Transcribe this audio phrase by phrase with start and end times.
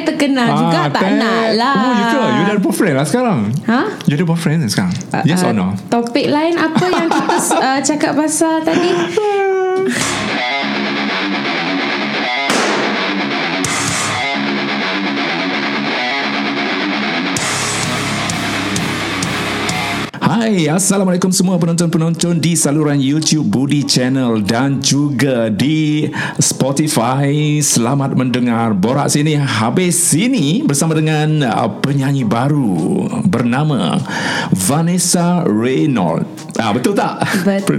[0.00, 1.12] saya terkenal juga Tak kan?
[1.20, 3.38] nak lah Oh you ke You dah boyfriend lah sekarang
[3.68, 3.80] Ha?
[4.08, 4.92] You ada boyfriend sekarang
[5.28, 7.36] Yes or Uh, no Topik lain apa yang kita
[7.68, 8.90] uh, cakap pasal tadi?
[20.40, 26.08] Hai, Assalamualaikum semua penonton-penonton di saluran YouTube Budi Channel dan juga di
[26.40, 27.60] Spotify.
[27.60, 34.00] Selamat mendengar Borak Sini Habis Sini bersama dengan uh, penyanyi baru bernama
[34.56, 36.56] Vanessa Reynolds.
[36.56, 37.20] Ah, betul tak?
[37.44, 37.76] Betul.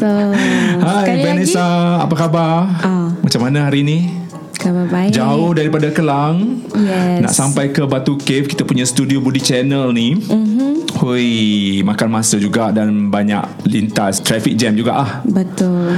[0.85, 1.65] Hai Sekali Vanessa,
[1.97, 2.69] apa khabar?
[2.85, 3.09] Ah.
[3.25, 4.20] Macam mana hari ini?
[4.61, 5.17] Khabar baik.
[5.17, 7.25] Jauh daripada Kelang Yes.
[7.25, 11.01] Nak sampai ke Batu Cave Kita punya studio Budi Channel ni mm-hmm.
[11.01, 15.11] Hui Makan masa juga Dan banyak lintas Traffic jam juga ah.
[15.25, 15.97] Betul.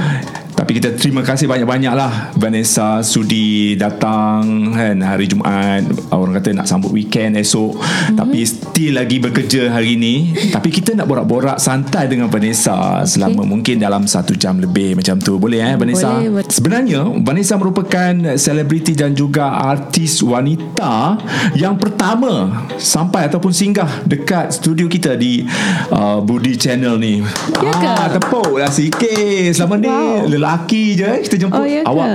[0.64, 6.64] Tapi kita terima kasih banyak-banyak lah Vanessa sudi datang kan Hari Jumaat Orang kata nak
[6.64, 8.16] sambut weekend esok mm-hmm.
[8.16, 13.76] Tapi still lagi bekerja hari ni Tapi kita nak borak-borak santai dengan Vanessa Selama mungkin
[13.76, 16.16] dalam satu jam lebih Macam tu Boleh eh Vanessa?
[16.16, 16.56] Boleh, betul.
[16.56, 21.20] Sebenarnya Vanessa merupakan selebriti dan juga artis wanita
[21.60, 25.44] yang pertama sampai ataupun singgah dekat studio kita di
[25.92, 27.20] uh, Budi Channel ni.
[27.60, 27.88] Ya ke?
[27.90, 29.52] Ah, tepuk lah sikit.
[29.52, 30.26] Selama ni Wow.
[30.54, 31.90] Lelaki je kita jemput Oh, ya ke?
[31.90, 32.08] awak.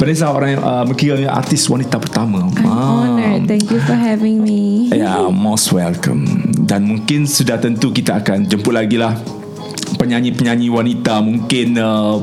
[0.00, 2.48] Vanessa orang yang uh, mengira artis wanita pertama.
[2.48, 3.44] I'm honored.
[3.44, 4.88] Thank you for having me.
[4.88, 6.24] Ya, yeah, most welcome.
[6.64, 9.12] Dan mungkin sudah tentu kita akan jemput lagi lah
[9.96, 12.18] penyanyi-penyanyi wanita mungkin uh,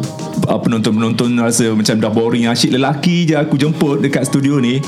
[0.47, 4.81] uh, penonton-penonton rasa macam dah boring asyik lelaki je aku jemput dekat studio ni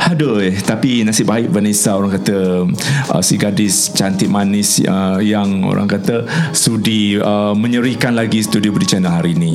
[0.00, 2.66] aduh eh, tapi nasib baik Vanessa orang kata
[3.14, 8.86] uh, si gadis cantik manis uh, yang orang kata sudi uh, menyerikan lagi studio Budi
[8.86, 9.54] Channel hari ni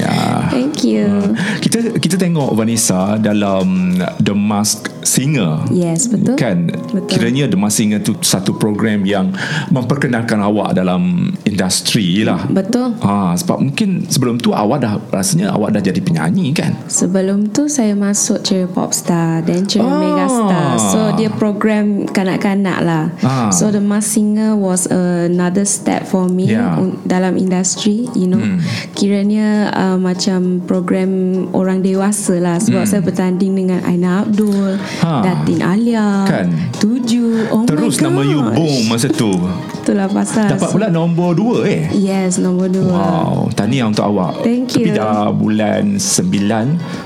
[0.00, 0.48] ya.
[0.50, 1.34] Thank you.
[1.62, 6.34] kita kita tengok Vanessa dalam The Mask Singer Yes, betul.
[6.34, 7.06] Kan Betul.
[7.06, 9.30] Kiranya The Mask Singer tu Satu program yang
[9.70, 12.92] Memperkenalkan awak dalam Industri lah Betul.
[13.00, 16.76] Ha, sebab mungkin sebelum tu awak dah rasanya awak dah jadi penyanyi kan?
[16.84, 19.96] Sebelum tu saya masuk Cherry Popstar Dan Cherry Ah.
[19.96, 23.48] Megastar So dia program kanak-kanak lah Ah.
[23.48, 26.76] So The Mask Singer was another step for me Yeah.
[27.02, 28.60] Dalam industri You know Hmm.
[28.92, 31.08] Kiranya uh, macam program
[31.50, 35.02] orang dewasa lah Sebab saya bertanding dengan Aina Abdul Hmm.
[35.02, 35.12] Ha.
[35.22, 36.52] Datin Alia Kan?
[36.76, 39.32] Tuju Oh Terus my nama you boom masa tu.
[39.80, 41.86] Itulah pasal Dapat pula nombor dua eh.
[41.92, 44.42] Yes nombor dua Wow, tahniah untuk awak.
[44.42, 44.98] Thank Tapi you.
[44.98, 46.34] dah bulan 9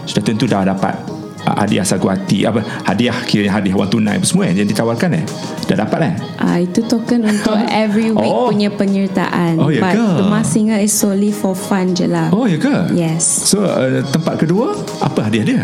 [0.06, 0.96] sudah tentu dah dapat
[1.42, 5.10] uh, hadiah sagu hati apa hadiah kira hadiah wang tunai apa semua eh, yang ditawarkan
[5.14, 5.24] eh.
[5.64, 6.14] Dah dapat eh?
[6.36, 8.48] Ah itu token untuk every week Oh.
[8.48, 9.54] punya penyertaan.
[9.56, 10.06] Oh, ya But ke?
[10.16, 12.32] the Mask Singer is solely for fun je lah.
[12.32, 12.90] Oh ya ke?
[12.90, 13.22] Yes.
[13.22, 15.62] So uh, tempat kedua apa hadiah dia?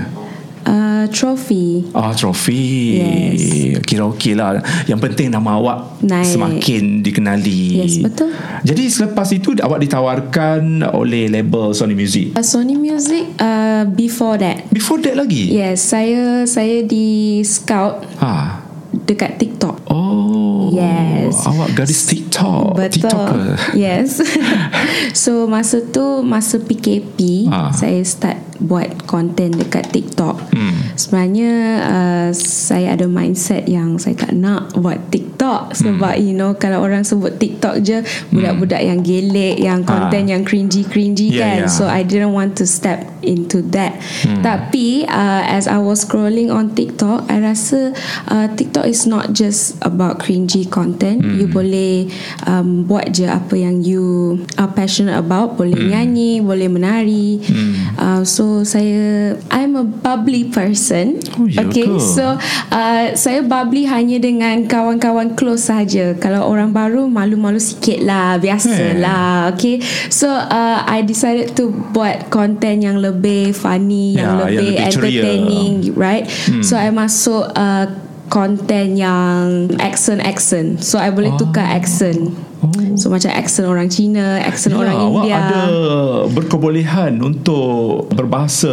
[0.67, 1.87] Uh, trophy.
[1.95, 2.99] Ah, trofi.
[2.99, 3.79] Yes.
[3.81, 4.59] Kira okey lah.
[4.85, 6.27] Yang penting nama awak Naik.
[6.27, 7.87] semakin dikenali.
[7.87, 8.35] Yes, betul.
[8.67, 12.35] Jadi selepas itu awak ditawarkan oleh label Sony Music.
[12.35, 14.67] Uh, Sony Music uh, before that.
[14.69, 15.55] Before that lagi?
[15.55, 18.59] Yes, saya saya di scout Ha.
[19.07, 19.87] dekat TikTok.
[19.87, 20.75] Oh.
[20.75, 21.47] Yes.
[21.47, 22.26] Awak gadis TikTok.
[22.75, 23.01] Betul.
[23.01, 23.57] TikToker.
[23.73, 24.21] Yes.
[25.23, 27.71] so masa tu masa PKP Ah.
[27.71, 30.41] saya start buat konten dekat TikTok.
[30.49, 30.97] Hmm.
[30.97, 31.53] Sebenarnya
[31.85, 37.05] uh, saya ada mindset yang saya tak nak buat TikTok sebab you know kalau orang
[37.05, 38.01] sebut TikTok je
[38.33, 41.37] budak-budak yang gelek, yang konten yang cringy-cringy Hmm.
[41.37, 41.59] Yeah, kan.
[41.65, 41.69] yeah.
[41.69, 44.01] So I didn't want to step into that.
[44.25, 44.41] Hmm.
[44.41, 47.93] Tapi uh, as I was scrolling on TikTok, I rasa
[48.25, 51.21] uh, TikTok is not just about cringy content.
[51.21, 51.37] Hmm.
[51.37, 52.09] You boleh
[52.45, 54.05] um, buat je apa yang you
[54.57, 55.55] are passionate about.
[55.55, 55.91] Boleh Hmm.
[55.93, 57.39] nyanyi, boleh menari.
[57.97, 61.21] Uh, so saya I'm a bubbly person.
[61.37, 62.01] Oh, ya okay, ke?
[62.01, 62.37] so
[62.71, 66.17] uh, saya bubbly hanya dengan kawan-kawan close saja.
[66.17, 69.53] Kalau orang baru malu-malu sikit lah, biasalah.
[69.53, 74.69] Okay, so uh, I decided to buat content yang lebih funny, Ya, yang yang lebih
[74.69, 74.87] ceria.
[74.87, 76.25] entertaining, right?
[76.49, 76.63] Hmm.
[76.63, 77.87] So I masuk uh,
[78.27, 80.83] content yang accent-accent.
[80.83, 82.35] So I boleh tukar accent.
[82.97, 85.39] So macam accent orang Cina, accent Ya, orang awak India.
[85.39, 85.63] ada
[86.33, 88.73] berkebolehan untuk berbahasa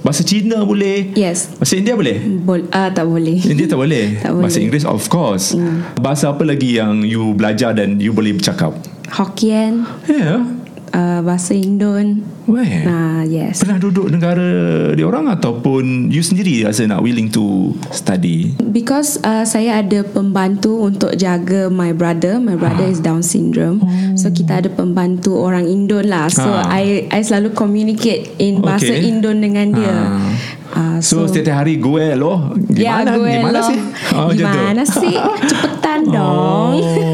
[0.00, 1.12] bahasa Cina boleh.
[1.14, 1.52] Yes.
[1.54, 2.16] Bahasa India boleh?
[2.42, 3.38] Bol- uh, tak boleh.
[3.44, 4.18] India tak boleh.
[4.18, 4.64] Tak Bahasa boleh.
[4.66, 5.52] Inggeris of course.
[6.00, 8.74] Bahasa apa lagi yang you belajar dan you boleh bercakap?
[9.12, 9.86] Hokkien.
[10.08, 10.55] Yeah.
[10.96, 12.24] Uh, bahasa Indon.
[12.46, 12.82] Weh.
[12.82, 13.60] Nah, yes.
[13.60, 14.46] Pernah duduk negara
[14.90, 18.56] dia orang ataupun you sendiri rasa nak willing to study?
[18.66, 22.38] Because uh, saya ada pembantu untuk jaga my brother.
[22.38, 23.82] My brother is Down syndrome.
[24.14, 26.26] So kita ada pembantu orang Indon lah.
[26.26, 26.72] So Ah.
[26.72, 29.04] I I selalu communicate in bahasa Okay.
[29.04, 29.92] Indon dengan dia.
[29.92, 30.30] Ah.
[30.68, 32.52] Ah, So, so- setiap hari gue loh.
[32.68, 33.10] Gimana?
[33.10, 33.66] Ya, gue gimana loh.
[33.66, 33.78] sih?
[34.12, 34.30] Oh.
[34.30, 35.14] Gimana sih?
[35.50, 36.72] Cepetan dong.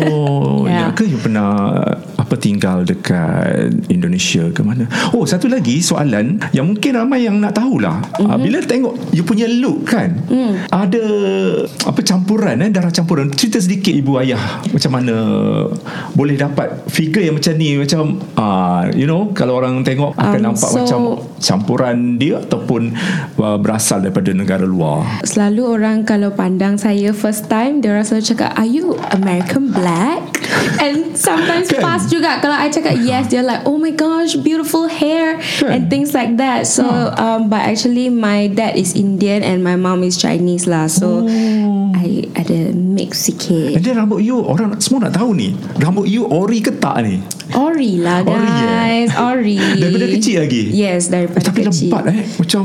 [0.08, 0.88] Oh, Ya.
[0.88, 0.96] ya.
[0.96, 1.52] ke you pernah
[2.36, 4.84] tinggal dekat Indonesia ke mana?
[5.16, 7.98] Oh, satu lagi soalan yang mungkin ramai yang nak tahulah.
[8.18, 8.20] Mhm.
[8.22, 8.40] Mm-hmm.
[8.42, 10.68] Bila tengok you punya look kan, mm.
[10.70, 11.04] ada
[11.88, 13.32] apa campuran eh darah campuran.
[13.32, 15.14] Cerita sedikit ibu ayah macam mana
[16.12, 20.46] boleh dapat figure yang macam ni macam ah you know kalau orang tengok akan Um,
[20.50, 21.00] nampak so- macam
[21.38, 22.94] campuran dia ataupun
[23.38, 25.22] uh, berasal daripada negara luar.
[25.26, 30.22] Selalu orang kalau pandang saya first time dia orang selalu cakap are you American black
[30.78, 31.82] and sometimes Kan?
[31.82, 35.68] fast juga kalau I cakap yes they're like oh my gosh beautiful hair Kan?
[35.68, 36.64] and things like that.
[36.64, 40.86] So um, but actually my dad is Indian and my mom is Chinese lah.
[40.86, 41.26] So
[41.92, 43.78] I ada mix sikit.
[43.78, 45.54] And then rambut you Orang semua nak tahu ni.
[45.78, 47.18] Rambut you ori ke tak ni?
[47.52, 48.48] Ori lah Ori, eh?
[48.48, 49.10] guys.
[49.14, 49.58] Ori.
[49.82, 50.62] Daripada kecil lagi?
[50.72, 51.90] Yes daripada Tapi kecil.
[51.90, 52.22] lempat eh.
[52.38, 52.64] Macam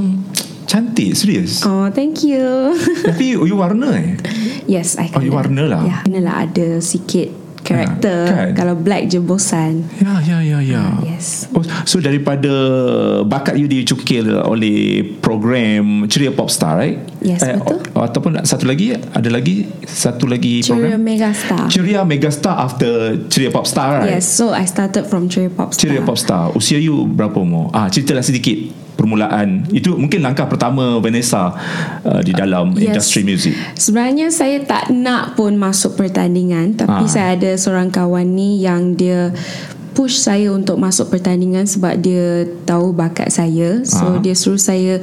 [0.67, 1.63] Cantik serius.
[1.63, 2.75] Oh thank you.
[3.07, 4.19] Tapi you warna eh?
[4.67, 5.39] Yes I Oh, you kena.
[5.39, 5.81] warna lah.
[5.87, 6.35] Ya kena lah.
[6.43, 8.49] Ada sikit Karakter kan?
[8.55, 12.49] Kalau black je bosan Ya ya ya ya Yes Oh, so daripada
[13.23, 16.97] bakat you dicukil oleh program Ceria Popstar right?
[17.19, 17.81] Yes, betul.
[17.91, 22.91] o- Ataupun satu lagi ada lagi satu lagi Ceria program Megastar Ceria Megastar after
[23.27, 24.11] Ceria Popstar right?
[24.13, 27.69] Yes so I started from Ceria Popstar Ceria Popstar Usia you berapa umur?
[27.69, 29.69] Ah, ceritalah sedikit permulaan.
[29.69, 31.53] Itu mungkin langkah pertama Vanessa
[32.01, 32.89] uh, di dalam Yes.
[32.89, 33.53] industri muzik.
[33.77, 37.07] Sebenarnya saya tak nak pun masuk pertandingan Tapi Ah.
[37.07, 39.29] saya ada seorang kawan ni yang dia
[39.93, 44.19] push saya untuk masuk pertandingan sebab dia tahu bakat saya So Ah.
[44.19, 44.97] dia suruh saya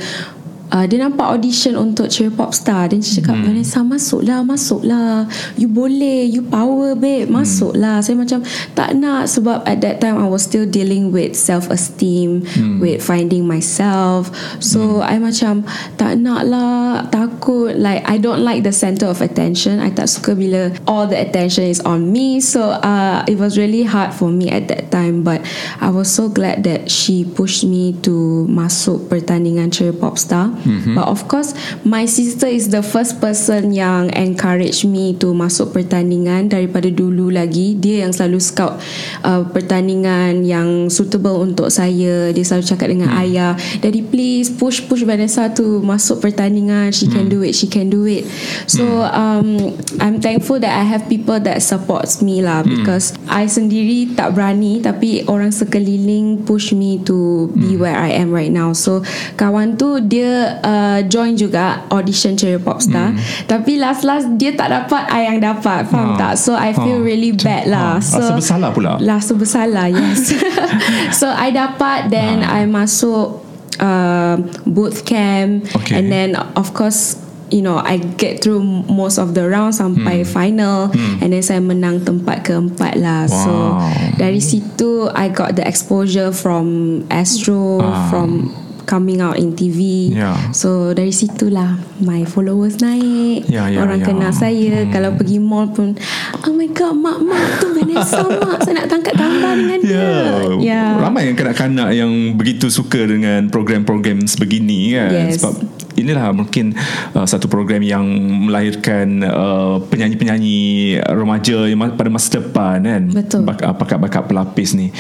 [0.75, 2.91] Uh, dia nampak audition untuk Cheer Pop Star.
[2.91, 3.47] Dan dia cakap hmm.
[3.47, 5.31] Vanessa masuklah Masuklah.
[5.55, 7.31] You boleh You power babe.
[7.31, 8.03] Masuklah.
[8.03, 8.43] Saya macam
[8.75, 12.82] Tak nak Sebab at that time I was still dealing with Self-esteem hmm.
[12.82, 14.35] With finding myself.
[14.59, 15.62] So I macam
[15.94, 17.06] Tak nak lah.
[17.06, 19.79] Takut Like I don't like the center of attention.
[19.79, 22.43] I tak suka bila All the attention is on me.
[22.43, 25.23] So uh, it was really hard for me At that time.
[25.23, 25.47] But
[25.79, 30.94] I was so glad that She pushed me to Masuk pertandingan Cheer Pop Star mm-hmm.
[30.96, 31.52] But of course
[31.84, 37.76] My sister is the first person Yang encourage me To masuk pertandingan Daripada dulu lagi.
[37.76, 38.81] Dia yang selalu scout
[39.22, 42.32] uh, Pertandingan Yang suitable untuk saya.
[42.32, 43.20] Dia selalu cakap dengan mm.
[43.28, 46.90] ayah Daddy please Push push Vanessa to Masuk pertandingan.
[46.90, 48.25] She can do it She can do it.
[48.66, 54.16] So um, I'm thankful that I have people That supports me lah Because I sendiri
[54.16, 58.72] tak berani Tapi orang sekeliling Push me to Be where I am right now.
[58.72, 59.05] So
[59.37, 63.10] kawan tu Dia uh, join juga Audition Cherry Pop Star.
[63.46, 65.88] Tapi last-last Dia tak dapat I yang dapat.
[65.88, 66.30] Faham Ah.
[66.30, 66.34] tak?
[66.36, 67.06] So I feel Ah.
[67.06, 67.96] really bad lah.
[67.96, 68.90] Ah, So rasa bersalah pula.
[68.98, 70.30] Rasa bersalah yes.
[71.18, 73.42] So I dapat Then I masuk
[73.80, 75.66] uh, Boot camp.
[75.74, 75.98] Okay.
[75.98, 77.18] And then of course
[77.52, 80.90] You know I get through Most of the round Sampai final.
[81.20, 83.28] And then saya menang Tempat keempat lah.
[83.28, 83.84] So Wow.
[84.16, 86.66] Dari situ I got the exposure From
[87.08, 88.08] Astro Ah.
[88.08, 88.50] From
[88.85, 89.79] Coming out in TV
[90.11, 90.37] Ya.
[90.50, 94.07] So dari situlah My followers naik Ya, ya, Orang ya.
[94.07, 95.97] kenal saya Kalau pergi mall pun
[96.41, 100.12] Oh my god Mak-mak tu Vanessa mak Saya nak tangkap gambar dengan dia Ya.
[100.61, 100.83] Ya.
[100.99, 105.11] Ramai yang kanak-kanak yang begitu suka dengan program-program sebegini kan.
[105.11, 105.38] Yes.
[105.38, 105.55] Sebab
[105.95, 106.75] inilah mungkin
[107.12, 108.03] uh, satu program yang
[108.45, 110.59] melahirkan uh, penyanyi-penyanyi
[111.07, 113.03] remaja yang ma- pada masa depan kan.
[113.09, 113.41] Betul.
[113.45, 114.91] Bak- uh, bakat-bakat pelapis ni.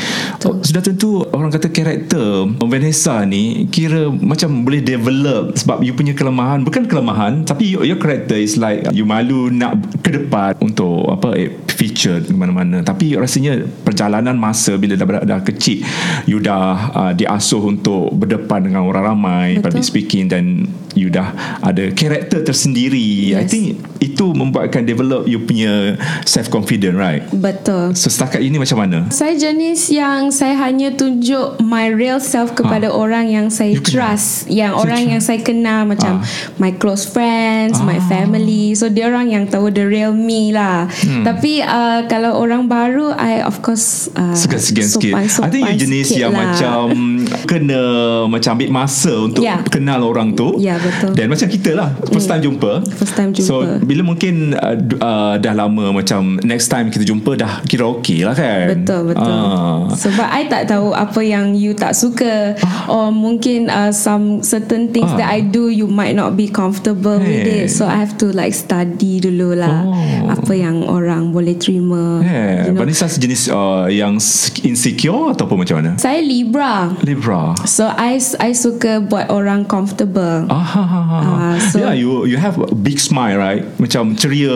[0.42, 2.24] Oh, sudah tentu orang kata karakter
[2.60, 7.98] Vanessa ni kira macam boleh develop sebab you punya kelemahan bukan kelemahan tapi your, your
[7.98, 12.86] character is like you malu nak ke depan untuk apa eh, feature di mana-mana.
[12.86, 15.82] Tapi rasanya perjalanan masa bila dah, dah kecil
[16.24, 19.62] you dah uh, diasuh untuk berdepan dengan orang ramai Betul.
[19.66, 23.34] public speaking dan you dah ada karakter tersendiri.
[23.34, 23.50] I Yes.
[23.50, 27.26] think itu membuatkan develop you punya self confident right?
[27.34, 27.98] Betul.
[27.98, 29.10] So setakat ini macam mana?
[29.10, 33.70] Saya jenis yang Saya hanya tunjuk My real self Kepada orang yang saya Ah.
[33.70, 33.92] You kenal?
[34.10, 35.10] trust Yang Saya orang trust.
[35.10, 36.26] yang saya kenal Macam Ah.
[36.56, 38.04] My close friends My Ah.
[38.04, 41.22] family So dia orang yang tahu The real me lah Hmm.
[41.22, 45.78] Tapi uh, Kalau orang baru I of course uh, Segan-segan sikit sopan-sopan I think you
[45.80, 46.52] jenis yang lah.
[46.52, 46.84] macam
[47.44, 47.82] Kena
[48.24, 49.60] Macam ambil masa Untuk Ya.
[49.64, 51.12] kenal orang tu Ya, betul.
[51.12, 53.44] Dan macam kita lah First time jumpa First time jumpa.
[53.44, 58.22] So bila mungkin uh, uh, Dah lama macam Next time kita jumpa Dah kira okey
[58.22, 59.26] lah kan Betul betul.
[59.26, 59.90] Ah.
[59.90, 62.54] Sebab I tak tahu apa yang you tak suka
[62.86, 65.18] or mungkin uh, some certain things Ah.
[65.18, 67.66] that I do you might not be comfortable with Hey.
[67.66, 67.68] it.
[67.68, 70.30] So I have to like study dulu lah Oh.
[70.30, 72.20] apa yang orang boleh terima.
[72.20, 72.80] Yeah, you know.
[72.80, 74.16] Vanessa sejenis uh, yang
[74.62, 75.90] insecure ataupun macam mana?
[75.96, 76.92] Saya Libra.
[77.00, 77.23] Libra.
[77.64, 80.44] So I I suka buat orang comfortable.
[80.46, 81.18] Ah, Ha, ha, ha.
[81.18, 83.64] Ah, so- yeah, you you have a big smile, right?
[83.80, 84.52] Macam ceria.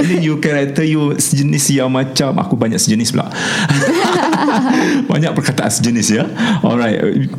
[0.00, 3.28] And then you character you sejenis yang macam aku banyak sejenis pula.
[5.10, 6.24] banyak perkataan sejenis ya.
[6.62, 6.98] Alright,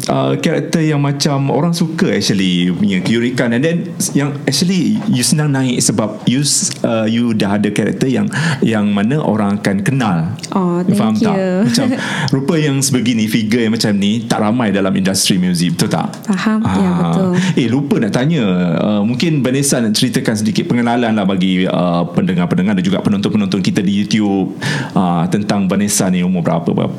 [0.10, 3.78] uh, karakter yang macam orang suka actually punya keurikan and then
[4.14, 6.42] yang actually you senang naik sebab you
[6.86, 8.28] uh, you dah ada karakter yang
[8.62, 10.18] yang mana orang akan kenal.
[10.54, 11.36] Oh, thank faham tak?
[11.36, 11.52] you.
[11.68, 11.88] Macam
[12.34, 16.08] rupa yang sebegini figure yang macam ni tak ramai dalam industri muzik, betul tak?
[16.26, 16.60] Faham?
[16.64, 17.28] Ya, betul.
[17.58, 18.44] Eh lupa nak tanya
[18.78, 23.82] uh, Mungkin Vanessa nak ceritakan sedikit Pengenalan lah bagi uh, Pendengar-pendengar Dan juga penonton-penonton kita
[23.86, 24.58] di YouTube
[24.98, 26.44] uh, Tentang Vanessa ni Umur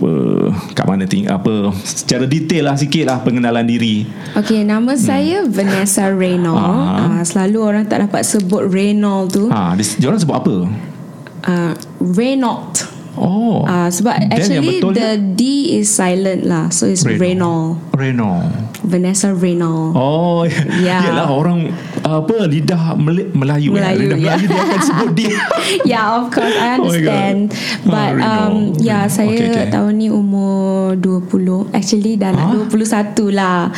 [0.09, 4.07] berapa-berapa Kat mana tinggal Apa Secara detail lah sikit lah Pengenalan diri
[4.39, 6.63] Okay, nama saya Vanessa Reynolds.
[6.63, 7.19] Ah.
[7.19, 9.51] Uh, selalu orang tak dapat sebut Reynolds tu.
[9.51, 10.55] ha, dia, dia orang sebut apa?
[11.43, 12.87] Uh, Reynolds.
[13.19, 15.43] Oh Uh, sebab yang actually the D
[15.77, 16.71] is silent lah.
[16.71, 17.81] So it's Reynolds.
[17.93, 18.47] Reno
[18.81, 19.93] Vanessa Reynolds.
[19.93, 20.47] Oh
[20.79, 21.03] Ya.
[21.05, 23.75] Yalah orang Apa Lidah Mel- Melayu?
[23.75, 24.33] Melayu, Lidah ya.
[24.33, 25.35] Melayu dia akan sebut dia
[25.91, 27.39] yeah, of course I Oh understand.
[27.51, 27.85] God.
[27.85, 28.81] But Oh, um Reno.
[28.81, 29.67] yeah, saya Okay, okay.
[29.69, 31.69] tahun ni umur 20.
[31.71, 32.65] Actually dah nak Huh?
[32.71, 33.69] 21 lah.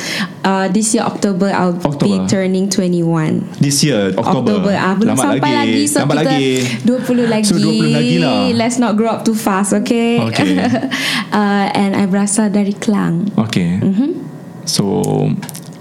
[0.40, 2.25] Uh, this year October I'll be October.
[2.26, 3.42] turning 21.
[3.59, 6.50] This year Oktober, Oktober ah belum Lambat sampai lagi, so Lambat kita lagi
[6.87, 7.44] 20 lagi.
[7.47, 10.20] So 20 lagi lah Let's not grow up too fast, okay?
[10.20, 10.58] Okay.
[11.37, 13.30] uh, and I berasal dari Kelang.
[13.49, 13.80] Okay.
[13.80, 14.10] Mm-hmm.
[14.66, 15.02] So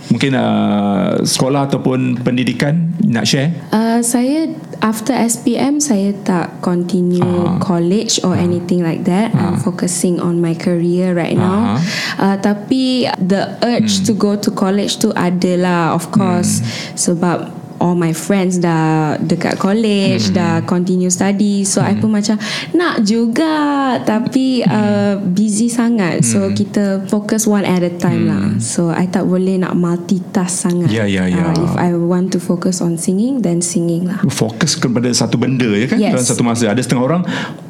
[0.10, 3.54] mungkin uh, sekolah ataupun pendidikan nak share?
[3.70, 4.50] Uh, saya
[4.82, 7.62] after SPM saya tak continue Ah.
[7.62, 9.30] college or anything like that.
[9.38, 11.78] I'm focusing on my career right now.
[11.78, 11.80] Ah.
[12.18, 16.66] Uh, tapi the urge to go to college tu ada lah of course
[16.98, 21.64] sebab all my friends dah dekat college dah continue study.
[21.64, 22.36] So I pun macam
[22.72, 23.52] nak juga
[24.04, 26.22] tapi uh, busy sangat.
[26.22, 28.46] So kita focus one at a time lah.
[28.60, 30.92] So I tak boleh nak multitask sangat.
[30.92, 31.52] Ya, ya, ya.
[31.52, 34.20] Uh, if I want to focus on singing then singing lah.
[34.30, 35.98] Fokus kepada satu benda ya kan?
[35.98, 36.12] Yes.
[36.14, 36.64] dalam satu masa.
[36.70, 37.22] Ada setengah orang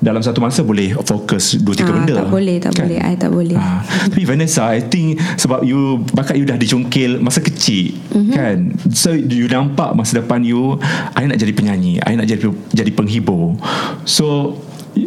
[0.01, 2.13] dalam satu masa boleh fokus dua tiga Ah, benda.
[2.22, 2.98] tak boleh tak boleh.
[3.00, 3.58] I tak boleh.
[3.58, 8.16] Ah, tapi Vanessa I think Sebab you Bakat you dah dicongkil Masa kecil Mhm.
[8.16, 8.34] mm-hmm.
[8.34, 8.58] Kan?
[8.92, 10.79] So you nampak Masa depan you
[11.13, 13.60] I nak jadi penyanyi I nak jadi Jadi penghibur
[14.08, 14.58] So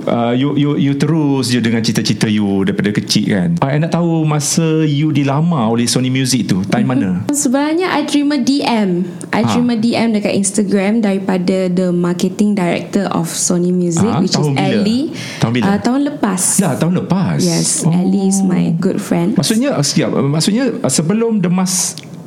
[0.03, 3.51] Uh, you you you terus je dengan cita-cita you daripada kecil kan.
[3.61, 7.27] I nak tahu masa you dilamar oleh Sony Music tu time mana?
[7.35, 9.49] Sebenarnya I terima DM I Ha.
[9.53, 14.55] terima DM dekat Instagram Daripada the marketing director of Sony Music Ha, Which is tahun
[14.55, 14.65] bila?
[14.65, 15.05] Ellie
[15.43, 15.65] Tahun bila?
[15.67, 17.39] Uh, tahun lepas Dah tahun lepas.
[17.43, 20.15] Yes Ellie is my good friend Maksudnya uh, siap.
[20.15, 21.51] Maksudnya uh, sebelum The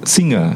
[0.06, 0.54] Singer.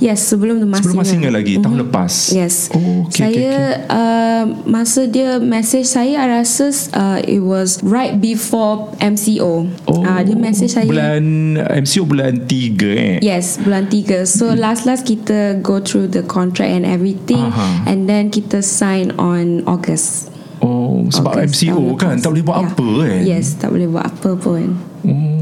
[0.00, 1.04] Yes sebelum The Mask Sebelum.
[1.04, 2.32] Singer lagi tahun lepas.
[2.32, 2.72] Yes.
[2.72, 8.16] Oh, okay, saya okay, Uh, masa dia message saya, I rasa uh, it was right
[8.16, 9.68] before MCO.
[9.84, 10.88] Oh, uh, dia message saya.
[10.88, 13.16] Bulan MCO bulan 3 eh.
[13.20, 14.24] Yes, bulan 3.
[14.24, 17.84] So last last kita go through the contract and everything Aha.
[17.84, 20.32] and then kita sign on August.
[20.60, 22.24] Oh, sebab August MCO kan lepas.
[22.24, 22.64] tak boleh buat Ya.
[22.72, 23.20] apa kan.
[23.20, 24.64] Yes, tak boleh buat apa pun.
[25.04, 25.39] Oh,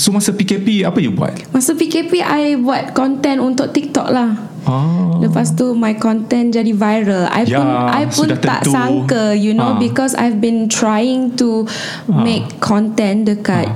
[0.00, 1.36] so masa PKP apa you buat?
[1.52, 4.48] Masa PKP I buat content untuk TikTok lah.
[4.64, 5.20] Ah.
[5.20, 7.28] Lepas tu my content jadi viral.
[7.28, 8.72] I Ya, pun I pun sudah tak tentu.
[8.72, 9.78] sangka you know Ah.
[9.78, 11.68] because I've been trying to
[12.08, 13.68] make content dekat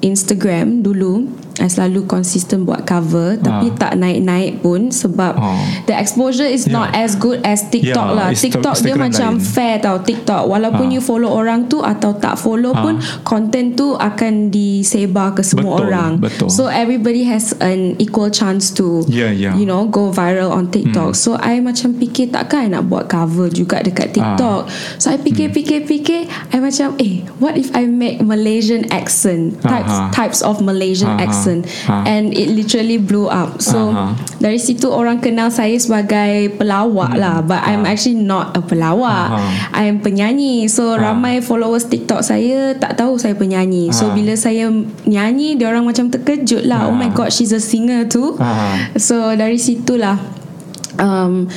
[0.00, 1.26] Instagram dulu.
[1.58, 3.76] I selalu konsisten buat cover tapi Ah.
[3.78, 5.58] tak naik-naik pun sebab Ah.
[5.84, 6.72] the exposure is Ya.
[6.72, 8.28] not as good as TikTok Ya, lah.
[8.30, 9.42] TikTok dia macam lain.
[9.42, 10.94] fair tau TikTok walaupun Ah.
[10.94, 15.86] you follow orang tu atau tak follow pun content tu akan disebar ke semua Betul,
[15.86, 16.10] orang.
[16.16, 16.48] betul.
[16.48, 19.52] So everybody has an equal chance to Ya, ya.
[19.52, 21.12] you know go viral on TikTok.
[21.12, 24.70] So I macam fikir takkan I nak buat cover juga dekat TikTok.
[24.96, 29.90] So I fikir fikir fikir I macam eh what if I make Malaysian accent types
[29.90, 30.08] Aha.
[30.10, 31.24] types of Malaysian Aha.
[31.24, 31.40] accent
[31.88, 32.06] Ha.
[32.06, 33.58] and it literally blew up.
[33.58, 34.14] So Aha.
[34.38, 39.28] dari situ orang kenal saya sebagai pelawak lah but I'm actually not a pelawak.
[39.34, 39.74] Aha.
[39.74, 40.66] I am penyanyi.
[40.66, 43.90] So ramai followers TikTok saya tak tahu saya penyanyi.
[43.90, 44.14] So Ah.
[44.14, 44.70] bila saya
[45.04, 46.86] nyanyi dia orang macam terkejut lah.
[46.86, 47.14] Oh my Ah.
[47.14, 48.38] god she's a singer too.
[48.38, 48.92] Ah.
[48.96, 50.16] So dari situlah
[50.98, 51.48] um,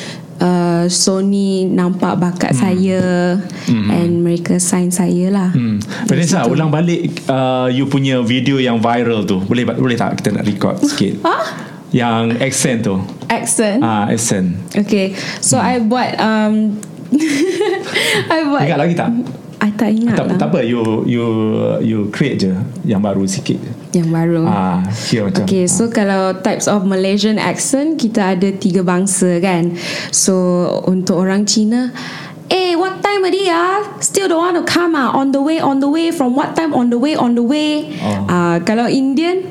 [0.42, 3.36] uh, Sony nampak bakat saya
[3.70, 5.50] and mereka sign saya lah.
[5.52, 5.80] Hmm.
[6.10, 9.40] Vanessa, ulang balik uh, you punya video yang viral tu.
[9.44, 11.16] Boleh boleh tak kita nak record sikit?
[11.26, 11.38] Ha?
[11.96, 12.96] Yang accent tu.
[13.32, 13.80] Accent.
[13.80, 14.52] Ah, accent.
[14.76, 15.16] Okay.
[15.40, 16.76] So I buat um,
[18.36, 18.68] I buat.
[18.68, 19.10] Ingat lagi tak?
[19.66, 20.38] I tak ingat Tak, lah.
[20.38, 21.26] tak apa, you you
[21.82, 22.54] you create je
[22.86, 23.58] yang baru sikit.
[23.98, 24.46] Yang baru.
[24.46, 25.42] Ah, kira macam.
[25.50, 29.74] Okay, so kalau types of Malaysian accent kita ada tiga bangsa kan.
[30.14, 30.34] So
[30.86, 31.90] untuk orang Cina,
[32.54, 33.82] eh what time already ah?
[34.06, 35.18] Still don't want to come ah?
[35.18, 36.14] On the way, on the way.
[36.14, 36.78] From what time?
[36.78, 37.90] On the way, on the way.
[38.06, 38.30] Oh.
[38.30, 39.50] Ah, kalau Indian,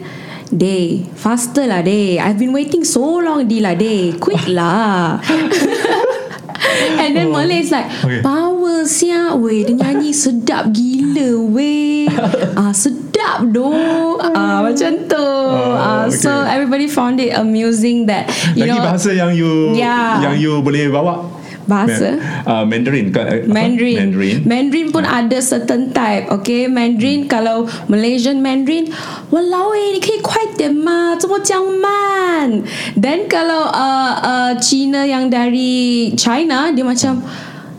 [0.54, 5.18] Day Faster lah Day I've been waiting so long Di lah Day Quick lah
[7.00, 7.40] And then oh.
[7.40, 8.21] Malay is like okay.
[8.23, 12.09] Power siap Weh dia nyanyi sedap gila Weh
[12.61, 16.16] ah, Sedap doh ah, Macam tu oh, ah, okay.
[16.16, 20.23] So everybody found it amusing that you Lagi know, bahasa yang you yeah.
[20.30, 21.34] Yang you boleh bawa
[21.68, 27.30] bahasa uh, Mandarin uh, Mandarin Mandarin Mandarin pun ada certain type okay Mandarin hmm.
[27.30, 28.89] kalau Malaysian Mandarin
[29.30, 32.62] walau eh 你可以快点吗怎么讲慢
[33.00, 37.22] then kalau uh, uh, China yang dari China dia macam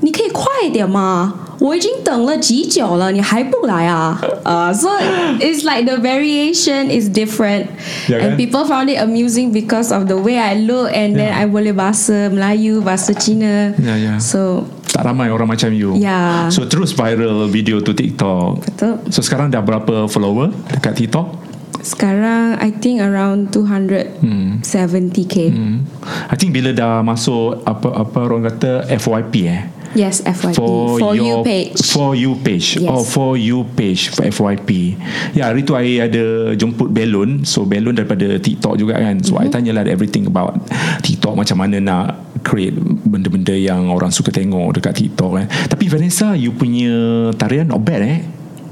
[0.01, 1.35] 你可以快点吗
[1.65, 4.17] 我已经等了几久了，你还不来啊？
[4.45, 4.89] 啊、uh,，so
[5.39, 7.69] it's like the variation is different,
[8.09, 8.41] yeah, and kan?
[8.41, 11.29] people found it amusing because of the way I look, and yeah.
[11.29, 13.77] then I boleh bahasa Melayu, bahasa Cina.
[13.77, 14.17] Yeah, yeah.
[14.17, 15.95] So tak ramai orang macam you.
[16.01, 16.49] Yeah.
[16.49, 18.65] So terus viral video tu TikTok.
[18.65, 19.05] Betul.
[19.13, 21.53] So sekarang dah berapa follower dekat TikTok?
[21.81, 25.35] Sekarang I think around 270k.
[25.49, 25.85] Hmm.
[26.29, 29.63] I think bila dah masuk apa apa orang kata FYP eh.
[29.96, 30.60] Yes, FYP.
[30.60, 31.80] For, for your, you page.
[31.80, 32.68] For you page.
[32.84, 32.92] Yes.
[32.92, 35.00] Oh, for you page for FYP.
[35.32, 37.48] Ya, hari tu I ada jemput belon.
[37.48, 39.24] So, belon daripada TikTok juga kan.
[39.24, 39.48] So, mm-hmm.
[39.48, 40.60] I tanyalah everything about
[41.00, 41.40] TikTok.
[41.40, 42.06] Macam mana nak
[42.44, 42.76] create
[43.08, 45.48] benda-benda yang orang suka tengok dekat TikTok kan.
[45.72, 48.20] Tapi Vanessa, you punya tarian not bad eh.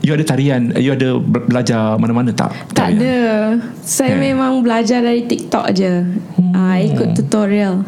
[0.04, 2.52] You ada tarian You ada belajar Mana-mana tak?
[2.76, 3.56] Tak ada.
[3.88, 4.36] Saya eh.
[4.36, 6.04] memang belajar Dari TikTok je.
[6.36, 6.52] Hmm.
[6.52, 7.88] uh, Ikut tutorial.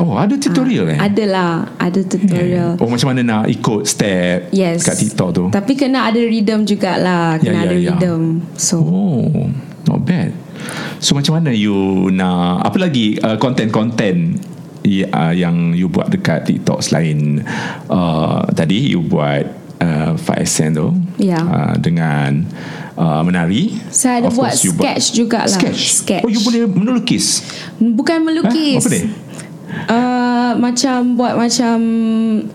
[0.00, 0.98] Oh ada tutorial uh, eh?
[0.98, 2.80] Adalah Ada tutorial.
[2.80, 2.80] Eh.
[2.80, 4.80] Oh macam mana nak Ikut step Yes.
[4.80, 5.44] Kat TikTok tu?
[5.52, 7.92] Tapi kena ada rhythm jugalah Kena yeah, yeah, ada yeah.
[8.00, 8.22] rhythm.
[8.56, 8.80] So.
[8.80, 9.28] Oh
[9.92, 10.32] Not bad.
[11.04, 14.40] So macam mana you nak Apa lagi uh, Content-content
[14.88, 17.44] uh, Yang you buat dekat TikTok Selain
[17.92, 21.42] uh, Tadi you buat uh, 5 cent tu yeah.
[21.42, 22.46] uh, dengan
[22.94, 25.82] uh, menari saya ada of buat sketch buat juga lah sketch.
[26.06, 27.42] sketch oh you boleh melukis
[27.76, 28.86] bukan melukis huh?
[28.86, 29.02] apa ni
[29.72, 31.76] Uh, macam buat macam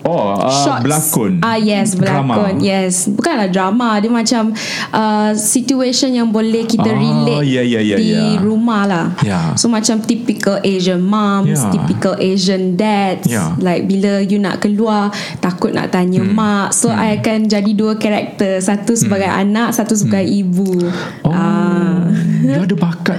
[0.06, 0.82] oh uh, shots.
[0.86, 2.62] berlakon ah uh, yes berlakon drama.
[2.62, 4.54] yes bukanlah drama dia macam
[4.94, 8.38] uh, situation yang boleh kita oh, relate yeah, yeah, yeah, di yeah.
[8.38, 9.52] rumah lah yeah.
[9.58, 11.72] so macam typical Asian moms yeah.
[11.74, 13.54] typical Asian dads yeah.
[13.58, 15.10] like bila you nak keluar
[15.42, 16.32] takut nak tanya hmm.
[16.32, 17.02] mak so hmm.
[17.02, 19.42] I akan jadi dua karakter satu sebagai hmm.
[19.42, 20.40] anak satu sebagai hmm.
[20.46, 20.72] ibu
[21.26, 22.06] oh uh.
[22.46, 23.18] you ada bakat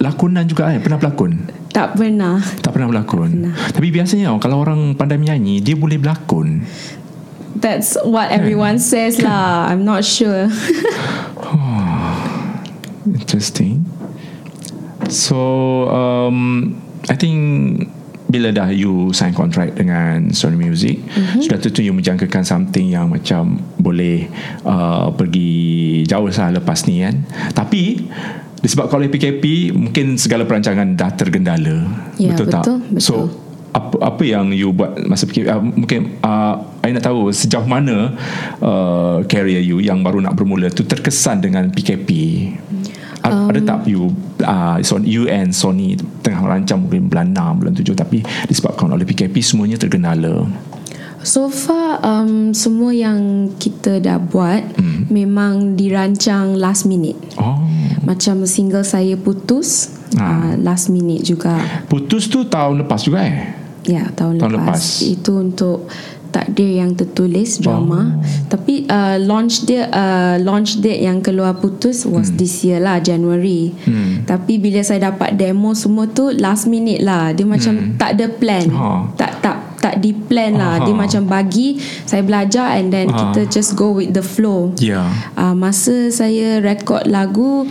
[0.00, 2.42] lakonan juga eh pernah berlakon tak pernah.
[2.42, 3.30] Tak pernah berlakon.
[3.30, 3.54] Pernah.
[3.70, 6.66] Tapi biasanya kalau orang pandai menyanyi, dia boleh berlakon.
[7.54, 8.90] That's what everyone kan?
[8.90, 9.70] says lah.
[9.70, 10.50] I'm not sure.
[11.46, 12.10] oh,
[13.18, 13.86] interesting.
[15.10, 15.38] So,
[15.90, 16.74] um,
[17.10, 17.38] I think
[18.30, 21.42] bila dah you sign contract dengan Sony Music, mm-hmm.
[21.42, 24.30] sudah tentu you menjangkakan something yang macam boleh
[24.62, 27.26] uh, pergi jauh lah lepas ni kan.
[27.50, 28.06] Tapi
[28.60, 31.84] disebabkan oleh PKP mungkin segala perancangan dah tergendala.
[32.20, 32.64] Ya, betul, betul tak?
[32.92, 33.00] betul.
[33.00, 33.14] so
[33.70, 38.18] apa apa yang you buat masa PKP uh, mungkin uh, I nak tahu sejauh mana
[38.58, 42.10] uh, career you yang baru nak bermula tu terkesan dengan PKP
[43.22, 44.10] um, ada tak you
[44.42, 45.94] uh, you and Sony
[46.26, 48.18] tengah merancang mungkin bulan 6 bulan 7 tapi
[48.50, 50.50] disebabkan oleh PKP semuanya tergendala
[51.22, 55.12] So far um, Semua yang Kita dah buat hmm.
[55.12, 57.60] Memang dirancang Last minute Oh
[58.04, 60.24] Macam single saya putus ha.
[60.24, 61.60] uh, Last minute juga
[61.92, 63.38] Putus tu tahun lepas juga eh
[63.84, 64.76] Ya tahun, tahun lepas.
[64.76, 65.88] lepas Itu untuk
[66.30, 68.22] Takdir yang tertulis drama oh.
[68.46, 72.38] Tapi uh, launch dia uh, Launch date yang keluar putus Was hmm.
[72.38, 74.30] this year lah January hmm.
[74.30, 77.98] Tapi bila saya dapat demo Semua tu Last minute lah Dia macam hmm.
[77.98, 79.10] Tak ada plan oh.
[79.18, 80.84] Tak tak tak di plan lah Aha.
[80.84, 83.32] dia macam bagi saya belajar and then Aha.
[83.32, 85.08] kita just go with the flow yeah.
[85.40, 87.64] uh, masa saya record lagu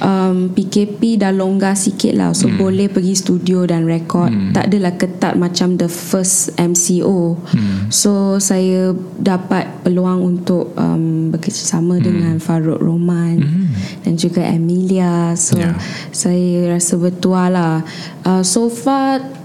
[0.00, 2.56] um, PKP dah longgar sikit lah so hmm.
[2.56, 4.52] boleh pergi studio dan record hmm.
[4.56, 7.92] tak adalah ketat macam the first MCO hmm.
[7.92, 12.04] so saya dapat peluang untuk um, bekerjasama hmm.
[12.04, 13.68] dengan Farouk Roman hmm.
[14.08, 15.76] dan juga Emilia so yeah.
[16.10, 17.74] saya rasa bertuah lah
[18.24, 19.39] uh, so far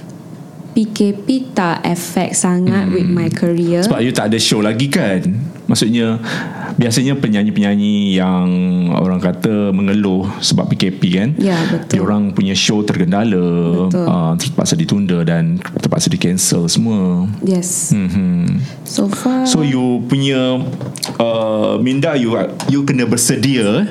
[0.75, 2.93] PKP tak affect sangat hmm.
[2.93, 3.79] with my career.
[3.87, 5.23] Sebab you tak ada show lagi kan?
[5.71, 6.19] Maksudnya
[6.75, 8.47] biasanya penyanyi-penyanyi yang
[8.91, 11.29] orang kata mengeluh sebab PKP kan?
[11.39, 12.03] Ya, betul.
[12.03, 17.23] Orang punya show tergendala, uh, terpaksa ditunda dan terpaksa di cancel semua.
[17.39, 17.95] Yes.
[17.95, 18.59] Hmm.
[18.83, 20.59] So far So you punya
[21.15, 22.35] uh, minda you
[22.67, 23.87] you kena bersedia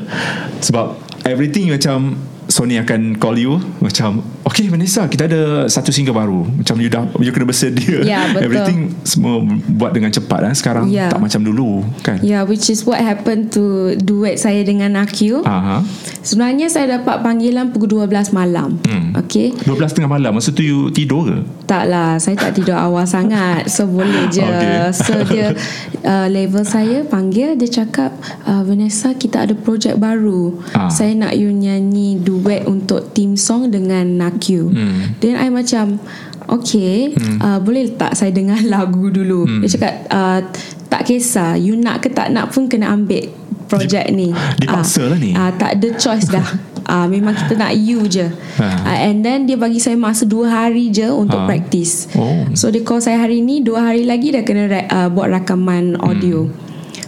[0.61, 6.45] sebab everything macam Sony akan call you macam okay Vanessa kita ada satu single baru
[6.45, 8.45] macam you dah you kena bersedia Ya, betul.
[8.45, 11.09] everything semua buat dengan cepat kan sekarang Ya.
[11.09, 15.43] tak macam dulu kan Yeah, which is what happened to duet saya dengan Nakyu.
[15.43, 15.83] Aha.
[16.21, 18.81] Sebenarnya saya dapat panggilan pukul 12 malam.
[18.87, 19.13] Hmm.
[19.19, 19.53] Okay.
[19.61, 23.67] 12 tengah malam Masa tu you tidur ke Tak lah, saya tak tidur awal sangat.
[23.69, 24.45] So boleh je.
[24.55, 24.93] Okay.
[24.95, 25.47] So dia
[26.07, 30.61] uh, level saya panggil dia cakap uh, Vanessa kita ada projek baru.
[30.73, 30.89] Ah.
[30.89, 34.69] Saya nak you nyanyi duet untuk team song dengan Nakyu.
[34.69, 35.15] Hmm.
[35.19, 36.03] Then I macam
[36.45, 37.39] Okay hmm.
[37.41, 39.65] uh, Boleh tak saya dengar lagu dulu hmm.
[39.65, 40.41] Dia cakap uh,
[40.87, 43.33] Tak kisah You nak ke tak nak pun Kena ambil
[43.65, 44.29] Projek ni
[44.61, 45.33] dipaksa Ah, lah ni.
[45.33, 46.45] ah, Tak ada choice dah
[46.85, 48.29] Ah, memang kita nak you je
[48.61, 48.67] Ha.
[48.85, 51.49] ah, And then dia bagi saya masa Dua hari je Untuk Ha.
[51.49, 52.45] practice Oh.
[52.53, 56.45] So dia call saya hari ni Dua hari lagi Dah kena uh, Buat rakaman audio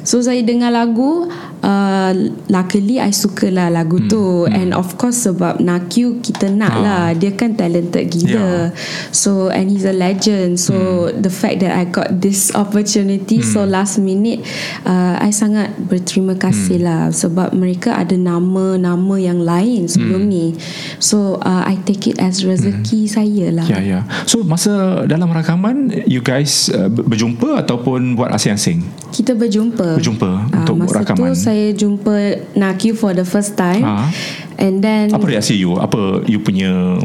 [0.00, 1.28] So saya dengar lagu
[1.60, 2.12] uh,
[2.46, 4.08] Luckily I suka lah lagu Hmm.
[4.08, 6.82] tu And of course sebab Nakyu kita nak Ah.
[6.82, 7.04] lah.
[7.12, 8.32] Dia kan talented gila.
[8.32, 8.64] Yeah.
[9.10, 10.58] So and he's a legend.
[10.58, 10.74] So
[11.10, 14.42] the fact that I got this opportunity So last minute
[14.82, 17.08] uh, I sangat berterima kasih lah.
[17.08, 20.54] Sebab mereka ada nama-nama yang lain sebelum ni.
[20.98, 23.66] So uh, I take it as rezeki saya lah.
[23.66, 24.00] Ya ya.
[24.24, 24.70] So masa
[25.04, 29.96] dalam rakaman You guys uh, ber- berjumpa Ataupun buat asing-asing Kita berjumpa.
[29.96, 31.32] Berjumpa Ah, Untuk masa rakaman?
[31.32, 32.16] tu saya jumpa
[32.52, 34.10] Nakyu for the first time Ah.
[34.56, 36.98] And then Apa reaksi you Apa you punya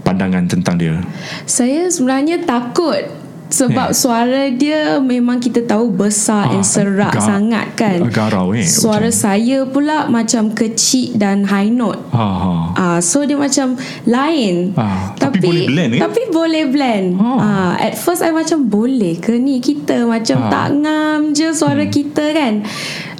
[0.00, 1.00] Pandangan tentang dia
[1.44, 3.02] Saya sebenarnya takut
[3.46, 3.94] sebab Eh.
[3.94, 8.02] suara dia memang kita tahu besar Ah, and serak ga- sangat kan.
[8.10, 12.02] garau, eh, Suara macam- saya pula macam kecil dan high note.
[12.10, 12.52] ha, ha.
[12.74, 14.74] Ah, so dia macam lain.
[14.74, 16.00] Ah, tapi boleh blend, eh?
[16.02, 17.06] Tapi boleh blend.
[17.14, 17.38] Ah.
[17.38, 20.50] Ah, at first I macam boleh ke ni kita macam Ah.
[20.50, 21.92] tak ngam je suara hmm.
[21.92, 22.54] kita kan.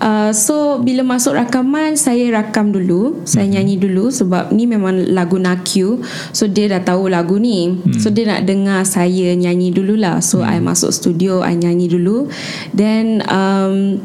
[0.01, 3.61] Uh, so bila masuk rakaman saya rakam dulu, saya Hmm.
[3.61, 6.03] nyanyi dulu sebab ni memang lagu Nakyu.
[6.33, 7.75] So dia dah tahu lagu ni.
[7.75, 7.99] Hmm.
[7.99, 10.23] So dia nak dengar saya nyanyi dululah.
[10.23, 12.31] So I masuk studio, I nyanyi dulu.
[12.73, 14.01] Then um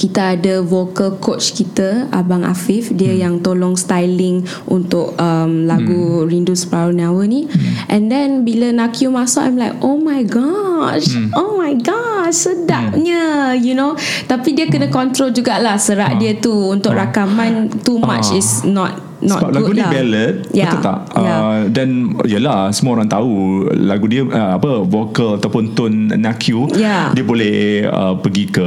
[0.00, 3.20] kita ada vocal coach kita Abang Afif dia hmm.
[3.20, 6.28] yang tolong styling untuk um, lagu hmm.
[6.32, 7.92] Rindu Separuh Nyawa ni hmm.
[7.92, 11.36] and then bila Nakyu masuk I'm like oh my gosh hmm.
[11.36, 13.60] oh my gosh sedapnya hmm.
[13.60, 13.92] you know
[14.24, 18.38] tapi dia kena control jugalah serak dia tu untuk rakaman too much Ah.
[18.40, 21.32] is not not Sebab good lagu ni lah ballad Ya, Betul tak ya.
[21.36, 21.88] uh, Dan
[22.22, 23.32] Yelah Semua orang tahu
[23.70, 27.10] Lagu dia uh, Apa Vocal Ataupun tone Nakyu Ya.
[27.10, 28.64] Dia boleh uh, Pergi ke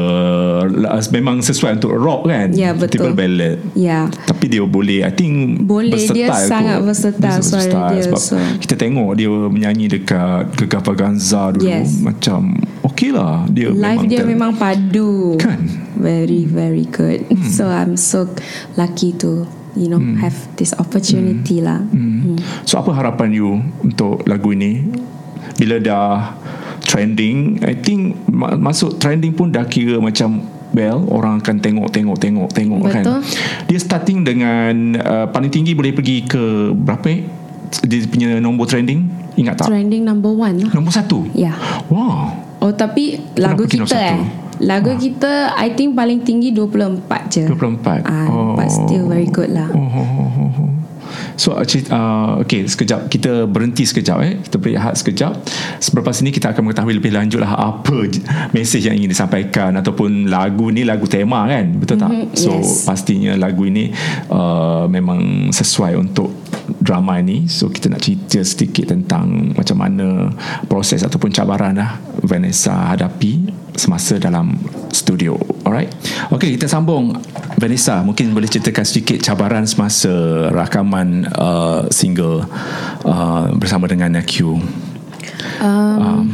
[0.64, 3.02] uh, Memang sesuai untuk rock kan Ya, betul.
[3.04, 6.86] Typical ballad ya tapi dia boleh I think Boleh, dia versatile sangat kot.
[6.86, 8.38] versatile suara dia, Sebab so.
[8.60, 11.98] kita tengok Dia menyanyi dekat Gegah Vaganza dulu Yes.
[11.98, 14.30] Macam Okay lah Dia live memang dia talent.
[14.30, 15.60] memang padu Kan
[15.96, 17.48] very very good Hmm.
[17.48, 18.28] so I'm so
[18.74, 21.82] lucky to you know have this opportunity lah.
[21.82, 22.38] Hmm.
[22.66, 24.86] So apa harapan you Untuk lagu ini?
[25.58, 26.34] Bila dah
[26.84, 32.18] Trending I think ma- Masuk trending pun Dah kira macam Well Orang akan tengok Tengok
[32.18, 33.04] Tengok Tengok kan.
[33.06, 33.20] Betul.
[33.70, 37.06] Dia starting dengan uh, Paling tinggi boleh pergi ke Berapa?
[37.10, 37.22] Eh
[37.86, 39.10] Dia punya nombor trending?
[39.34, 39.74] Ingat tak?
[39.74, 40.72] Trending number one lah.
[40.78, 41.26] Nombor satu?
[41.34, 41.58] Ya.
[41.90, 42.30] Wow.
[42.62, 47.44] Oh tapi lagu pergi kita nombor Lagu kita I think paling tinggi 24 je.
[47.52, 49.68] 24 ah, But still very good lah.
[49.76, 50.70] Oh, oh, oh, oh, oh.
[51.36, 53.12] So uh, Okay sekejap.
[53.12, 54.34] Kita berhenti sekejap eh.
[54.40, 55.34] Kita berehat sekejap.
[55.84, 58.08] Selepas ini kita akan mengetahui lebih lanjut lah Apa
[58.56, 61.66] mesej yang ingin disampaikan Ataupun lagu ni Lagu tema kan?
[61.78, 62.10] Betul tak?
[62.10, 62.88] Mhm, So yes.
[62.88, 63.92] pastinya lagu ini
[64.32, 66.32] uh, Memang sesuai untuk
[66.64, 67.44] Drama ini.
[67.52, 70.32] So kita nak cerita sedikit tentang Macam mana
[70.72, 73.43] Proses ataupun cabaran lah Vanessa hadapi
[73.84, 74.56] Semasa dalam
[74.96, 75.36] studio.
[75.68, 75.92] Alright?
[76.32, 77.20] Okay kita sambung.
[77.60, 80.12] Vanessa mungkin boleh ceritakan sedikit Cabaran semasa
[80.50, 82.44] rakaman uh, Single
[83.06, 84.58] uh, Bersama dengan Nakyu
[85.62, 86.34] um,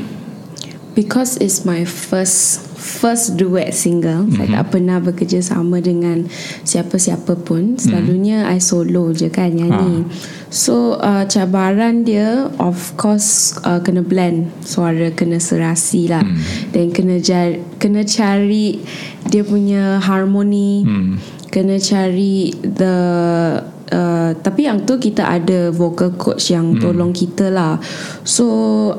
[0.96, 4.40] Because it's my first First duet single mm-hmm.
[4.40, 4.56] Saya Mhm.
[4.56, 6.24] tak pernah bekerja sama dengan
[6.64, 8.56] Siapa-siapa pun Selalunya Mhm.
[8.56, 10.48] I solo je kan nyanyi Ah.
[10.48, 16.40] So uh, cabaran dia Of course uh, Kena blend Suara kena serasi lah Hmm.
[16.72, 18.80] Dan kena jari, Kena cari
[19.28, 21.20] Dia punya harmoni Hmm.
[21.50, 22.96] Kena cari The
[23.90, 26.80] Uh, tapi yang tu kita ada vocal coach yang Hmm.
[26.80, 27.82] tolong kita lah
[28.22, 28.46] so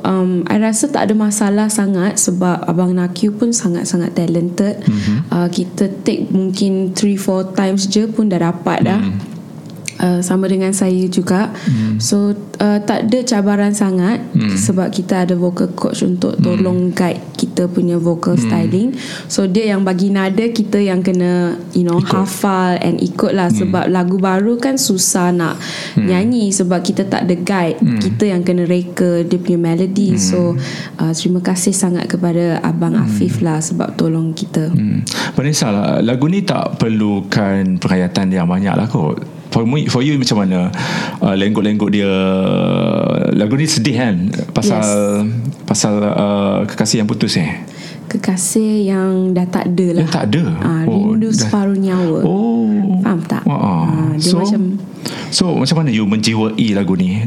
[0.02, 5.22] um, I rasa tak ada masalah sangat sebab Abang Nakyu pun sangat-sangat talented Hmm.
[5.30, 9.38] uh, kita take mungkin 3-4 times je pun dah dapat dah Hmm.
[10.00, 12.00] Uh, sama dengan saya juga Hmm.
[12.00, 14.16] so uh, tak ada cabaran sangat
[14.56, 18.40] sebab kita ada vocal coach untuk tolong guide kita punya vocal Hmm.
[18.40, 18.88] styling
[19.26, 22.16] so dia yang bagi nada kita yang kena you know ikut.
[22.16, 23.60] hafal and ikut lah Hmm.
[23.60, 25.60] sebab lagu baru kan susah nak
[25.94, 28.00] nyanyi sebab kita tak ada guide Hmm.
[28.00, 30.56] kita yang kena reka dia punya melody so
[30.96, 35.04] uh, terima kasih sangat kepada abang Afif lah sebab tolong kita Hmm.
[35.32, 39.39] Vanessa lah, lagu ni tak perlukan penghayatan yang banyak lah kot.
[39.50, 40.70] For, me, for you macam mana?
[41.18, 42.06] Uh, lenggok-lenggok dia
[43.32, 44.16] lagu ni sedih kan?
[44.50, 44.90] Pasal Yes.
[45.66, 47.50] pasal uh, kekasih yang putus eh?
[48.06, 50.02] Kekasih yang dah tak ada lah.
[50.02, 50.42] Yang tak ada?
[50.58, 52.18] Ah, rindu dah- separuh nyawa.
[52.22, 52.66] Oh.
[53.00, 53.42] Faham tak?
[53.42, 54.78] Wah, Ah, dia so, macam-
[55.30, 57.22] so macam mana you menjiwai lagu ni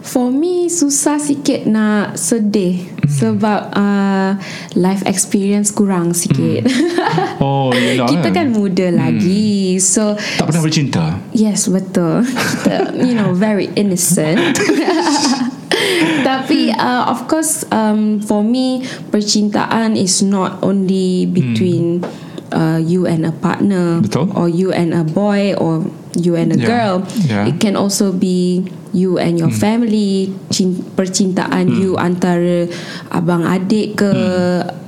[0.00, 3.18] For me susah sikit nak sedih Hmm.
[3.34, 4.30] sebab uh,
[4.78, 6.62] life experience kurang sikit.
[7.42, 9.82] oh yelah Kita kan muda lagi.
[9.82, 12.22] So tak pernah bercinta yes betul.
[12.22, 14.38] Kita you know very innocent.
[16.28, 22.04] Tapi uh, of course um, for me percintaan is not only between
[22.52, 24.30] uh, you and a partner Betul.
[24.36, 25.86] or you and a boy or
[26.18, 26.66] you and a Yeah.
[26.66, 26.94] girl.
[27.26, 27.46] Yeah.
[27.46, 32.66] It can also be you and your family cin- percintaan you antara
[33.14, 34.10] abang adik ke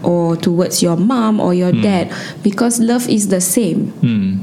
[0.03, 2.11] or towards your mom or your dad
[2.43, 4.43] because love is the same hmm.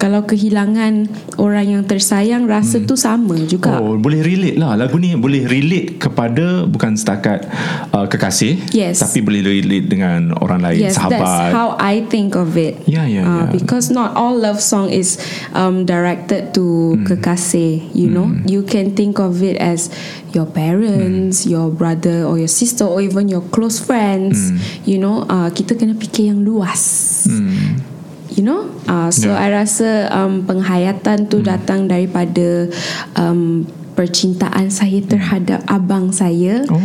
[0.00, 4.72] Kalau kehilangan orang yang tersayang rasa tu sama juga Oh, boleh relate lah.
[4.72, 7.44] Lagu ni boleh relate kepada bukan setakat
[7.92, 9.04] uh, kekasih, Yes.
[9.04, 11.20] tapi boleh relate dengan orang lain, Yes, sahabat.
[11.20, 12.80] that's how I think of it.
[12.88, 13.44] Ya, ya, Uh, ya.
[13.52, 15.20] Because not all love song is
[15.52, 17.04] um, directed to Hmm.
[17.04, 17.92] kekasih.
[17.92, 19.92] You know, you can think of it as
[20.32, 21.52] your parents, Hmm.
[21.52, 24.54] your brother or your sister, or even your close friends.
[24.88, 26.80] You know, uh, kita kena fikir yang luas.
[27.28, 27.89] Hmm.
[28.30, 29.42] You know, uh, so Yeah.
[29.42, 32.70] I rasa um, penghayatan tu datang daripada
[33.18, 33.66] um,
[33.98, 36.64] percintaan saya terhadap abang saya.
[36.70, 36.80] Oh.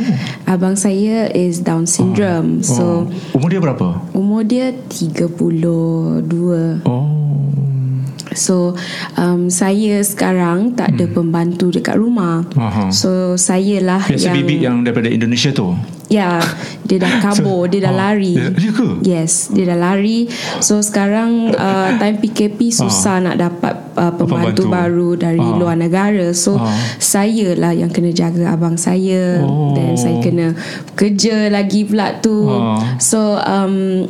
[0.50, 2.66] Abang saya is Down syndrome.
[2.66, 3.38] So oh.
[3.38, 3.88] umur dia berapa?
[4.12, 7.05] Umur dia 32 Oh.
[8.36, 8.76] So
[9.16, 12.62] um, Saya sekarang Tak ada pembantu dekat rumah Hmm.
[12.62, 12.84] Aha.
[12.90, 15.72] So saya lah Biasa yang bibik yang daripada Indonesia tu.
[16.06, 16.38] Ya
[16.84, 18.88] Dia dah kabur Dia dah Oh, lari dia- dia ke?
[19.02, 24.22] Yes Dia dah lari So sekarang uh, Time PKP Susah nak dapat uh, Pembantu.
[24.22, 25.56] Pembantu baru Dari Ah.
[25.56, 26.70] luar negara So Ah.
[26.98, 29.72] Saya lah yang kena jaga abang saya Oh.
[29.72, 30.54] Dan saya kena
[30.94, 33.00] Kerja lagi pula tu Ah.
[33.00, 34.06] So um,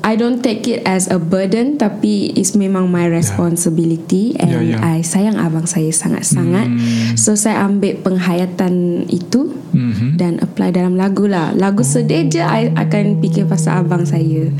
[0.00, 4.78] I don't take it as a burden Tapi It's memang my responsibility And Ya, ya.
[4.80, 6.68] I sayang abang saya sangat-sangat
[7.16, 10.18] So saya ambil penghayatan itu Mhm.
[10.18, 11.54] dan apply dalam lagu lah.
[11.54, 14.50] Lagu sedih je I akan fikir pasal abang saya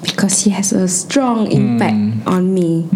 [0.00, 2.88] because he has a strong impact on me.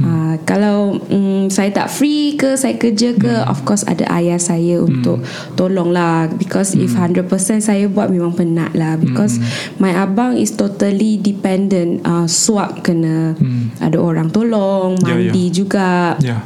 [0.00, 4.78] Uh, kalau um, saya tak free ke saya kerja ke of course ada ayah saya
[4.78, 5.18] untuk
[5.54, 7.26] tolong lah because if 100%
[7.58, 9.38] saya buat memang penat lah because
[9.76, 13.34] my abang is totally dependent uh, suap kena
[13.78, 15.30] ada orang tolong Ya, ya.
[15.30, 16.38] mandi juga Ya.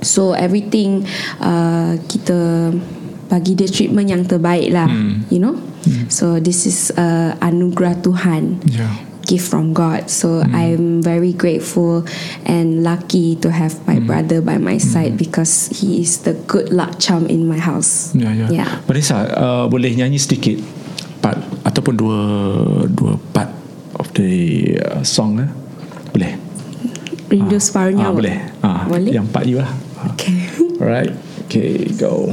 [0.00, 1.06] So everything
[1.38, 2.70] uh, kita
[3.26, 5.26] bagi dia treatment yang terbaik lah, Hmm.
[5.28, 5.58] you know.
[6.06, 8.86] So this is uh, anugerah Tuhan, Ya.
[9.26, 10.06] Gift from God.
[10.06, 10.54] So Hmm.
[10.54, 12.06] I'm very grateful
[12.46, 14.06] and lucky to have my Hmm.
[14.06, 18.14] brother by my side because he is the good luck charm in my house.
[18.14, 18.46] Ya, ya.
[18.48, 18.70] Yeah.
[18.86, 20.62] Vanessa, uh, boleh nyanyi sedikit
[21.18, 22.20] part ataupun dua
[22.86, 23.50] dua part
[23.98, 24.30] of the
[24.78, 25.50] uh, song eh?
[26.14, 26.32] Boleh?
[27.26, 28.14] Rindu separuh Ah, nyawa.
[28.14, 28.38] boleh.
[28.62, 29.10] Ah, Boleh?
[29.10, 29.66] Yang part you lah.
[29.98, 30.14] Ah.
[30.14, 30.38] Okay.
[30.80, 31.10] Alright.
[31.50, 32.30] Okay, go.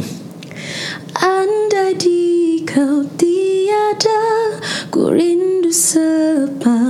[1.15, 2.19] Andai di
[2.65, 4.21] kau tiada
[4.89, 6.82] Ku rindu separuh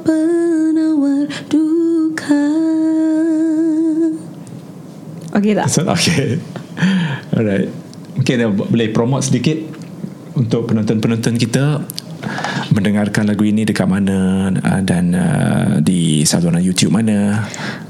[0.00, 2.44] penawar duka
[5.32, 5.66] Okay tak?
[5.72, 6.36] So, okay.
[7.32, 7.68] Alright.
[8.16, 9.56] Mungkin uh, boleh promote sedikit
[10.36, 11.80] untuk penonton-penonton kita
[12.72, 17.44] mendengarkan lagu ini dekat mana uh, dan uh, di saluran YouTube mana.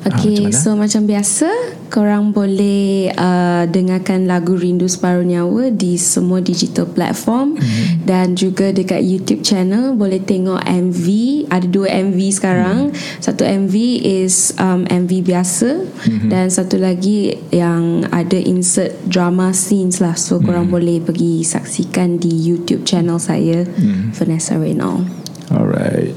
[0.07, 0.63] Ah, Okay, macam mana?
[0.63, 1.49] so macam biasa
[1.93, 8.09] korang boleh uh, dengarkan lagu Rindu Separuh Nyawa di semua digital platform Mhm.
[8.09, 11.05] dan juga dekat YouTube channel boleh tengok MV.
[11.53, 12.79] Ada dua MV sekarang.
[12.89, 13.21] Mhm.
[13.21, 16.29] Satu MV is um, MV biasa Mhm.
[16.33, 20.17] dan satu lagi yang ada insert drama scenes lah.
[20.17, 20.75] So korang Mhm.
[20.75, 23.69] boleh pergi saksikan di YouTube channel saya
[24.17, 25.13] Vanessa Reynolds.
[25.53, 26.17] Alright.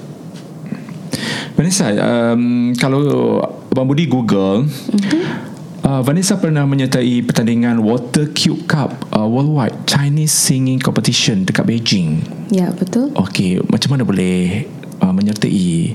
[1.55, 3.39] Vanessa, um, kalau
[3.71, 4.67] Abang Budi Google,
[5.85, 12.25] uh, Vanessa pernah menyertai pertandingan Water Cube Cup uh, Worldwide Chinese Singing Competition dekat Beijing.
[12.49, 13.13] Ya, betul.
[13.13, 14.65] Okey, macam mana boleh
[14.99, 15.93] uh, menyertai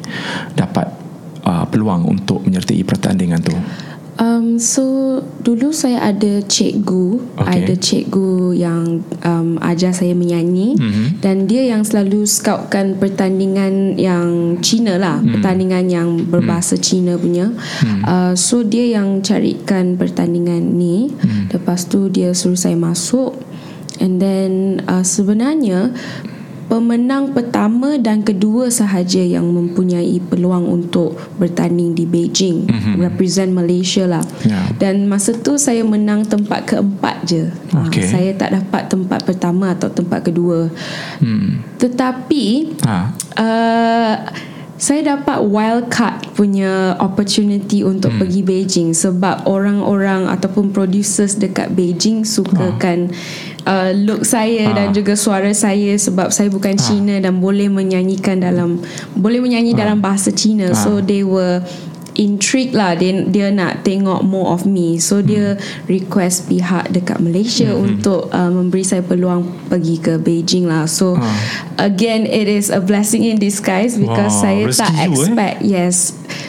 [0.55, 0.87] dapat
[1.43, 3.55] uh, peluang untuk menyertai pertandingan tu?
[4.21, 4.85] Um, so
[5.41, 7.65] dulu saya ada cikgu, Okay.
[7.65, 11.25] ada cikgu yang um, ajar saya menyanyi Mhm.
[11.25, 15.41] dan dia yang selalu scoutkan pertandingan yang Cina lah, Hmm.
[15.41, 17.49] pertandingan yang berbahasa Cina punya.
[18.05, 21.09] Uh, so dia yang carikan pertandingan ni.
[21.17, 21.49] Hmm.
[21.49, 23.41] Lepas tu dia suruh saya masuk
[24.05, 25.97] and then uh, sebenarnya
[26.71, 32.95] pemenang pertama dan kedua sahaja yang mempunyai peluang untuk bertanding di Beijing mm-hmm.
[33.03, 34.71] represent Malaysia lah Ya.
[34.79, 38.07] dan masa tu saya menang tempat keempat je Ah, Okey.
[38.07, 40.71] saya tak dapat tempat pertama atau tempat kedua
[41.19, 41.67] Hmm.
[41.77, 42.99] tetapi Ha.
[43.35, 44.15] uh,
[44.81, 48.21] saya dapat wild card punya opportunity untuk hmm.
[48.25, 53.13] pergi Beijing sebab orang-orang ataupun producers dekat Beijing sukakan
[53.67, 54.75] uh, look saya Ah.
[54.77, 58.81] dan juga suara saya sebab saya bukan Cina dan boleh menyanyikan dalam
[59.17, 60.73] boleh menyanyi dalam bahasa Cina.
[60.77, 61.65] So they were
[62.15, 62.95] intrigued lah.
[62.95, 64.97] Dia, dia nak tengok more of me.
[64.97, 65.55] So dia
[65.87, 70.87] request pihak dekat Malaysia untuk uh, memberi saya peluang pergi ke Beijing lah.
[70.87, 71.37] So Ah.
[71.77, 75.09] again it is a blessing in disguise because Wah, saya tak you, eh?
[75.11, 75.57] expect.
[75.61, 75.97] Yes.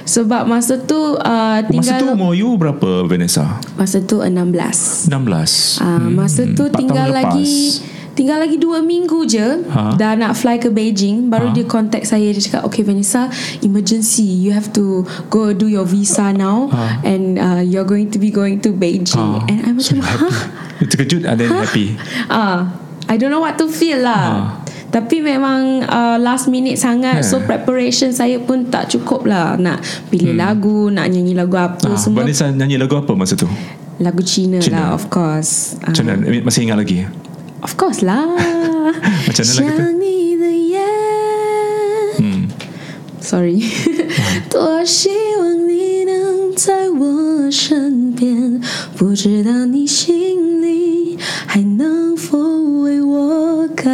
[0.01, 3.57] Sebab masa tu uh, Masa tu tinggal umur you berapa Vanessa?
[3.73, 7.90] masa tu 16 16 uh, masa tu tinggal lagi lepas.
[8.13, 9.95] Tinggal lagi dua minggu je Ha?
[9.95, 11.53] dah nak fly ke Beijing baru Ha?
[11.53, 16.29] dia contact saya dia cakap okay Vanessa emergency you have to go do your visa
[16.29, 17.03] now Ha?
[17.03, 19.43] and uh, you're going to be going to Beijing Ah.
[19.45, 20.19] and I macam happy.
[20.19, 20.35] huh
[20.83, 21.93] terkejut and then happy.
[22.27, 22.73] Ah,
[23.05, 24.23] I don't know what to feel lah.
[24.23, 24.45] Ah.
[24.89, 27.23] Tapi memang uh, last minute sangat Eh.
[27.23, 30.43] So preparation saya pun tak cukup lah Nak pilih Hmm.
[30.43, 33.47] lagu Nak nyanyi lagu apa Ah, Semua Vanessa nyanyi lagu apa masa tu?
[33.97, 34.75] lagu Cina, Cina.
[34.83, 36.27] lah of course Ah, Macam mana?
[36.41, 37.07] Masih ingat lagi?
[37.61, 39.43] Of course Macam mana lagu tu?
[39.45, 40.81] 想你的眼。
[42.17, 42.49] Hmm.
[43.21, 43.61] Sorry
[44.49, 48.59] 多希望你能在我身边
[48.97, 52.37] 不知道你心里还能否
[52.83, 53.85] 为我改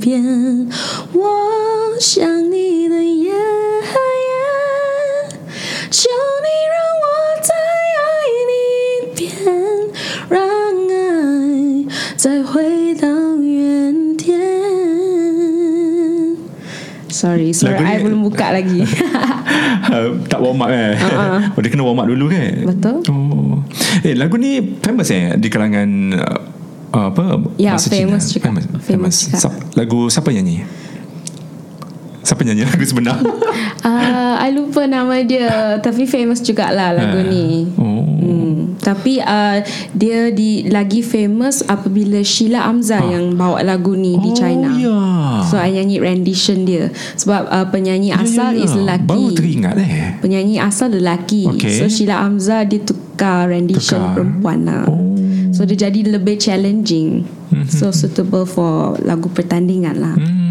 [0.00, 0.68] 变？
[1.12, 3.32] 我想你的夜
[5.90, 6.08] 求
[6.44, 7.06] 你让我
[7.42, 7.54] 再
[7.98, 8.00] 爱
[8.48, 8.52] 你
[8.92, 9.32] 一遍
[10.28, 10.38] 让
[10.88, 12.87] 爱再回
[17.18, 18.80] Sorry, suara Lagu ni- I belum buka lagi.
[19.88, 21.48] Uh, tak warm up eh uh-huh.
[21.48, 23.00] oh, Dia kena warm up dulu kan Betul.
[23.08, 23.56] oh.
[24.02, 26.40] Eh lagu ni famous eh Di kalangan uh,
[27.08, 28.34] Apa Ya, bahasa famous Cina.
[28.34, 28.46] juga.
[28.52, 29.36] famous, Famous juga.
[29.40, 30.60] Siap- Lagu siapa nyanyi
[32.20, 33.16] Siapa nyanyi lagu sebenar
[33.88, 38.04] uh, I lupa nama dia Tapi famous jugalah lagu ni Oh.
[38.78, 39.58] Tapi uh,
[39.90, 44.70] dia di lagi famous apabila Sheila Amza yang bawa lagu ni di Oh, China.
[44.72, 44.98] ya.
[45.44, 48.62] So I nyanyi rendition dia sebab uh, penyanyi Ya, ya, asal ya.
[48.62, 49.04] is lelaki.
[49.04, 51.50] Baru teringat eh Penyanyi asal lelaki.
[51.50, 51.74] Okay.
[51.74, 54.14] So Sheila Amza dia tukar rendition Tukar.
[54.14, 54.86] perempuan lah.
[54.86, 54.96] Oh.
[55.50, 57.26] So dia jadi lebih challenging.
[57.66, 60.14] So suitable for lagu pertandingan lah.
[60.14, 60.47] Hmm.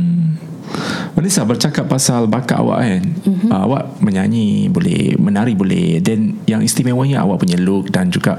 [1.18, 3.04] Vanessa bercakap pasal bakat awak kan?
[3.26, 3.50] Mm-hmm.
[3.50, 5.98] uh, Awak menyanyi boleh Menari boleh.
[6.04, 8.38] Dan yang istimewanya Awak punya look Dan juga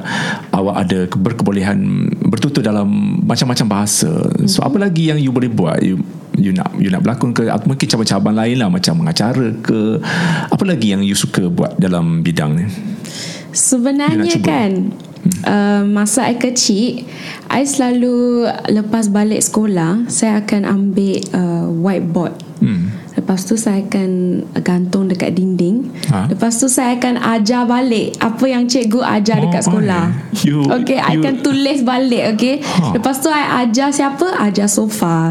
[0.55, 2.87] Awak ada ke- berkebolehan Bertutur dalam
[3.27, 4.11] Macam-macam bahasa.
[4.11, 4.47] Mm-hmm.
[4.47, 5.83] So apa lagi yang you boleh buat?
[5.83, 5.99] You
[6.39, 7.51] You nak you nak berlakon ke?
[7.51, 9.99] Atau mungkin cabang-cabang lain lah macam mengacara ke?
[10.55, 12.67] Apa lagi yang you suka buat dalam bidang ni
[13.59, 14.95] Sebenarnya kan
[15.43, 17.03] uh, Masa I kecil
[17.51, 22.35] I selalu Lepas balik sekolah Saya akan ambil uh, Whiteboard.
[22.63, 22.98] Hmm.
[23.29, 24.11] Lepas tu saya akan
[24.59, 26.25] Gantung dekat dinding Ha?
[26.27, 30.05] Lepas tu saya akan ajar balik Apa yang cikgu ajar Oh, dekat sekolah.
[30.49, 32.97] You- Okay I you- akan tulis balik Okay Ha.
[32.97, 35.29] Lepas tu I ajar siapa Ajar sofa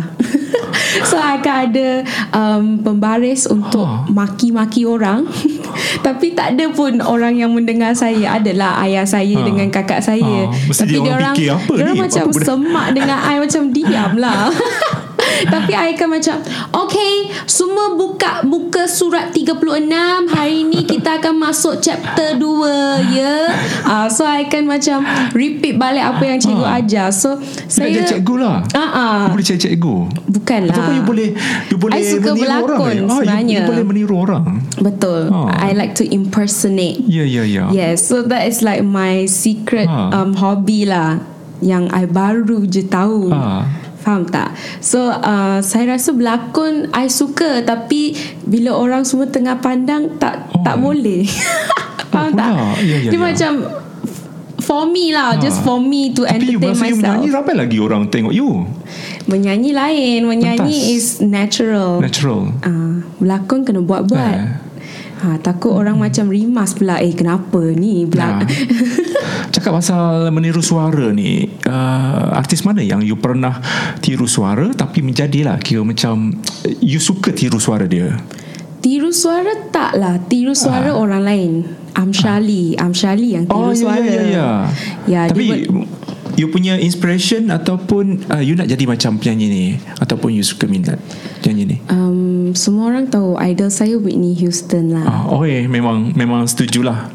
[1.10, 1.88] So I akan ada
[2.32, 4.06] um, Pembaris untuk Ha.
[4.06, 5.26] Maki-maki orang
[6.06, 9.42] Tapi tak ada pun Orang yang mendengar saya Adalah ayah saya Ha.
[9.42, 10.54] Dengan kakak saya Ha.
[10.54, 11.98] Mesti Tapi dia orang fikir, apa ni?
[11.98, 12.46] macam Apa benda?
[12.46, 14.54] semak dengan I Macam diam lah
[15.54, 16.36] Tapi I akan macam
[16.76, 17.13] Okay
[17.45, 19.54] Semua buka Buka surat 36
[20.28, 23.36] Hari ni kita akan masuk chapter 2 Ya
[23.84, 26.78] uh, So I akan macam Repeat balik apa yang cikgu Ah.
[26.78, 29.17] ajar So Saya saya jadi cikgu lah Ah, ah.
[29.21, 29.96] You boleh jadi cikgu
[30.27, 31.29] Bukanlah Ataupun you boleh
[31.67, 32.88] You boleh I suka meniru berlakon orang eh?
[32.88, 33.54] Ah, you, sebenarnya.
[33.54, 34.44] you boleh meniru orang
[34.77, 35.50] Betul Ah.
[35.60, 40.10] I like to impersonate Ya ya ya Yes, so that is like my secret Ha.
[40.12, 41.21] um, hobby lah
[41.58, 43.33] yang I baru je tahu.
[43.33, 43.65] Ha.
[44.08, 44.56] Faham tak?
[44.80, 50.64] So uh, saya rasa berlakon I suka tapi bila orang semua tengah pandang tak Oh.
[50.64, 51.28] tak boleh.
[52.08, 52.52] Faham Oh, tak?
[52.80, 53.22] Ya, ya, Dia ya.
[53.22, 53.52] macam
[54.60, 55.42] for me lah, Ha.
[55.42, 57.04] just for me to Tapi you entertain you myself.
[57.20, 58.64] menyanyi Ramai lagi orang tengok you
[59.26, 60.96] Menyanyi lain, menyanyi Pentas.
[60.96, 62.00] is natural.
[62.00, 64.36] Natural Ah, berlakon kena buat-buat.
[64.38, 64.48] Eh.
[65.22, 68.06] Ha, Takut orang macam rimas pula Eh kenapa ni?
[68.06, 68.42] Pula.
[68.42, 68.48] Ha.
[69.54, 73.58] Cakap pasal meniru suara ni uh, Artis mana yang you pernah
[74.00, 76.38] Tiru suara Tapi menjadilah Kira macam
[76.84, 78.13] You suka tiru suara dia?
[78.78, 81.52] Tiru suara tak lah Tiru suara orang lain.
[81.98, 82.78] Amshali.
[82.78, 83.58] Amshali yang tiru.
[83.58, 84.06] Oh ya suara.
[84.06, 84.50] ya ya.
[85.10, 86.07] Ya, dia Tapi buat-
[86.38, 89.65] You punya inspiration Ataupun uh, You nak jadi macam penyanyi ni
[89.98, 91.02] Ataupun you suka minat
[91.44, 96.12] Penyanyi ni um, Semua orang tahu Idol saya Whitney Houston lah Ah, oh eh memang
[96.13, 97.10] memang setujulah.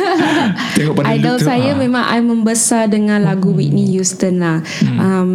[0.76, 1.78] Tengok pada Idol tu, saya ah.
[1.78, 4.64] memang I membesar dengan lagu Whitney Houston lah.
[4.82, 4.98] Hmm.
[4.98, 5.32] Um,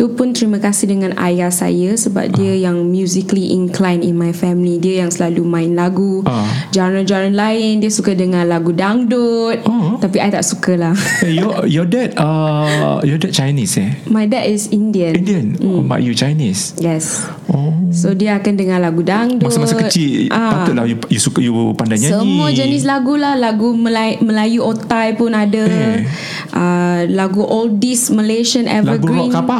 [0.00, 2.72] tu pun terima kasih dengan ayah saya sebab dia Ah.
[2.72, 4.80] yang musically inclined in my family.
[4.80, 6.24] Dia yang selalu main lagu.
[6.24, 6.48] Ah.
[6.72, 9.60] Genre-genre lain dia suka dengar lagu dangdut.
[9.68, 10.00] Oh.
[10.00, 10.96] Tapi I tak suka lah.
[11.20, 13.92] Eh, your your dad uh, your dad Chinese eh?
[14.08, 15.12] my dad is Indian.
[15.12, 15.60] Indian.
[15.60, 16.72] Oh, but you Chinese.
[16.80, 17.28] Yes.
[17.52, 17.76] Oh.
[17.92, 19.52] So dia akan dengar lagu dangdut.
[19.52, 20.64] Masa-masa kecil Ah.
[20.64, 22.16] patutlah you, you suka you pandai nyanyi.
[22.16, 26.08] Semua jenis lagu lah Lagu Melayu, Melayu Otai pun ada Eh.
[26.56, 29.58] uh, Lagu oldies Malaysian Lagu Evergreen rock apa?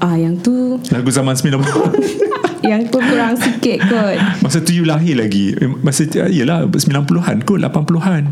[0.00, 1.92] Ah yang tu Lagu zaman 90-an.
[2.60, 5.56] Yang tu kurang sikit kot Masa tu you lahir lagi.
[5.80, 8.24] Masa tu yalah 90-an kot 80-an.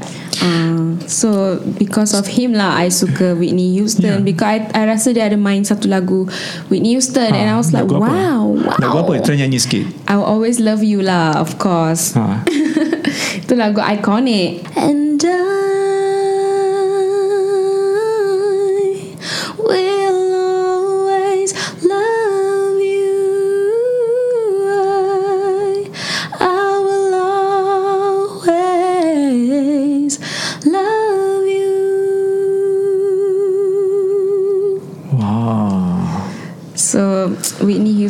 [0.44, 4.24] uh, So because of him lah I suka Whitney Houston Yeah.
[4.24, 6.28] Because I, I rasa dia ada main satu lagu
[6.68, 8.04] Whitney Houston And I was like lagu apa?
[8.04, 9.12] wow Wow Lagu apa?
[9.24, 9.84] Try nyanyi sikit.
[10.04, 12.44] I will always love you lah Of course Ha.
[13.48, 15.57] Itu lagu iconic And I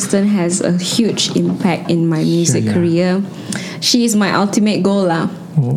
[0.08, 2.72] Houston has a huge impact in my music yeah.
[2.72, 3.12] career.
[3.84, 5.28] She is my ultimate goal lah.
[5.52, 5.76] Oh.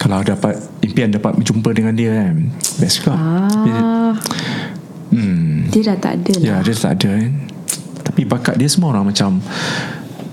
[0.00, 2.48] Kalau dapat impian dapat berjumpa dengan dia kan.
[2.80, 3.12] Best juga.
[3.12, 4.12] Ah,
[5.12, 5.68] Hmm.
[5.68, 6.44] dia dah tak ada lah.
[6.48, 7.32] Ya, dia tak ada kan.
[8.08, 9.36] Tapi bakat dia semua orang macam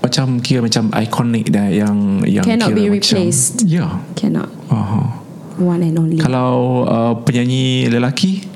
[0.00, 3.68] macam kira macam ikonik dah yang yang Cannot kira be macam, replaced.
[3.68, 4.00] Ya.
[4.16, 4.48] Cannot.
[4.72, 5.20] Aha.
[5.60, 6.16] One and only.
[6.16, 8.48] Kalau uh, penyanyi lelaki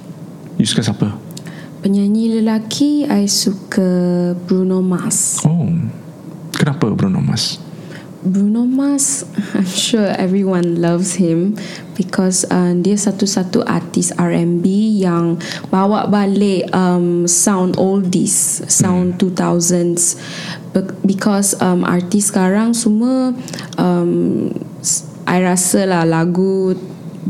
[0.57, 1.26] you suka siapa?
[1.87, 3.87] Penyanyi lelaki, I suka
[4.35, 5.39] Bruno Mars.
[5.47, 5.71] Oh.
[6.51, 7.63] Kenapa Bruno Mars?
[8.27, 9.23] Bruno Mars,
[9.55, 11.55] I'm sure everyone loves him
[11.95, 14.67] because uh, dia satu-satu artis R&B
[14.99, 15.39] yang
[15.71, 20.19] bawa balik um, sound oldies, sound 2000s
[20.75, 23.31] Be- because um, artis sekarang semua
[23.79, 24.51] um,
[25.23, 26.75] I rasa lah lagu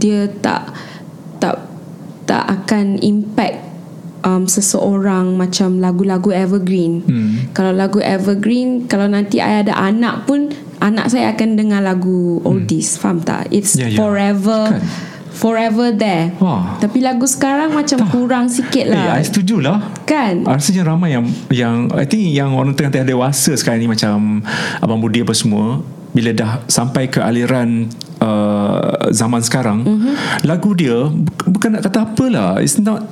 [0.00, 0.72] dia tak
[1.44, 1.60] tak
[2.24, 3.75] tak akan impact
[4.26, 7.00] um, seseorang macam lagu-lagu evergreen.
[7.00, 7.54] Hmm.
[7.54, 12.98] Kalau lagu evergreen, kalau nanti I ada anak pun anak saya akan dengar lagu oldies,
[12.98, 13.46] faham tak?
[13.48, 13.96] It's Ya, ya.
[13.96, 14.82] forever Kan.
[15.30, 16.32] forever there.
[16.36, 16.76] Wah.
[16.76, 19.16] Tapi lagu sekarang macam kurang sikit Eh, lah.
[19.16, 19.78] I setuju lah.
[20.02, 20.42] kan?
[20.42, 24.40] Rasanya ramai yang yang I think yang orang tengah-tengah dewasa sekarang ni macam
[24.78, 27.92] abang budi apa semua bila dah sampai ke aliran
[28.24, 28.80] uh,
[29.12, 30.14] zaman sekarang mm-hmm.
[30.42, 33.04] lagu dia bu- bukan nak kata apalah it's not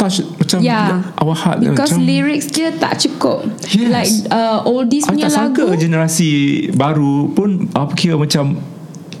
[0.00, 1.04] touch macam Yeah.
[1.20, 1.70] our heart Ya.
[1.70, 3.44] Because macam lyrics dia tak cukup.
[3.68, 3.92] Yes.
[3.92, 5.76] Like uh, oldies I punya tak sangka lagu.
[5.76, 6.30] generasi
[6.72, 8.56] baru pun apa kira macam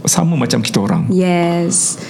[0.02, 2.00] sama macam kita orang Yes.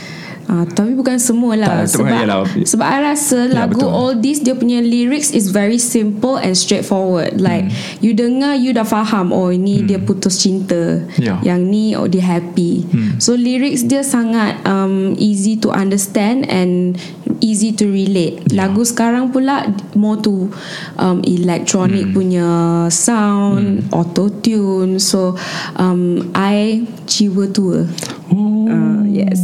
[0.50, 3.86] Uh, tapi bukan semua lah Tak, sebab sebab I rasa Ya, lagu betul.
[3.86, 8.02] oldies dia punya lyrics is very simple and straightforward like Hmm.
[8.02, 11.38] you dengar you dah faham oh ini dia putus cinta Ya.
[11.46, 13.22] yang ni oh dia happy Hmm.
[13.22, 16.98] so lyrics dia sangat um, easy to understand and
[17.38, 18.66] easy to relate Ya.
[18.66, 20.50] lagu sekarang pula more to
[20.98, 22.14] um, electronic Hmm.
[22.16, 22.48] punya
[22.90, 25.38] sound auto tune so
[25.78, 27.86] um, I jiwa tua
[28.34, 29.42] oh Uh, yes.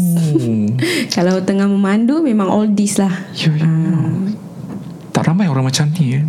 [1.17, 3.13] Kalau tengah memandu memang oldies lah.
[3.37, 3.69] ya, ya.
[5.17, 6.29] tak ramai orang macam ni kan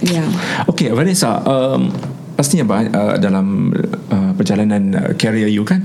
[0.00, 0.24] Ya.
[0.64, 1.92] Okay Vanessa um,
[2.32, 3.68] Pastinya uh, dalam
[4.08, 5.84] uh, perjalanan uh, career you kan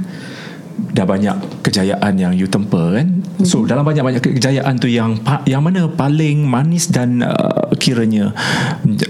[0.95, 3.43] Dah banyak kejayaan yang you tempa kan mm-hmm.
[3.43, 8.31] So dalam banyak-banyak kejayaan tu yang yang mana paling manis dan uh, kiranya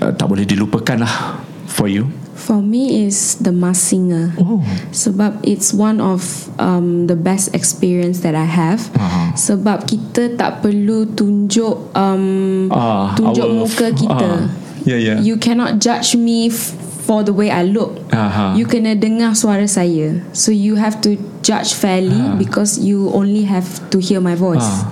[0.01, 1.38] uh, tak boleh dilupakan lah
[1.70, 4.36] for you For me is the Mask Singer.
[4.36, 4.60] Oh
[4.92, 6.20] Sebab it's one of
[6.60, 8.92] um, the best experience that I have.
[8.94, 9.32] Aha.
[9.34, 14.30] Sebab kita tak perlu tunjuk um, Ah, tunjuk muka kita.
[14.44, 14.52] ah,
[14.84, 15.18] yeah, yeah.
[15.24, 16.76] You cannot judge me f-
[17.08, 17.98] for the way I look.
[18.12, 18.54] Aha.
[18.54, 20.20] You kena dengar suara saya.
[20.36, 22.36] So you have to judge fairly Ah.
[22.36, 24.66] because you only have to hear my voice.
[24.66, 24.92] Ah.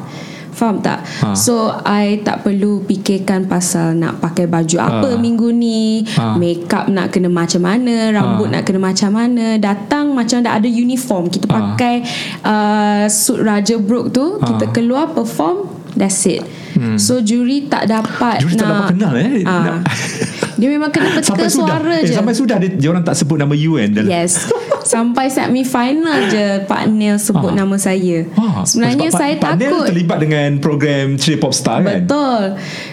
[0.54, 1.01] Faham tak?
[1.20, 1.34] Ha.
[1.34, 5.18] So I tak perlu fikirkan pasal nak pakai baju apa Ha.
[5.18, 6.38] minggu ni, Ha.
[6.38, 9.58] makeup nak kena macam mana, rambut nak kena macam mana.
[9.58, 11.28] Datang macam dah ada uniform.
[11.28, 11.54] Kita Ha.
[11.54, 11.95] pakai
[12.41, 16.45] uh, suit Raja Brook tu, kita keluar perform, that's it.
[16.97, 18.49] So juri tak dapat Hmm.
[18.49, 19.32] Juri tak nak dapat kenal, eh?
[19.43, 19.64] Ah.
[19.66, 19.84] Nak-
[20.56, 22.14] Dia memang kena peka Sampai sudah suara eh, je.
[22.14, 24.38] Sampai sudah dia, dia orang tak sebut nama you kan dalam- Yes.
[24.84, 27.58] Sampai semi final je Pak Neil sebut Ah.
[27.58, 28.28] nama saya.
[28.34, 29.86] Ah, Sebenarnya sebab saya Pak, Pak Nel takut.
[29.88, 32.43] terlibat dengan program Cerita Pop Star kan Betul.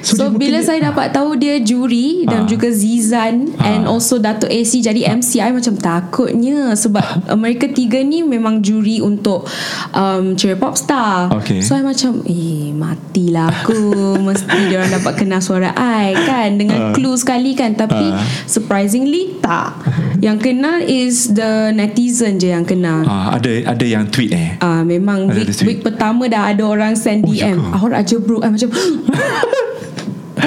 [0.01, 2.49] So, So, bila dia- saya dapat tahu dia juri dan Ah.
[2.49, 7.03] juga Zizan and also Dato AC jadi MC, I macam takutnya sebab
[7.35, 9.51] mereka tiga ni memang juri untuk
[9.91, 11.27] um, Ceria Pop Star.
[11.35, 11.59] Okay.
[11.61, 13.75] So I macam eh matilah aku
[14.27, 18.23] mesti dia orang dapat kenal suara I kan dengan clue sekali kan tapi Ah.
[18.45, 19.81] surprisingly tak.
[20.19, 23.03] Yang kenal is the netizen je yang kenal.
[23.03, 25.67] ah, Ada ada yang tweet eh Ah memang Ada week, ada tweet.
[25.67, 27.41] week pertama dah ada orang send Oh, DM.
[27.41, 27.73] ya ke?
[27.73, 28.69] Ah Raja bro I macam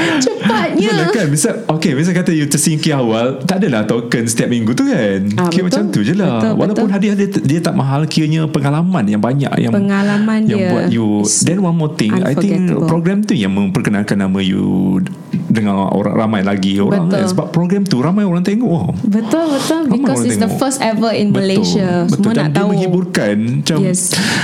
[0.26, 0.90] cepatnya.
[0.90, 4.84] Betul kan Misal Okay misal kata you tersingkir awal Tak adalah token Setiap minggu tu
[4.84, 5.80] kan Ah, Kira betul.
[5.80, 6.96] macam tu je lah Betul, Walaupun betul.
[6.96, 11.08] hadiah dia, dia tak mahal Kiranya pengalaman yang banyak Yang Pengalaman yang dia buat you
[11.42, 15.00] Then one more thing I think program tu Yang memperkenalkan nama you
[15.32, 17.16] Dengan orang ramai lagi orang Betul.
[17.16, 17.30] kan?
[17.30, 20.60] Sebab program tu Ramai orang tengok oh, Betul betul Ramai because it's the tengok.
[20.60, 22.04] first ever in Malaysia.
[22.04, 22.32] Betul, Semua betul.
[22.32, 22.70] Dan nak dia tahu.
[22.70, 24.02] menghiburkan Macam Yes.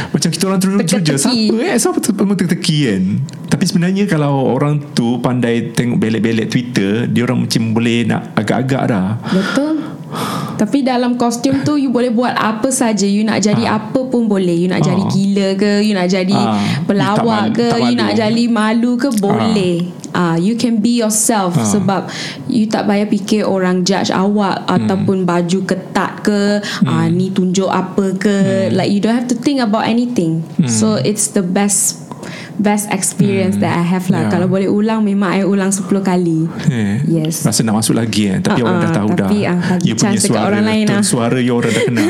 [0.09, 1.15] Macam kita orang terus je.
[1.17, 3.03] Siapa eh Siapa tu teka-teki kan
[3.59, 8.83] Tapi sebenarnya Kalau orang tu Pandai tengok belik-belik Twitter Dia orang macam boleh Nak agak-agak
[8.87, 9.75] dah Betul.
[10.57, 13.05] Tapi dalam kostum tu you boleh buat apa saja.
[13.05, 13.77] You nak jadi Ah.
[13.79, 14.57] apa pun boleh.
[14.57, 14.87] You nak Ah.
[14.89, 16.57] jadi gila ke, you nak jadi Ah.
[16.83, 19.87] pelawak ke, malu- tak you nak jadi malu ke boleh.
[20.11, 21.63] Ah, you can be yourself Ah.
[21.63, 22.01] sebab
[22.49, 24.75] you tak payah fikir orang judge awak Hmm.
[24.75, 28.35] ataupun baju ketat ke, ah ni tunjuk apa ke.
[28.67, 28.75] Hmm.
[28.75, 30.41] Like you don't have to think about anything.
[30.65, 32.08] So it's the best
[32.59, 34.27] best experience that I have lah.
[34.27, 34.31] Yeah.
[34.35, 36.45] Kalau boleh ulang memang I ulang 10 kali.
[36.67, 37.41] Eh, Yes.
[37.41, 38.37] Rasa nak masuk lagi eh.
[38.37, 41.01] Tapi Ah, orang dah ah, tahu dah tapi, ah, You punya suara orang lain lah.
[41.01, 42.09] Suara you orang dah kenal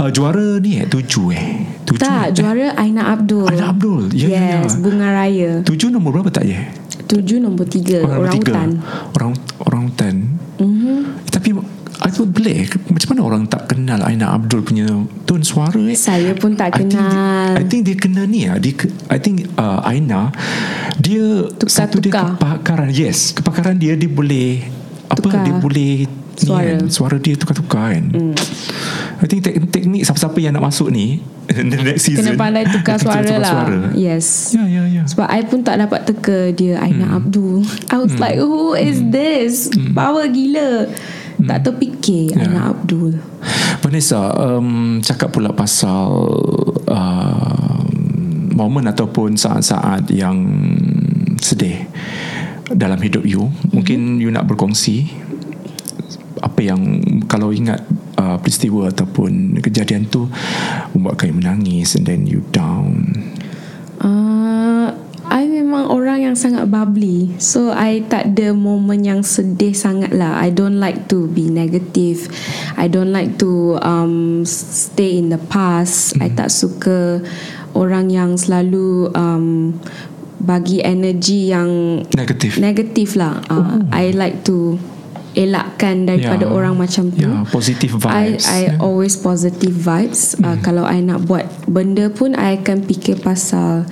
[0.00, 1.44] uh, Juara ni eh Tujuh eh
[1.84, 2.34] Tujuh Tak, eh?
[2.34, 3.44] juara Aina Abdul.
[3.46, 4.08] Aina Abdul.
[4.16, 4.58] Ya, ya, ya.
[4.64, 5.60] yes, Bunga Raya.
[5.62, 6.64] Tujuh nombor berapa tak ya
[7.08, 8.04] Tujuh nombor tiga.
[8.04, 8.52] Orang tiga.
[8.52, 8.70] hutan.
[9.16, 9.30] Orang
[9.64, 10.14] orang hutan.
[11.98, 14.86] Tapi Aku boleh Macam mana orang tak kenal Aina Abdul punya
[15.22, 17.50] Tone suara eh Saya pun tak I think, kenal.
[17.54, 18.56] I think dia kena ni ah.
[18.56, 18.72] Dia,
[19.08, 20.30] I think uh, Aina
[20.96, 22.58] dia satu dia Tukar-tukar.
[22.58, 22.88] kepakaran.
[22.90, 24.66] Yes, kepakaran dia dia boleh
[25.06, 26.74] apa Tukar dia boleh ni suara.
[26.74, 28.04] kan, suara dia tukar-tukar kan.
[28.08, 28.34] Mm.
[29.18, 31.18] I think tek, teknik siapa-siapa yang nak masuk ni
[31.48, 33.52] the next season Kena pandai tukar suara lah.
[33.64, 33.78] suara.
[33.94, 34.52] Yes.
[34.52, 35.02] Ya ya ya.
[35.04, 37.16] Sebab I pun tak dapat teka dia Aina Hmm.
[37.16, 37.62] Abdul.
[37.88, 39.66] I was like, who is this?
[39.92, 40.86] Power gila.
[41.38, 42.50] Tak terfikir Ya.
[42.50, 43.14] Aina Abdul.
[43.78, 46.10] Vanessa um, cakap pula pasal
[46.90, 47.82] uh,
[48.58, 50.38] momen ataupun saat-saat yang
[51.38, 51.86] sedih
[52.74, 53.48] dalam hidup you.
[53.70, 55.06] Mungkin you nak berkongsi
[56.42, 57.82] apa yang kalau ingat
[58.18, 60.26] uh, peristiwa ataupun kejadian tu
[60.94, 63.14] membuatkan you menangis and then you down.
[63.98, 64.37] Uh, I
[65.68, 70.48] memang orang yang sangat bubbly So I tak ada momen yang sedih sangat lah I
[70.48, 72.32] don't like to be negative
[72.74, 77.20] I don't like to um, stay in the past I tak suka
[77.76, 79.76] orang yang selalu um,
[80.40, 82.56] bagi energi yang Negatif.
[82.56, 84.80] negatif lah uh, I like to
[85.36, 86.50] elakkan daripada Ya.
[86.50, 88.44] orang macam tu Ya, positive I, vibes.
[88.48, 88.82] I ya.
[88.82, 90.34] always positive vibes.
[90.34, 93.86] Uh, kalau I nak buat benda pun, I akan fikir pasal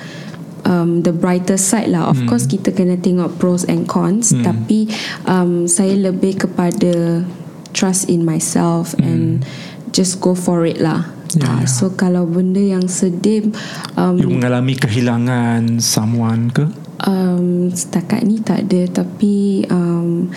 [0.66, 2.10] um, the brighter side lah.
[2.10, 4.34] Of course, kita kena tengok pros and cons.
[4.34, 4.90] Tapi
[5.30, 7.22] um, saya lebih kepada
[7.70, 9.46] trust in myself and
[9.94, 11.06] just go for it lah.
[11.36, 11.68] Ya, Ah, ya.
[11.68, 13.50] So kalau benda yang sedih
[13.98, 16.64] um, You mengalami kehilangan someone ke?
[17.02, 20.30] um, Setakat ni tak ada Tapi um,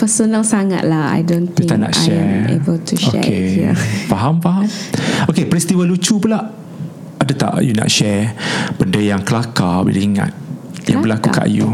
[0.00, 3.36] Personal sangat lah I don't think tak nak I share am able to share okay.
[3.36, 3.76] it here
[4.10, 4.66] Faham faham
[5.30, 6.61] Okay peristiwa lucu pula
[7.22, 8.34] Ada tak you nak share
[8.74, 10.34] Benda yang kelakar Bila ingat
[10.90, 11.54] Yang berlaku kat Kelakar?
[11.54, 11.68] you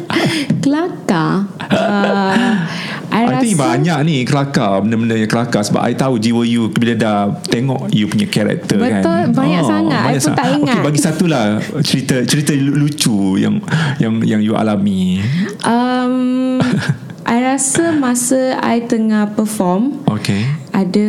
[0.62, 2.68] Kelakar uh,
[3.08, 6.68] I, I rasa think banyak ni kelakar Benda-benda yang kelakar Sebab I tahu jiwa you
[6.68, 10.00] Bila dah tengok You punya karakter kan Betul, banyak sangat.
[10.04, 10.36] I pun sangat.
[10.36, 10.74] tak ingat.
[10.76, 11.44] Okay bagi satu lah
[11.80, 13.64] Cerita cerita lucu Yang
[13.96, 15.24] yang yang you alami
[15.64, 16.60] um,
[17.32, 20.44] I rasa masa I tengah perform Okay
[20.76, 21.08] Ada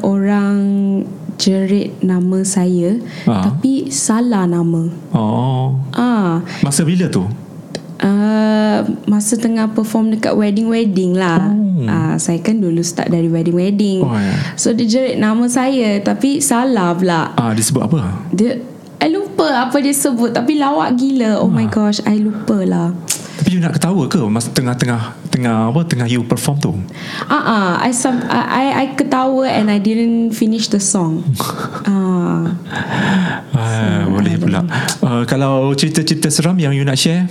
[0.00, 0.56] orang
[1.36, 3.48] jerit nama saya Ah.
[3.48, 7.24] Tapi salah nama Oh Ah, Masa bila tu
[8.04, 11.40] Uh, masa tengah perform dekat wedding-wedding lah.
[11.40, 11.88] Oh.
[11.88, 14.04] Uh, saya kan dulu start dari wedding-wedding.
[14.04, 14.34] Oh, ya.
[14.60, 17.32] So dia jerit nama saya tapi salah pula.
[17.32, 18.60] Ah Dia sebut apa Dia
[19.00, 22.88] I lupa apa dia sebut tapi lawak gila oh my gosh I lupa lah
[23.44, 26.72] Tapi you nak ketawa ke Masa tengah-tengah Tengah apa Tengah you perform tu
[27.28, 31.20] Ah, uh I, some, I I ketawa and I didn't finish the song.
[31.84, 32.56] Ah,
[33.52, 34.64] ah, Boleh pula
[35.04, 37.28] uh, Kalau cerita-cerita seram Yang you nak share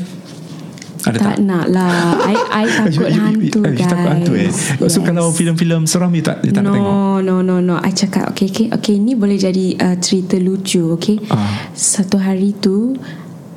[1.01, 1.25] Ada tak?
[1.25, 2.21] tak nak lah.
[2.21, 3.89] I I takut You- you- hantu you- you guys.
[3.89, 4.51] takut hantu eh
[4.85, 7.81] So kalau filem-filem seram You tak, you tak nak tengok No, no, no, no.
[7.81, 9.01] I cakap, okay, okay, okay.
[9.01, 11.17] Ni boleh jadi uh, cerita lucu, okay?
[11.33, 11.73] Ah.
[11.73, 12.93] Satu hari tu,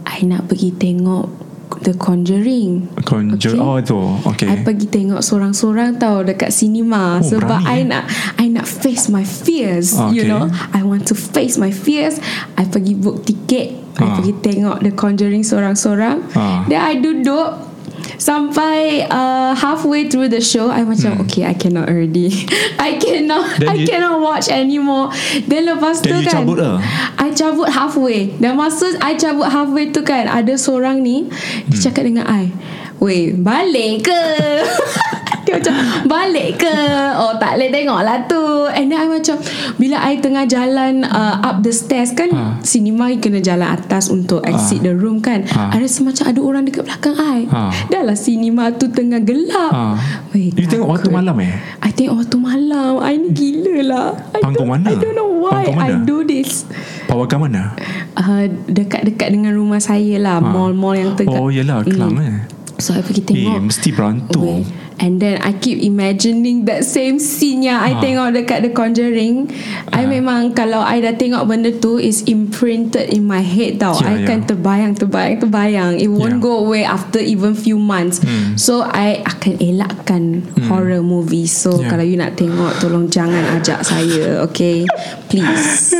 [0.09, 1.46] I nak pergi tengok
[1.83, 2.89] The Conjuring.
[3.03, 7.79] Conjure Oh tu Okay I pergi tengok sorang-sorang tau dekat cinema Oh, sebab berani, I
[7.79, 7.85] eh?
[7.87, 8.05] nak
[8.37, 10.31] I nak face my fears, Ah, you okay.
[10.31, 10.47] know.
[10.73, 12.19] I want to face my fears.
[12.55, 14.19] I pergi book tiket, I Ah.
[14.19, 16.27] pergi tengok The Conjuring sorang-sorang.
[16.35, 16.67] Ah.
[16.67, 17.76] Then I duduk
[18.17, 22.47] sampai uh, halfway through the show I macam okay I cannot already
[22.79, 23.59] I cannot Hmm.
[23.59, 25.11] Then I you- cannot watch anymore
[25.45, 26.77] Then lepas tu Then you kan cabut lah?
[27.17, 31.27] I cabut halfway Dan masa I cabut halfway tu kan Ada seorang ni
[31.67, 31.83] Dia Hmm.
[31.83, 32.51] cakap dengan I
[32.97, 34.21] Weh balik ke
[35.43, 35.75] Dia macam
[36.05, 36.77] Balik ke?
[37.17, 38.43] Oh tak boleh tengok lah tu.
[38.69, 39.37] And then I macam
[39.75, 42.59] Bila I tengah jalan uh, Up the stairs kan Ha.
[42.61, 45.47] Cinema you kena jalan atas Untuk exit the room kan.
[45.47, 45.71] Ha.
[45.73, 47.47] Ada semacam ada orang dekat belakang I.
[47.47, 47.61] Ha.
[47.87, 49.71] Dah lah cinema tu tengah gelap.
[49.71, 49.95] Ah.
[50.31, 51.55] Weh, You tengok waktu malam eh?
[51.81, 52.99] I tengok waktu malam.
[52.99, 54.09] I ni gila lah.
[54.33, 54.89] I Panggung don't, mana?
[54.91, 56.67] I don't know why I do this.
[57.07, 57.73] Pawagam mana?
[58.13, 60.43] Uh, Dekat-dekat dengan rumah saya lah.
[60.43, 60.45] Ha.
[60.45, 62.27] Mall-mall yang dekat Oh yelah Kelang Mm.
[62.27, 62.39] eh.
[62.77, 63.61] So I pergi Eh tengok.
[63.65, 64.61] mesti berantu Weh.
[64.97, 68.01] And then I keep imagining that same scene yang I Ha.
[68.01, 69.53] tengok dekat The Conjuring.
[69.93, 73.93] I memang kalau I dah tengok benda tu is imprinted in my head tau.
[74.01, 74.19] Ya, I ya.
[74.25, 75.93] akan terbayang, terbayang, terbayang.
[76.01, 76.43] It won't Ya.
[76.43, 78.19] go away after even few months.
[78.19, 78.57] Hmm.
[78.57, 81.53] So I akan elakkan horror movies.
[81.53, 81.93] So Ya.
[81.93, 84.89] kalau you nak tengok tolong jangan ajak saya, okay?
[85.29, 85.93] Please.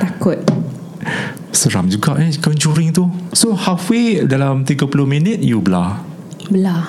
[0.00, 0.38] Takut.
[1.50, 5.98] Seram juga eh Conjuring tu So halfway Dalam 30 minit You belah
[6.50, 6.82] Belah.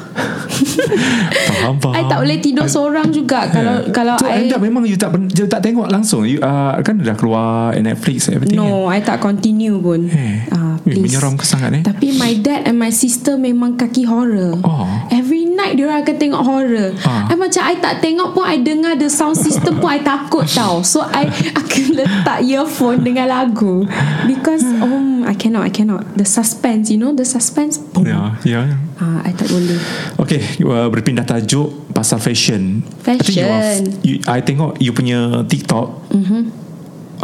[1.62, 4.97] Faham faham I tak boleh tidur seorang juga kalau kalau So I anda memang you
[4.97, 9.22] tak you tak tengok langsung you, uh, Kan dah keluar Netflix everything No, I tak
[9.22, 10.09] continue pun.
[10.09, 11.07] Eh, Ah, eh, please.
[11.07, 11.84] menyeramkan sangat, eh.
[11.86, 14.57] Tapi my dad and my sister memang kaki horror.
[14.66, 14.86] Oh.
[15.09, 16.89] Every night dia akan tengok horror.
[17.05, 17.30] Ah.
[17.30, 20.82] I macam I tak tengok pun I dengar the sound system pun I takut tau.
[20.82, 21.30] So I
[21.62, 23.86] akan letak earphone dengan lagu
[24.26, 27.78] because um I cannot I cannot the suspense you know the suspense.
[27.78, 28.09] Boom.
[28.09, 28.62] Ya ya
[29.02, 29.82] Ah, I tak boleh.
[30.22, 33.86] Okay uh, Berpindah tajuk Pasal fashion I think you are, Fashion.
[34.06, 36.41] you, I tengok You punya TikTok mm-hmm.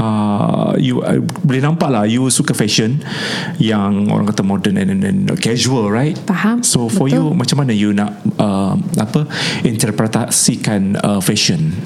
[0.01, 2.97] uh, You uh, Boleh nampak lah You suka fashion
[3.61, 6.65] Yang orang kata modern And, and, and casual right Faham.
[6.65, 7.13] So for Betul.
[7.13, 9.29] you Macam mana you nak uh, Apa
[9.61, 11.77] Interpretasikan uh, Fashion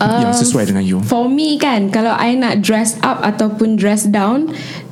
[0.00, 4.08] Yang Um, sesuai dengan you For me kan Kalau I nak dress up Ataupun dress
[4.08, 4.48] down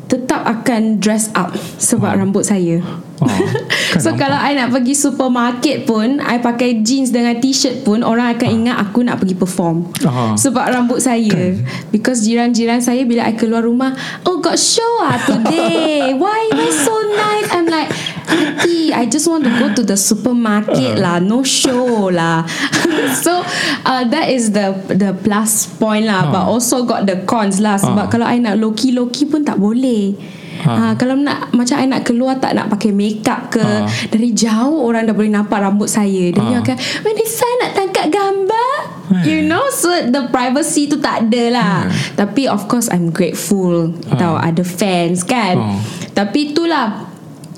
[0.09, 2.81] Tetap akan dress up Sebab rambut saya
[3.25, 3.31] Oh,
[3.95, 4.21] kan So nampak.
[4.21, 8.77] kalau I nak pergi supermarket pun I pakai jeans dengan t-shirt pun Orang akan ingat
[8.79, 9.89] aku nak pergi perform.
[10.03, 10.35] Ah.
[10.35, 11.57] Sebab rambut saya.
[11.89, 16.13] Because jiran-jiran saya Bila I keluar rumah Oh got show ah today.
[16.21, 17.49] Why why so nice?
[17.51, 17.89] I'm like
[18.25, 21.19] Auntie I just want to go to the supermarket lah.
[21.19, 22.45] No show lah.
[23.25, 23.45] So
[23.83, 26.29] uh, That is the The plus point lah.
[26.29, 26.51] But Ah.
[26.51, 27.77] also got the cons lah.
[27.77, 28.11] Sebab Ah.
[28.11, 30.13] kalau I nak low-key-low-key pun tak boleh
[30.57, 30.93] Ha, Ah.
[30.95, 33.85] kalau nak macam I nak keluar tak nak pakai makeup ke Ah.
[34.07, 36.61] dari jauh orang dah boleh nampak rambut saya dia Ah.
[36.61, 38.71] akan Melissa nak tangkap gambar
[39.05, 39.23] Eh.
[39.27, 41.77] you know so the privacy tu tak ada lah
[42.15, 44.17] tapi of course I'm grateful Ah.
[44.17, 45.79] tahu ada fans kan Oh.
[46.13, 47.13] tapi itulah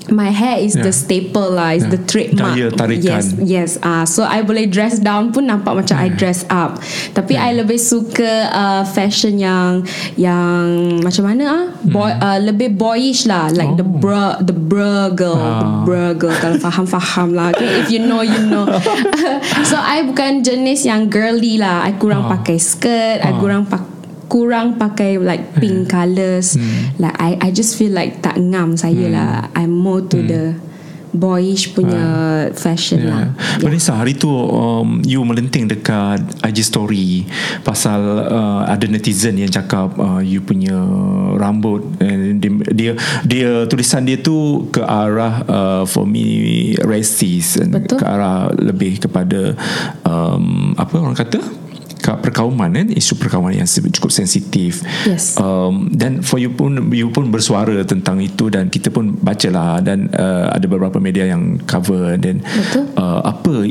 [0.09, 0.83] My hair is Yeah.
[0.83, 1.91] the staple lah Is Yeah.
[1.93, 3.03] the trademark Daya tarikan.
[3.03, 6.79] Yes Yes ah So I boleh dress down pun Nampak macam I dress up
[7.11, 9.83] Tapi I lebih suka uh, Fashion yang
[10.15, 10.63] Yang
[11.01, 13.95] Macam mana ah Boy, uh, Lebih boyish lah Like the Hmm.
[13.95, 13.99] Oh.
[13.99, 15.83] bra The bra girl The Ah.
[15.83, 17.81] bra girl Kalau faham-faham lah okay?
[17.81, 18.63] If you know you know
[19.69, 22.37] So I bukan jenis yang girly lah I kurang Ah.
[22.37, 23.35] pakai skirt I Ah.
[23.35, 23.96] kurang pakai
[24.27, 26.55] kurang pakai like pink colours.
[26.55, 26.95] Hmm.
[26.99, 29.51] like I I just feel like tak ngam saya lah.
[29.55, 30.43] I'm more to the
[31.17, 32.05] boyish punya
[32.53, 33.31] fashion lah.
[33.33, 33.63] Yeah.
[33.63, 37.25] Vanessa hari tu um, You melenting dekat IG story
[37.65, 40.77] Pasal uh, Ada netizen yang cakap uh, You punya
[41.41, 42.91] Rambut and dia, dia
[43.25, 47.97] Dia Tulisan dia tu Ke arah uh, For me Racist and Betul.
[47.97, 49.57] Ke arah Lebih kepada
[50.05, 51.66] um, Apa orang kata
[52.15, 55.35] perkauman kan isu perkauman yang cukup sensitif Yes.
[55.35, 60.07] um, dan for you pun you pun bersuara tentang itu dan kita pun bacalah dan
[60.15, 62.39] uh, ada beberapa media yang cover dan
[62.95, 63.67] uh, apa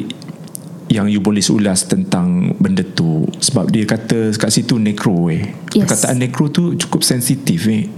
[0.86, 5.50] yang you boleh ulas tentang benda tu Sebab dia kata kat situ necro eh.
[5.74, 5.86] Yes.
[5.86, 7.90] Perkataan necro tu cukup sensitif eh.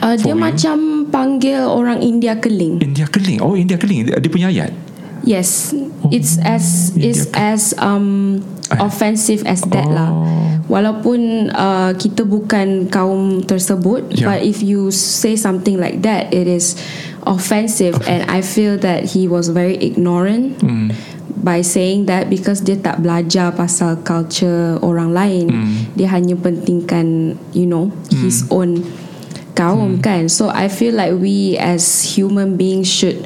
[0.00, 0.40] Uh, dia you?
[0.40, 2.80] macam panggil orang India keling.
[2.80, 3.44] India keling.
[3.44, 4.08] Oh, India keling.
[4.08, 4.72] Dia, dia punya ayat.
[5.22, 5.74] Yes,
[6.10, 8.40] it's as it's as um
[8.72, 9.92] offensive as that Oh.
[9.92, 10.10] lah.
[10.70, 14.30] Walaupun uh, kita bukan kaum tersebut, Yeah.
[14.30, 16.78] but if you say something like that, it is
[17.26, 20.62] offensive, and I feel that he was very ignorant.
[20.62, 20.94] Hmm.
[21.40, 25.74] By saying that because dia tak belajar pasal culture orang lain, Hmm.
[25.96, 27.90] dia hanya pentingkan you know
[28.22, 28.84] his own
[29.58, 30.28] kaum kan.
[30.30, 33.24] So I feel like we as human beings should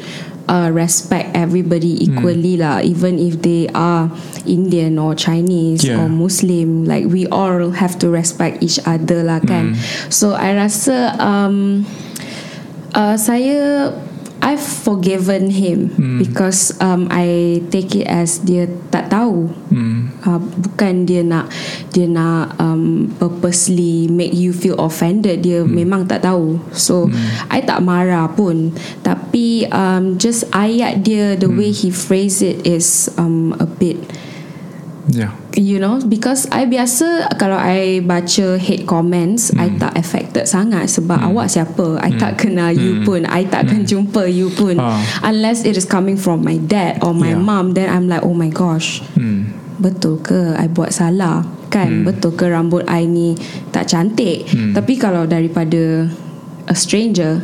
[0.48, 4.10] uh, respect everybody equally lah, even if they are
[4.44, 6.00] Indian or Chinese Yeah.
[6.00, 6.84] or Muslim.
[6.84, 9.74] Like we all have to respect each other lah kan.
[10.12, 11.88] So I rasa um,
[12.94, 13.92] uh, saya
[14.44, 15.88] I've forgiven him
[16.20, 19.48] because um, I take it as dia tak tahu.
[20.20, 21.48] Uh, bukan dia nak
[21.96, 25.40] dia nak um, purposely make you feel offended.
[25.40, 26.60] Dia memang tak tahu.
[26.76, 27.08] So
[27.48, 28.76] I tak marah pun.
[29.00, 33.96] Tapi um, just ayat dia the way he phrase it is um, a bit
[35.12, 35.36] Ya.
[35.54, 39.78] You know because I biasa kalau I baca hate comments I Hmm.
[39.78, 41.98] tak affected sangat sebab awak siapa?
[42.02, 43.22] I tak kenal you pun.
[43.26, 44.76] I takkan jumpa you pun.
[44.78, 44.98] Hmm.
[44.98, 45.00] Ah.
[45.30, 47.42] unless it is coming from my dad or my Yeah.
[47.42, 49.00] mom then I'm like oh my gosh.
[49.14, 49.54] Hmm.
[49.74, 51.42] betul ke I buat salah?
[51.70, 52.06] Kan?
[52.06, 53.34] Betul ke rambut I ni
[53.70, 54.46] tak cantik?
[54.50, 54.74] Hmm.
[54.74, 56.06] tapi kalau daripada
[56.66, 57.42] a stranger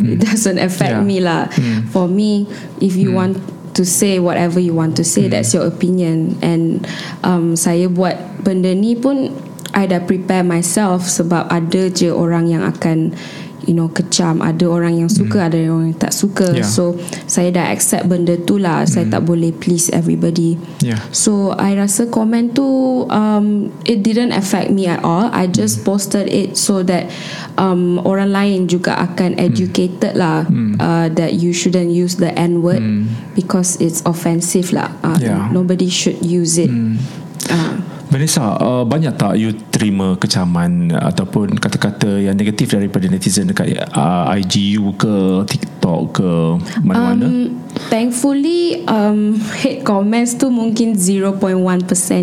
[0.00, 1.06] it doesn't affect Yeah.
[1.06, 1.46] me lah.
[1.92, 2.48] For me
[2.80, 3.38] if you want
[3.74, 6.38] to say whatever you want to say that's your opinion.
[6.40, 6.86] And
[7.26, 9.34] um, saya buat benda ni pun
[9.74, 13.10] I dah prepare myself sebab ada je orang yang akan
[13.64, 16.66] you know kecam ada orang yang suka ada orang yang tak suka Yeah.
[16.66, 16.94] so
[17.26, 21.00] saya dah accept benda tu lah saya tak boleh please everybody Ya.
[21.16, 22.64] So I rasa komen tu
[23.08, 25.32] um, it didn't affect me at all.
[25.32, 27.08] I just posted it so that
[27.56, 30.44] um, orang lain juga akan educated lah
[30.76, 32.84] uh, that you shouldn't use the N word
[33.32, 34.92] because it's offensive lah.
[35.00, 35.48] Uh, Yeah.
[35.48, 36.68] Nobody should use it.
[37.48, 37.80] Uh,
[38.14, 44.30] Vanessa, uh, banyak tak you terima kecaman ataupun kata-kata yang negatif daripada netizen dekat uh,
[44.38, 46.30] IG you ke TikTok ke
[46.86, 47.26] mana-mana?
[47.26, 47.58] Um,
[47.90, 51.58] thankfully um, hate comments tu mungkin 0.1%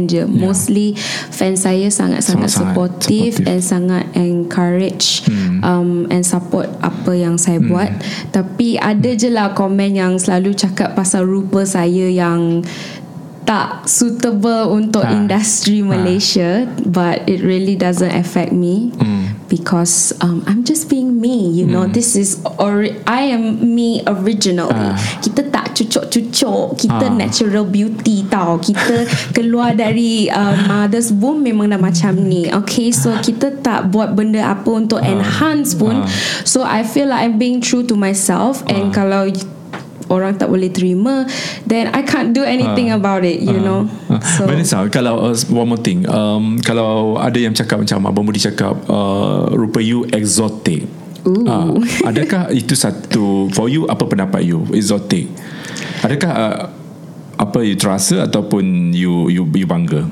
[0.07, 0.23] je.
[0.31, 0.95] Mostly
[1.27, 3.51] fans saya sangat-sangat supportive, supportive.
[3.51, 5.59] and sangat encourage Hmm.
[5.59, 7.91] um, and support apa yang saya buat.
[8.31, 12.63] Tapi ada je lah komen yang selalu cakap pasal rupa saya yang
[13.41, 15.11] tak suitable untuk Ah.
[15.11, 19.33] industri Malaysia but it really doesn't affect me Hmm.
[19.47, 24.71] because um, I'm just being me you know this is or I am me originally
[24.71, 24.95] Ah.
[25.19, 27.11] kita tak cucuk-cucuk kita Ah.
[27.11, 33.11] natural beauty tau kita keluar dari uh, mother's womb memang dah macam ni okay so
[33.19, 36.07] kita tak buat benda apa untuk enhance pun Ah.
[36.43, 39.27] so I feel like I'm being true to myself and kalau
[40.11, 41.23] orang tak boleh terima
[41.63, 45.71] then I can't do anything about it you know Uh, so Vanessa, kalau uh, one
[45.71, 50.83] more thing, um, kalau ada yang cakap macam Abang Budi cakap, uh, rupa you exotic.
[51.23, 51.47] Ooh.
[51.47, 55.31] Uh, adakah itu satu for you apa pendapat you exotic?
[56.03, 56.55] Adakah uh,
[57.39, 60.11] apa you terasa ataupun you you you bangga?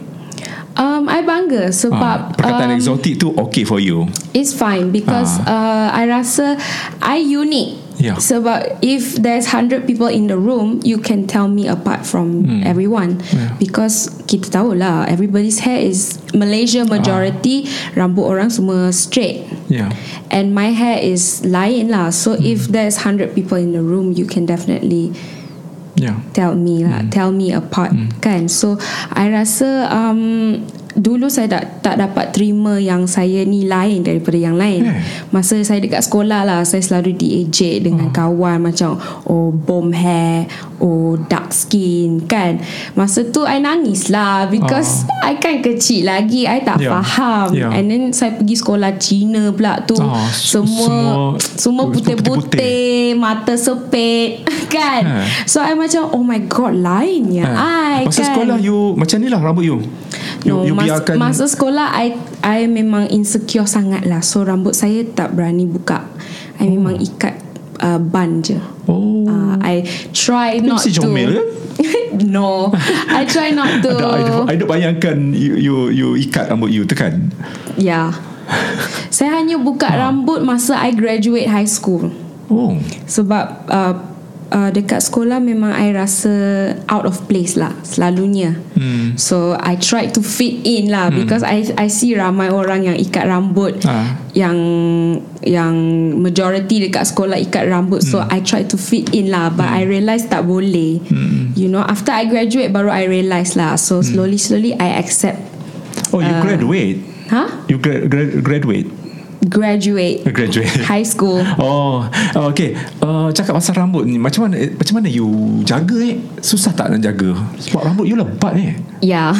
[0.80, 4.08] um, I bangga sebab Ah, perkataan um, exotic tu okay for you.
[4.32, 6.56] It's fine because uh, I rasa
[7.04, 7.89] I unique.
[8.00, 8.16] Yeah.
[8.16, 13.20] Sebab if there's 100 people in the room, you can tell me apart from everyone.
[13.36, 13.60] Yeah.
[13.60, 17.68] Because kita tahu lah, everybody's hair is Malaysia majority,
[18.00, 19.44] rambut orang semua straight.
[19.68, 19.92] Yeah.
[20.32, 22.16] And my hair is lain lah.
[22.16, 25.12] So if there's 100 people in the room, you can definitely
[26.00, 26.16] Yeah.
[26.32, 27.12] tell me lah Hmm.
[27.12, 27.92] tell me apart
[28.24, 28.80] kan so
[29.12, 34.56] I rasa um, dulu saya tak, tak dapat terima yang saya ni lain daripada yang
[34.56, 35.02] lain Yeah.
[35.30, 41.14] masa saya dekat sekolah lah saya selalu diejek dengan kawan macam oh bomb hair oh
[41.22, 42.58] dark skin kan
[42.94, 46.96] masa tu I nangis lah because I kan kecil lagi I tak Yeah.
[46.96, 47.70] faham Yeah.
[47.72, 54.42] and then saya pergi sekolah Cina pula tu Oh, semua semua- putih-putih mata sepit
[54.74, 55.16] kan Ha.
[55.46, 59.40] so I macam oh my god lainnya I Masa kan sekolah you macam ni lah
[59.40, 59.78] rambut you.
[60.40, 65.04] You, No, you biarkan masa sekolah I I memang insecure sangat lah So rambut saya
[65.04, 66.06] tak berani buka
[66.60, 67.36] I memang ikat
[67.82, 68.60] uh, bun je
[68.90, 69.22] Oh.
[69.30, 71.46] uh, I try not mesti to comel kan?
[72.26, 72.74] No
[73.08, 76.98] I try not to I, I duk bayangkan you, you you ikat rambut you tu
[76.98, 77.30] kan.
[77.78, 78.12] Yeah
[79.14, 82.10] Saya hanya buka rambut masa I graduate high school
[82.50, 82.74] Oh.
[83.06, 83.94] Sebab uh,
[84.50, 86.34] uh, dekat sekolah memang I rasa
[86.86, 88.58] out of place lah selalunya.
[88.74, 89.14] Hmm.
[89.16, 93.26] So I try to fit in lah because I I see ramai orang yang ikat
[93.26, 94.20] rambut Ah.
[94.34, 94.58] yang
[95.40, 95.74] yang
[96.20, 100.28] majority dekat sekolah ikat rambut so I try to fit in lah but I realise
[100.28, 101.00] tak boleh.
[101.56, 103.80] You know after I graduate baru I realise lah.
[103.80, 105.40] So slowly slowly I accept.
[106.12, 106.98] Oh, you graduate.
[107.30, 107.46] Huh?
[107.70, 108.90] You gra- gra- graduate.
[109.48, 110.84] Graduate Graduate.
[110.84, 111.40] high school.
[111.60, 112.08] Oh,
[112.52, 112.76] okay.
[113.04, 115.28] Uh, cakap pasal rambut ni, macam mana eh, macam mana you
[115.68, 116.20] jaga eh?
[116.40, 117.36] Susah tak nak jaga?
[117.60, 118.76] Sebab rambut you lebat eh.
[119.04, 119.32] Ya.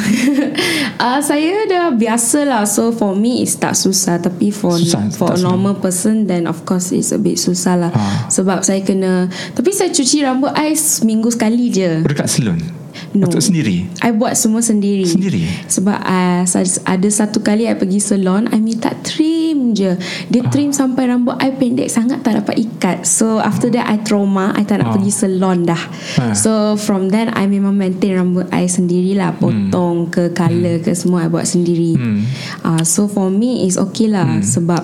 [1.04, 2.64] uh, saya dah biasa lah.
[2.68, 6.64] So for me it's tak susah tapi for Susah, for a normal person then of
[6.64, 7.92] course it's a bit susah lah.
[7.92, 8.28] Ah.
[8.28, 12.04] Sebab saya kena tapi saya cuci rambut I seminggu sekali je.
[12.04, 12.79] Dekat salon.
[13.10, 13.26] No.
[13.26, 13.90] Untuk sendiri.
[14.06, 15.02] I buat semua sendiri.
[15.02, 15.42] Sendiri?
[15.66, 16.42] Sebab uh,
[16.86, 19.98] ada satu kali I pergi salon I minta trim je.
[20.30, 23.02] Dia trim sampai rambut I pendek sangat tak dapat ikat.
[23.02, 24.94] So after that I trauma I tak nak Ah.
[24.98, 25.82] pergi salon dah.
[26.18, 26.34] Ah.
[26.34, 29.38] So from then I memang maintain rambut I sendirilah.
[29.42, 31.94] Potong ke color ke semua I buat sendiri.
[31.98, 32.22] Hmm.
[32.62, 34.82] Uh, so for me is okay lah sebab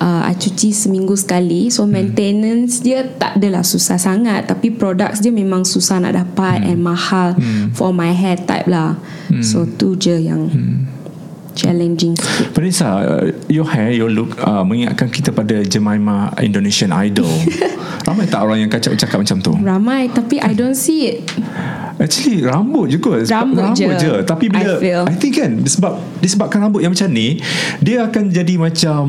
[0.00, 1.68] uh, I cuci seminggu sekali.
[1.68, 6.80] So maintenance dia tak adalah susah sangat tapi products dia memang susah nak dapat and
[6.80, 7.32] mahal
[7.72, 8.96] for my hair type lah.
[9.42, 10.48] So tu je yang
[11.56, 12.52] challenging sikit.
[12.52, 17.32] Vanessa, uh, your hair, your look uh, mengingatkan kita pada Jemima Indonesian Idol.
[18.06, 19.52] Ramai tak orang yang kacau cakap macam tu?
[19.56, 21.26] Ramai tapi I don't see it.
[21.96, 23.88] Actually rambut je kot Sebab Rambut je.
[23.96, 25.02] je Tapi bila I feel.
[25.04, 27.40] I think kan Disebab Disebabkan rambut yang macam ni
[27.80, 29.04] Dia akan jadi macam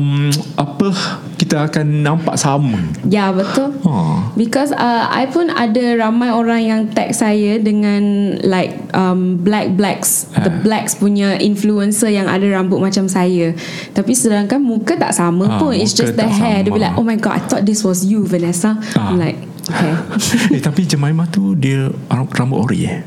[0.54, 0.88] Apa
[1.36, 3.76] Kita akan nampak sama Ya betul.
[3.84, 4.24] oh.
[4.34, 8.00] Because uh, I pun ada ramai orang yang tag saya dengan
[8.40, 10.60] like um, black blacks, the Ah.
[10.62, 13.54] blacks punya influencer yang ada rambut macam saya.
[13.92, 15.72] Tapi sedangkan muka tak sama Ah, pun.
[15.72, 16.62] It's just the hair.
[16.62, 16.76] Dia sama.
[16.76, 18.78] be like, oh my god, I thought this was you, Vanessa.
[18.94, 19.10] Ah.
[19.10, 19.38] I'm like,
[19.68, 19.92] okay.
[20.54, 23.00] Eh tapi Jemima tu Dia ram- rambut ori eh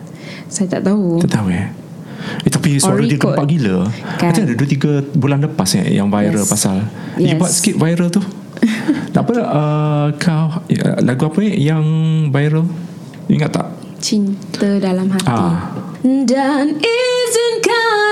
[0.45, 1.17] saya tak tahu.
[1.19, 1.71] Tak tahu eh
[2.43, 4.29] Eh tapi suara Ori dia gempak gila Kan.
[4.29, 6.51] Macam ada 2-3 bulan lepas eh, Yang viral Yes.
[6.51, 6.77] pasal
[7.15, 7.39] You Yes.
[7.39, 8.21] buat sikit viral tu
[9.15, 11.83] Tak apa uh, Kau ya, Lagu apa eh Yang
[12.29, 12.65] viral
[13.27, 15.29] Ingat tak Cinta dalam hati.
[15.29, 15.71] Ah.
[16.01, 18.10] Dan izinkan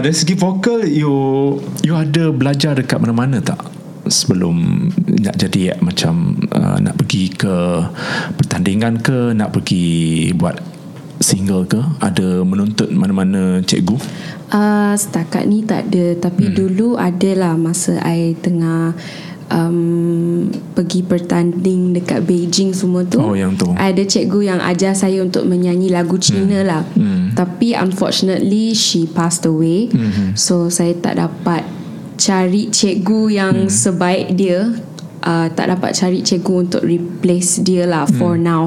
[0.00, 1.12] Dari segi vokal You
[1.84, 3.60] You ada belajar dekat mana-mana tak?
[4.08, 7.84] Sebelum Nak jadi Macam uh, Nak pergi ke
[8.32, 10.56] Pertandingan ke Nak pergi Buat
[11.20, 11.84] Single ke?
[12.00, 14.00] Ada menuntut Mana-mana cikgu?
[14.50, 16.16] Uh, setakat ni tak ada.
[16.16, 16.54] Tapi hmm.
[16.56, 18.96] dulu adalah Masa I tengah
[19.50, 23.68] um, Pergi pertanding Dekat Beijing semua tu Oh, yang tu.
[23.72, 27.30] Ada cikgu yang ajar saya Untuk menyanyi lagu Cina lah Hmm.
[27.32, 30.32] Tapi unfortunately She passed away Hmm.
[30.34, 31.66] So saya tak dapat
[32.16, 33.72] Cari cikgu yang Hmm.
[33.72, 34.70] sebaik dia
[35.20, 38.44] uh, Tak dapat cari cikgu Untuk replace dia lah For Hmm.
[38.44, 38.64] now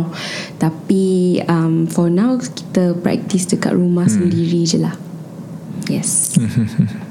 [0.58, 1.04] Tapi
[1.46, 4.26] um, For now Kita practice dekat rumah Hmm.
[4.26, 4.96] sendiri je lah
[5.86, 6.34] Yes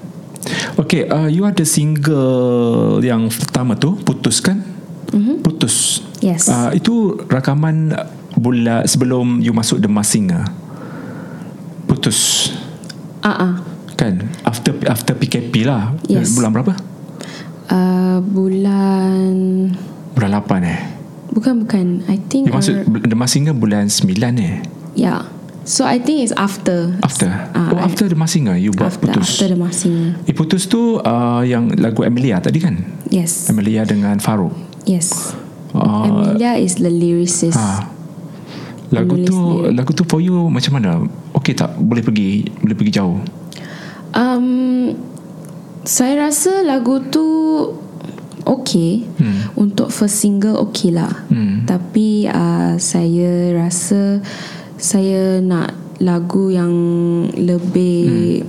[0.79, 4.63] Okay uh, You ada single Yang pertama tu Putus kan
[5.13, 5.43] mm-hmm.
[5.43, 6.47] Putus Yes.
[6.51, 7.95] uh, Itu rakaman
[8.35, 10.43] Bulan Sebelum you masuk The Mask Singer
[11.87, 12.51] Putus
[13.23, 13.55] Ah uh uh.
[13.95, 16.35] Kan After after PKP lah Yes.
[16.35, 16.75] Bulan berapa?
[17.71, 19.33] Uh, bulan
[20.13, 20.81] Bulan 8 eh
[21.33, 22.05] bukan bukan.
[22.13, 24.05] I think You masuk or- The Mask Singer bulan 9
[24.37, 24.61] eh
[24.93, 25.25] yeah.
[25.63, 26.91] So I think it's after.
[27.01, 30.19] After Ah, Oh I- after The Mask Singer You buat after Putus after the masing.
[30.27, 33.47] Eh Putus tu uh, Yang lagu Emilia tadi kan Yes.
[33.47, 34.51] Emilia dengan Farouk
[34.83, 35.33] Yes.
[35.71, 37.55] uh, Emilia is the lyricist.
[37.55, 37.87] ha.
[38.91, 39.73] Lagu Penulis tu lirik.
[39.73, 43.19] Lagu tu for you Macam mana Okay tak Boleh pergi Boleh pergi jauh
[44.13, 44.93] Um,
[45.83, 47.25] saya rasa lagu tu
[48.45, 49.57] okay Hmm.
[49.57, 51.09] untuk first single okay lah.
[51.27, 51.65] Hmm.
[51.65, 54.62] Tapi uh, saya rasa saya
[55.41, 55.71] nak
[56.03, 56.75] lagu yang
[57.39, 58.43] lebih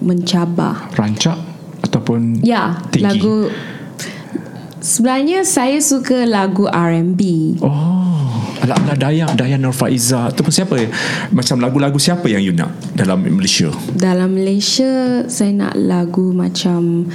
[0.00, 0.88] mencabar.
[0.94, 1.36] Rancak
[1.80, 3.04] Ataupun Ya, Tinggi.
[3.04, 3.36] lagu
[4.78, 7.20] sebenarnya saya suka lagu R&B.
[7.60, 8.20] Oh
[8.60, 10.76] Ala-ala Dayak Dayan Nur Faiza Ataupun siapa
[11.32, 17.08] Macam lagu-lagu siapa yang you nak Dalam Malaysia Dalam Malaysia saya nak lagu macam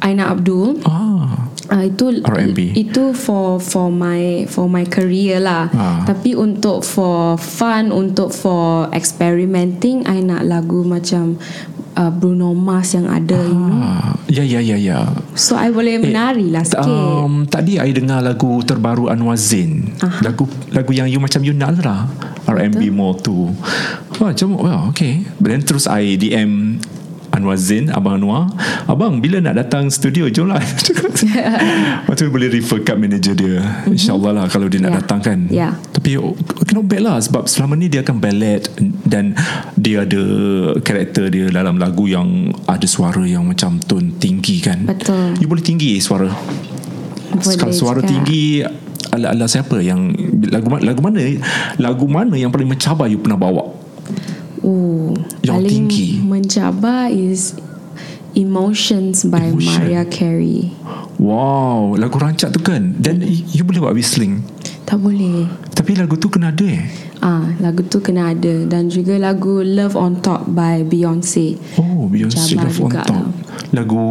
[0.00, 0.80] Aina Abdul.
[0.84, 2.78] Ah, Uh, itu R&B.
[2.78, 5.66] itu for for my for my career lah.
[5.74, 6.06] Ah.
[6.06, 11.34] Tapi untuk for fun, untuk for experimenting, I nak lagu macam
[11.98, 13.82] uh, Bruno Mars yang ada you know.
[13.82, 15.10] Ah, ya ya ya ya.
[15.34, 19.90] So I boleh menari lah sikit Um, tadi I dengar lagu terbaru Anwar Zain.
[20.22, 22.06] Lagu lagu yang you macam you nak lah.
[22.46, 23.50] R&B more tu.
[24.22, 25.26] Wah, macam well, okay.
[25.42, 26.78] Then terus I DM
[27.36, 28.48] Anwar Zain, Abang Anwar.
[28.84, 30.58] Abang, bila nak datang studio, jom lah.
[32.02, 33.60] Lepas tu boleh refer kat manager dia.
[33.84, 35.00] InsyaAllah lah kalau dia nak Yeah.
[35.02, 35.38] datang kan.
[35.50, 35.72] Yeah.
[35.90, 36.32] Tapi oh,
[36.70, 38.62] not bad lah sebab selama ni dia akan ballet
[39.02, 39.34] dan
[39.74, 40.22] dia ada
[40.78, 42.26] karakter dia dalam lagu yang
[42.64, 44.86] ada suara yang macam tone tinggi kan.
[44.86, 45.36] Betul.
[45.36, 46.30] You boleh tinggi suara.
[47.28, 48.08] Boleh Kalau suara juga.
[48.08, 48.62] tinggi
[49.06, 50.14] ala-ala siapa yang
[50.46, 51.18] lagu lagu mana
[51.76, 53.74] lagu mana yang paling mencabar you pernah bawa?
[54.66, 55.14] Oh,
[55.46, 56.08] Yang paling tinggi.
[56.18, 57.54] mencabar is
[58.34, 59.86] Emotions by Emotion.
[59.86, 60.74] Mariah Carey.
[61.16, 62.98] Wow, lagu rancak tu kan.
[62.98, 64.42] Dan you boleh buat whistling.
[64.84, 65.46] Tak boleh.
[65.72, 66.84] Tapi lagu tu kena ada eh.
[67.18, 71.56] Ah, lagu tu kena ada dan juga lagu Love on Top by Beyonce.
[71.74, 73.08] Oh, Beyonce Love on Top.
[73.10, 73.28] lah.
[73.72, 74.04] Lagu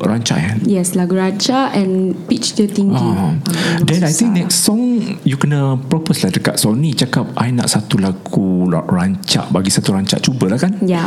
[0.00, 0.54] rancak eh.
[0.70, 2.94] Yes, lagu raja and pitch dia tinggi.
[2.96, 4.80] Ah, memang Then I think next song
[5.22, 9.92] You kena propose lah dekat Sony Cakap I nak satu lagu ra- Rancak Bagi satu
[9.92, 10.78] rancak Cubalah kan.
[10.80, 11.04] Ya,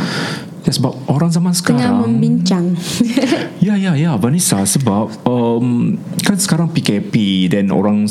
[0.62, 2.76] ya, Sebab orang zaman tengah sekarang membincang.
[3.66, 7.14] Ya ya ya Vanessa Sebab um, Kan sekarang PKP
[7.48, 8.04] Dan orang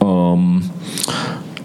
[0.00, 0.64] um,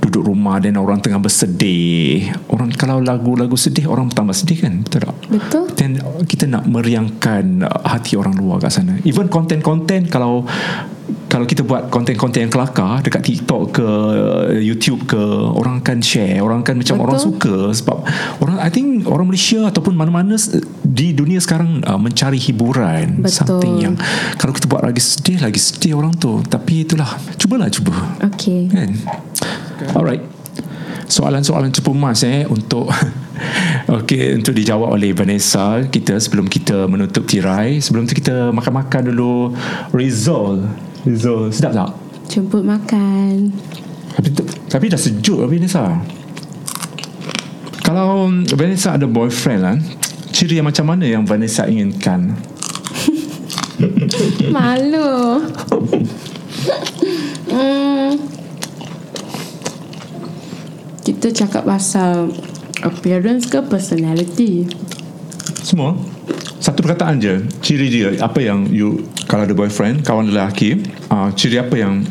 [0.04, 5.00] Duduk rumah Dan orang tengah bersedih Orang kalau lagu-lagu sedih Orang tambah sedih kan Betul
[5.08, 5.64] tak Betul?
[5.74, 5.98] Dan
[6.28, 9.00] kita nak meriangkan uh, hati orang luar kat sana.
[9.08, 10.46] Even konten-konten kalau
[11.28, 15.20] kalau kita buat konten-konten yang kelakar dekat TikTok ke uh, YouTube ke
[15.52, 17.06] orang akan share, orang akan macam Betul.
[17.06, 17.98] orang suka sebab
[18.40, 20.38] orang I think orang Malaysia ataupun mana-mana
[20.86, 23.34] di dunia sekarang uh, mencari hiburan Betul.
[23.34, 23.96] something yang
[24.40, 28.70] kalau kita buat lagi sedih lagi sedih orang tu tapi itulah cubalah cuba Okay.
[28.72, 28.90] kan
[29.92, 30.24] alright
[31.12, 32.88] soalan-soalan cepu mas eh untuk
[33.84, 39.52] Okey untuk dijawab oleh Vanessa kita sebelum kita menutup tirai sebelum tu kita makan-makan dulu
[39.92, 40.64] Rizal
[41.04, 41.92] Rizal sedap tak?
[42.32, 43.52] Jemput makan.
[44.16, 44.28] Tapi,
[44.72, 46.00] tapi dah sejuk lah Vanessa
[47.84, 49.76] kalau Vanessa ada boyfriend lah
[50.32, 52.32] ciri yang macam mana yang Vanessa inginkan
[54.56, 55.44] Malu.
[57.54, 58.33] hmm.
[61.24, 62.36] Kita cakap pasal
[62.84, 64.68] appearance ke personality?
[65.64, 65.96] semua
[66.60, 71.64] satu perkataan je ciri dia apa yang you kalau ada boyfriend kawan lelaki uh, ciri
[71.64, 72.04] apa yang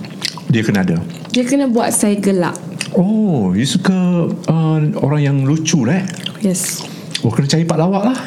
[0.49, 0.97] dia kena ada
[1.29, 2.57] Dia kena buat saya gelak.
[2.97, 6.09] Oh, you suka uh, orang yang lucu lah eh?
[6.41, 6.81] Yes.
[7.21, 8.19] Oh, kena cari pak lawak lah.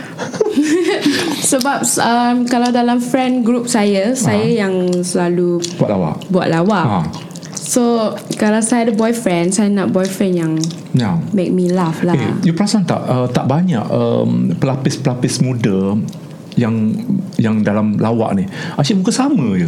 [1.50, 6.22] Sebab um, kalau dalam friend group saya, saya yang selalu Pak lawak.
[6.30, 6.86] buat lawak.
[6.86, 7.25] Ha.
[7.66, 10.54] So kalau saya ada boyfriend, saya nak boyfriend yang
[10.96, 11.18] Ya.
[11.34, 12.14] make me laugh lah.
[12.16, 15.98] Eh, you perasan tak uh, tak banyak um, pelapis-pelapis muda
[16.56, 16.94] yang
[17.36, 18.46] yang dalam lawak ni.
[18.80, 19.68] Asyik muka sama je.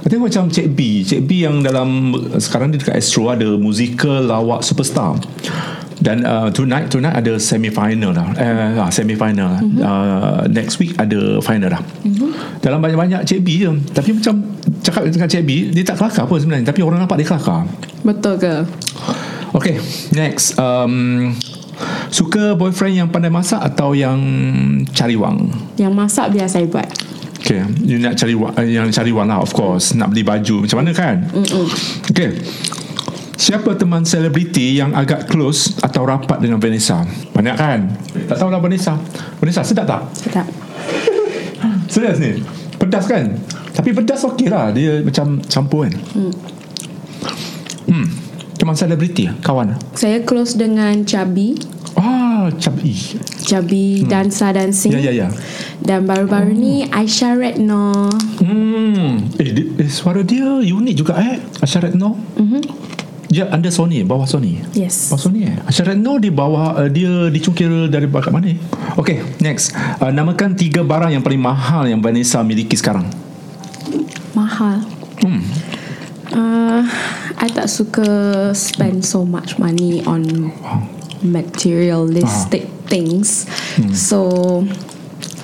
[0.00, 4.24] I tengok macam Cik B Cik B yang dalam Sekarang dia dekat Astro Ada musical
[4.24, 5.20] lawak superstar
[6.00, 9.60] Dan uh, tonight Tonight ada semi-final dah uh, Semi-final.
[9.60, 9.80] Mm-hmm.
[9.84, 12.60] uh, Next week ada final dah mm-hmm.
[12.64, 13.70] Dalam banyak-banyak Cik B je.
[13.92, 14.40] Tapi macam
[14.80, 16.72] Cakap dengan Cik B Dia tak kelakar pun sebenarnya.
[16.72, 17.68] Tapi orang nampak dia kelakar.
[18.00, 18.64] Betul ke?
[19.52, 19.76] Okay
[20.16, 20.56] Next.
[20.56, 21.36] Um,
[22.08, 24.18] Suka boyfriend yang pandai masak Atau yang
[24.96, 25.52] Cari wang?
[25.76, 26.88] Yang masak biar saya buat.
[27.40, 29.92] Okay You nak cari wang, Yang cari wang lah Of course.
[29.92, 30.64] Nak beli baju.
[30.64, 31.28] Macam mana kan?
[32.08, 32.40] Okay
[33.40, 37.00] Siapa teman selebriti yang agak close atau rapat dengan Vanessa?
[37.32, 37.88] Banyak kan?
[38.28, 39.00] Tak tahulah Vanessa.
[39.40, 40.12] Vanessa sedap tak?
[40.12, 40.44] Sedap.
[41.92, 42.36] Serius ni?
[42.76, 43.40] Pedas kan?
[43.72, 44.76] Tapi pedas okey lah.
[44.76, 45.96] Dia macam campur kan?
[46.12, 46.32] Hmm.
[47.88, 48.06] hmm.
[48.60, 49.72] Teman selebriti kawan.
[49.96, 51.56] Saya close dengan Chabi.
[51.96, 52.92] Ah, cabi.
[53.40, 54.92] Chabi dansa dancing.
[54.92, 55.28] Ya, ya, ya.
[55.80, 58.12] Dan baru-baru ni Aisyah Retno.
[58.36, 59.32] Hmm.
[59.40, 61.40] Eh, di, eh, suara dia unik juga eh.
[61.64, 62.20] Asyarat No.
[62.36, 62.99] Mm-hmm.
[63.30, 64.58] Dia under Sony, bawah Sony.
[64.74, 65.06] Yes.
[65.06, 65.54] Bawah Sony eh.
[65.62, 68.50] Asyarat No di bawah uh, dia dicungkil dari bakat mana?
[68.98, 69.70] Okay, next.
[70.02, 73.06] Uh, namakan tiga barang yang paling mahal yang Vanessa miliki sekarang.
[74.34, 74.82] Mahal.
[75.22, 75.46] Hmm.
[76.34, 76.82] Uh,
[77.38, 80.50] I tak suka spend so much money on
[81.22, 83.46] materialistic things.
[83.94, 84.66] So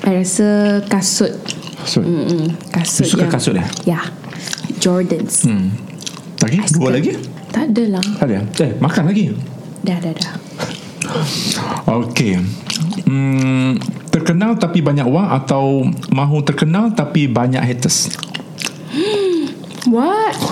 [0.03, 1.39] I rasa kasut.
[1.87, 3.66] So, Mm-mm, kasut You suka yang, kasut eh?
[3.87, 4.03] Ya.
[4.82, 5.47] Jordans.
[5.47, 5.95] hmm.
[6.47, 6.62] Lagi?
[6.62, 7.11] I Dua lagi?
[7.51, 8.05] Tak ada lah.
[8.22, 8.38] Tak ada?
[8.62, 9.34] Eh, makan lagi.
[9.82, 10.34] Dah, dah, dah.
[12.07, 12.38] Okay.
[13.03, 13.82] Hmm,
[14.14, 15.82] terkenal tapi banyak wang atau
[16.14, 18.14] mahu terkenal tapi banyak haters?
[19.90, 20.38] What?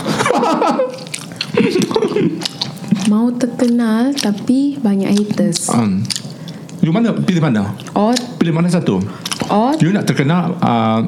[3.11, 5.71] Mau terkenal tapi banyak haters.
[5.71, 6.03] Um,
[6.83, 9.01] You mana Pilih mana Or Pilih mana satu
[9.49, 11.01] Or You nak terkenal uh,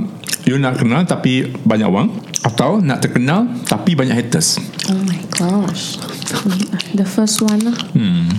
[0.48, 2.08] You nak kenal Tapi banyak wang
[2.46, 4.62] Atau nak terkenal Tapi banyak haters.
[4.86, 5.98] Oh my gosh.
[6.94, 7.74] The first one lah.
[7.90, 8.30] Hmm.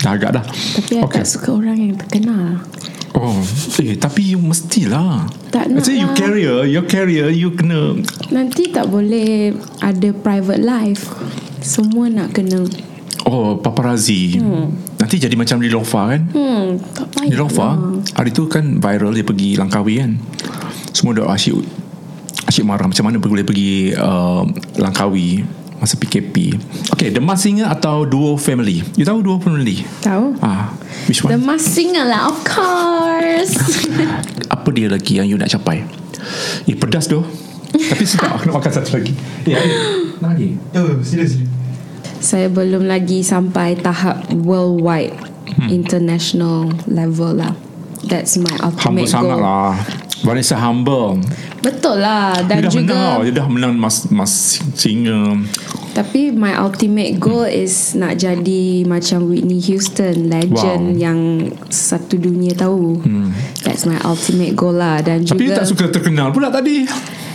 [0.00, 0.44] Dah agak dah.
[0.48, 2.64] Tapi I tak suka orang yang terkenal.
[3.12, 3.36] Oh
[3.84, 5.28] Eh tapi you mestilah.
[5.52, 6.16] Tak nak Actually you lah.
[6.16, 8.00] carrier Your carrier You kena
[8.34, 11.12] Nanti tak boleh Ada private life.
[11.60, 12.64] Semua nak kena.
[13.28, 14.40] Oh paparazzi.
[14.40, 14.72] Hmm.
[14.98, 16.22] Nanti jadi macam Lilofa kan?
[16.32, 17.76] Hmm Tak payah Lilofa lah.
[18.16, 20.16] Hari tu kan viral Dia pergi Langkawi kan?
[20.96, 21.83] Semua dah asyik
[22.44, 22.84] Asyik marah.
[22.84, 24.44] Macam mana boleh pergi uh,
[24.76, 25.42] Langkawi
[25.74, 26.54] Masa PKP
[26.92, 28.80] Okay The Masked Singer atau Duo Family?
[28.94, 29.82] You tahu Duo Family?
[30.00, 30.38] Tahu.
[30.40, 30.72] Ah,
[31.04, 31.44] Which The one?
[31.44, 33.52] Masked Singer lah Of course.
[34.54, 35.84] Apa dia lagi Yang you nak capai?
[36.64, 37.20] Eh pedas tu.
[37.74, 39.12] Tapi sedap Aku nak makan satu lagi.
[39.44, 39.56] Eh
[40.20, 40.56] Nak lagi?
[40.72, 41.44] Oh sila sila.
[42.16, 45.12] Saya belum lagi sampai tahap worldwide
[45.44, 45.70] Hmm.
[45.70, 47.52] international level lah.
[48.02, 49.44] That's my Humble ultimate sangat goal.
[49.44, 49.72] lah
[50.22, 51.18] Vanessa humble
[51.58, 54.32] Betul lah Dia dan menang juga tau Dia dah menang Mas, mas
[54.78, 55.42] Singer
[55.94, 60.98] tapi my ultimate goal is nak jadi macam Whitney Houston legend Wow.
[60.98, 61.18] yang
[61.70, 62.98] satu dunia tahu.
[63.62, 65.38] That's my ultimate goal lah dan Hmm.
[65.38, 66.82] Tapi dia juga tak suka terkenal pula tadi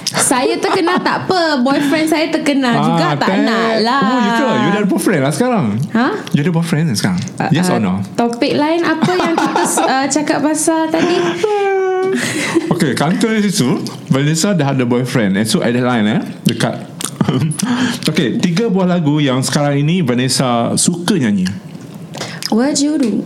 [0.09, 3.45] saya terkenal tak apa, boyfriend saya terkenal juga tak tag.
[3.45, 4.01] nak lah.
[4.01, 6.07] Ah, Oh you ke You dah ada boyfriend lah sekarang Ha?
[6.33, 7.19] You ada boyfriend sekarang
[7.53, 11.15] Yes or Uh, no Topik lain apa yang kita uh, cakap pasal tadi?
[12.73, 16.85] Okay kantor situ Vanessa dah ada boyfriend And so ada line eh Dekat
[18.09, 21.47] Okay Tiga buah lagu yang sekarang ini Vanessa suka nyanyi
[22.49, 23.21] What you do?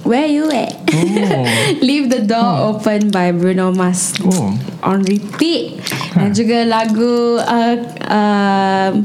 [0.00, 0.72] Where you at?
[0.96, 1.44] Oh.
[1.86, 4.16] Leave the door open by Bruno Mars.
[4.24, 5.76] Oh On repeat.
[6.16, 7.76] Dan juga lagu uh,
[8.08, 9.04] um,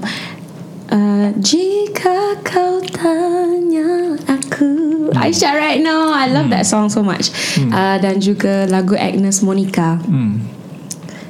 [0.87, 4.84] uh, Jika kau tanya aku
[5.25, 6.13] Aisyah right now.
[6.13, 7.33] I love that song so much.
[7.57, 9.97] Uh, Dan juga lagu Agnes Monica.
[10.05, 10.45] Hmm.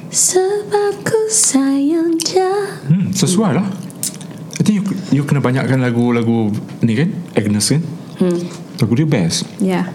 [0.06, 2.48] Sebab ku sayang dia
[2.88, 3.66] Hmm, sesuai lah.
[4.56, 6.48] I think you, you kena banyakkan lagu-lagu
[6.80, 7.12] Ni kan?
[7.36, 7.82] Agnes kan?
[8.16, 8.40] Hmm.
[8.80, 9.44] Lagu dia best.
[9.60, 9.92] Yeah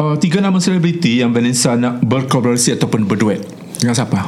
[0.00, 3.44] uh, Tiga nama selebriti Yang Vanessa nak berkolaborasi Ataupun berduet.
[3.78, 4.18] Dengan siapa?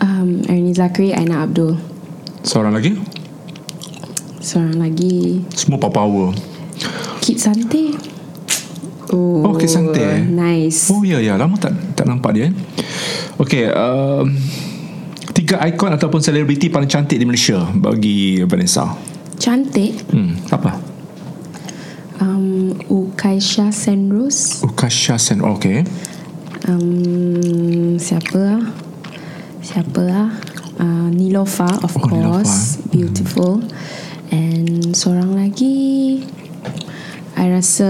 [0.00, 1.76] Um, Ernie Zakri Aina Abdul.
[2.40, 2.96] Seorang lagi?
[4.40, 5.44] Seorang lagi.
[5.52, 6.32] Semua power
[7.20, 7.94] Kit Sante.
[9.12, 10.22] Oh, Oh, Kit Sante, eh?
[10.22, 10.88] Nice.
[10.88, 11.36] Oh ya ya.
[11.36, 12.52] Lama tak tak nampak dia eh?
[13.36, 14.28] Okay um,
[15.32, 18.84] Tiga ikon Ataupun selebriti Paling cantik di Malaysia Bagi Vanessa.
[19.40, 20.04] Cantik?
[20.12, 20.76] Hmm, Apa?
[22.20, 24.60] Um, Ukaisha Senrose.
[24.60, 25.80] Ukasha Sen oh, Okay.
[26.68, 28.60] Um, Siapa lah
[29.58, 30.28] Siapa lah
[30.76, 32.44] uh, Nilofa Of Oh, Nilofa.
[32.44, 32.78] course.
[32.92, 33.64] Beautiful.
[34.30, 36.20] And Seorang lagi
[37.40, 37.88] I rasa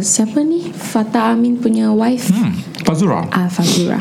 [0.00, 0.72] Siapa ni?
[0.72, 2.32] Fatah Amin punya wife.
[2.32, 2.56] Hmm,
[2.88, 3.28] Fazura.
[3.28, 4.00] Ah Fazura.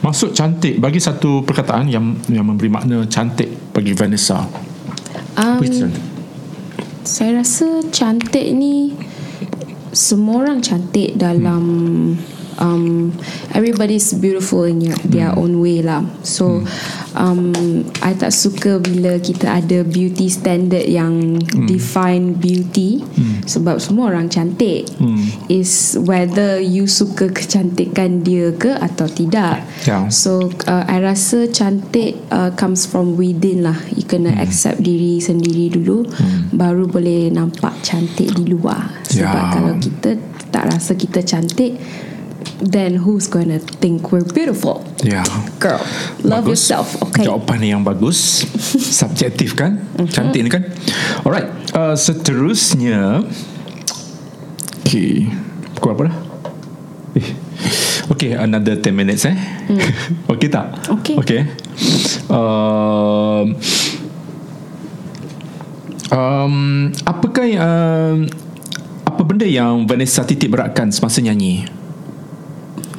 [0.00, 4.48] Maksud cantik Bagi satu perkataan Yang yang memberi makna cantik Bagi Vanessa.
[5.36, 5.60] Um?
[7.04, 8.96] Saya rasa cantik ni
[9.90, 11.62] semua orang cantik dalam
[12.60, 13.10] um,
[13.56, 16.04] everybody's beautiful in your, their own way lah.
[16.22, 16.62] So
[17.16, 17.50] um,
[18.04, 23.02] I tak suka bila kita ada beauty standard yang define beauty
[23.48, 24.86] sebab semua orang cantik.
[25.50, 29.64] Is whether you suka kecantikan dia ke atau tidak.
[29.88, 30.06] Ya.
[30.12, 33.76] So uh, I rasa cantik uh, comes from within lah.
[33.96, 36.06] You kena accept diri sendiri dulu
[36.54, 39.00] baru boleh nampak cantik di luar.
[39.08, 39.52] Sebab Ya.
[39.52, 40.16] kalau kita
[40.50, 41.78] tak rasa kita cantik
[42.60, 44.84] then who's gonna think we're beautiful?
[45.00, 45.24] Ya
[45.56, 45.80] Girl,
[46.20, 46.68] love Bagus.
[46.68, 46.86] yourself.
[47.10, 47.24] Okay.
[47.24, 48.44] Jawapan yang bagus
[49.00, 49.80] Subjektif kan
[50.12, 50.68] Cantik ni kan
[51.24, 53.24] Alright uh, Seterusnya
[54.84, 55.28] Okay
[55.76, 56.16] Pukul apa dah
[57.16, 57.28] eh.
[58.12, 59.36] Okay another 10 minutes eh
[60.32, 61.16] Okay tak Okay.
[61.16, 61.40] Okay
[62.28, 63.56] um,
[66.12, 66.54] um,
[67.08, 68.18] Apakah yang um,
[69.08, 71.79] Apa benda yang Vanessa titik beratkan Semasa nyanyi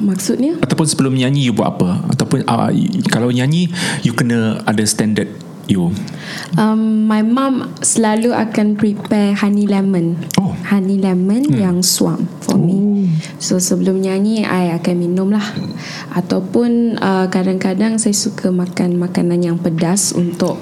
[0.02, 0.58] Maksudnya?
[0.58, 2.70] Ataupun sebelum nyanyi You buat apa Ataupun uh,
[3.06, 3.70] Kalau nyanyi
[4.02, 5.30] You kena ada standard
[5.70, 5.94] You
[6.58, 10.20] Um, my mom selalu akan prepare honey lemon.
[10.36, 10.52] Oh.
[10.68, 13.08] Honey lemon yang suam for me.
[13.40, 15.44] So sebelum nyanyi I akan minum lah.
[16.12, 20.60] Ataupun uh, kadang-kadang saya suka makan makanan yang pedas untuk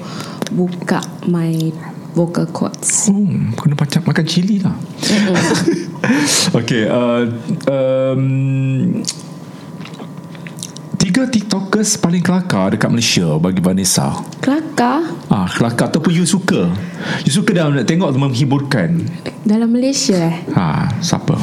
[0.51, 1.71] buka my
[2.15, 3.07] vocal cords.
[3.11, 3.27] Oh,
[3.59, 4.75] kena macam makan cili lah.
[6.59, 7.23] okay, uh,
[7.67, 8.23] um,
[11.21, 14.09] tiga tiktokers paling kelakar dekat Malaysia bagi Vanessa?
[14.41, 15.05] Kelakar?
[15.29, 16.65] Ah, kelakar ataupun you suka?
[17.21, 19.05] You suka dalam nak tengok menghiburkan?
[19.45, 20.41] Dalam Malaysia eh?
[20.57, 21.37] Ha, siapa?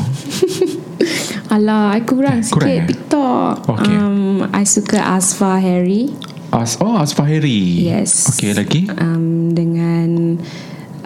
[1.55, 2.87] Alah I kurang sikit kurang, eh?
[2.91, 3.55] TikTok.
[3.71, 3.95] Okey.
[3.95, 6.11] um, I suka Asfa Harry.
[6.51, 8.35] As oh, Asfahiri Yes.
[8.35, 8.91] Okay, lagi?
[8.99, 10.41] um, Dengan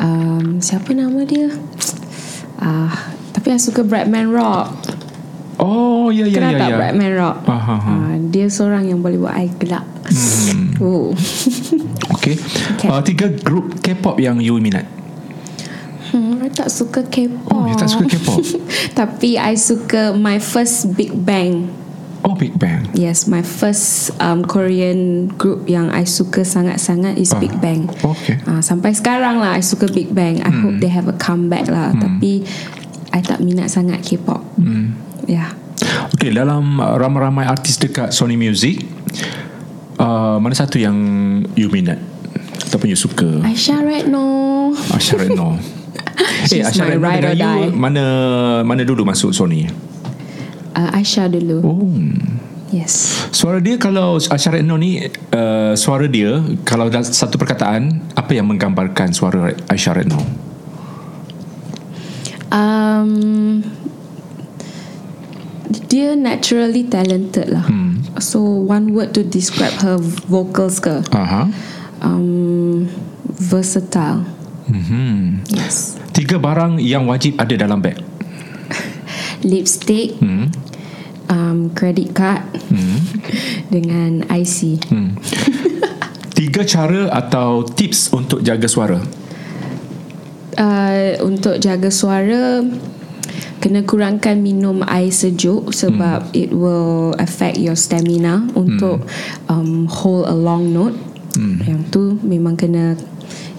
[0.00, 1.52] um, Siapa nama dia?
[2.56, 4.91] Ah, Tapi I suka Bradman Rock
[5.62, 6.76] Oh, ya, ya, Kenal ya, tak ya.
[6.76, 7.80] Bradman Rock Ah, ah.
[7.80, 10.74] Ah, Dia seorang yang boleh buat I gelak Hmm.
[10.82, 11.14] oh.
[12.14, 12.34] Okay,
[12.74, 12.88] Okay.
[12.88, 14.82] Uh, Tiga grup K-pop yang you minat
[16.10, 18.42] hmm, I tak suka K-pop Oh, you tak suka K-pop?
[18.98, 21.70] Tapi I suka My first Big Bang
[22.22, 27.38] Oh, Big Bang Yes, my first um, Korean group yang I suka sangat-sangat is Ah.
[27.38, 27.86] Big Bang.
[27.96, 30.38] Okay Uh, sampai sekarang lah I suka Big Bang.
[30.38, 30.60] I Hmm.
[30.60, 31.90] hope they have a comeback lah.
[31.92, 32.46] Tapi
[33.10, 34.38] I tak minat sangat K-pop.
[34.54, 34.94] Hmm.
[35.26, 35.54] Yeah.
[36.14, 38.86] Okay, dalam ramai-ramai artis dekat Sony Music
[39.98, 40.94] uh, Mana satu yang
[41.58, 41.98] you minat?
[42.70, 43.42] Ataupun you suka?
[43.42, 44.70] Aisyah Retno.
[45.18, 45.58] Reno
[46.48, 47.76] She's Asha my Reno ride or dengan you die.
[47.76, 48.04] Mana
[48.64, 49.68] Mana dulu masuk Sony?
[50.72, 51.58] Uh, Aisyah dulu.
[51.62, 51.90] Oh
[52.72, 53.28] Yes.
[53.36, 58.48] Suara dia kalau Asha Retno ni uh, Suara dia Kalau dalam satu perkataan Apa yang
[58.48, 60.16] menggambarkan suara Aisyah Retno?
[62.48, 63.60] Um,
[65.88, 67.64] dia naturally talented lah.
[67.64, 68.04] Hmm.
[68.20, 69.96] So one word to describe her
[70.28, 71.00] vocals ke?
[71.10, 71.48] Aha.
[72.02, 72.90] Um,
[73.26, 74.26] versatile.
[74.68, 75.48] Mm-hmm.
[75.50, 75.96] Yes.
[76.12, 77.98] Tiga barang yang wajib ada dalam beg.
[79.48, 80.52] Lipstick, Hmm.
[81.26, 82.98] um, credit card Hmm.
[83.74, 84.86] dengan IC.
[84.92, 85.16] Hmm.
[86.38, 88.98] Tiga cara atau tips untuk jaga suara.
[90.52, 92.60] Uh, untuk jaga suara
[93.62, 96.34] kena kurangkan minum air sejuk sebab Hmm.
[96.34, 99.06] it will affect your stamina untuk
[99.46, 100.98] um, hold a long note.
[101.38, 101.62] Hmm.
[101.64, 102.98] Yang tu memang kena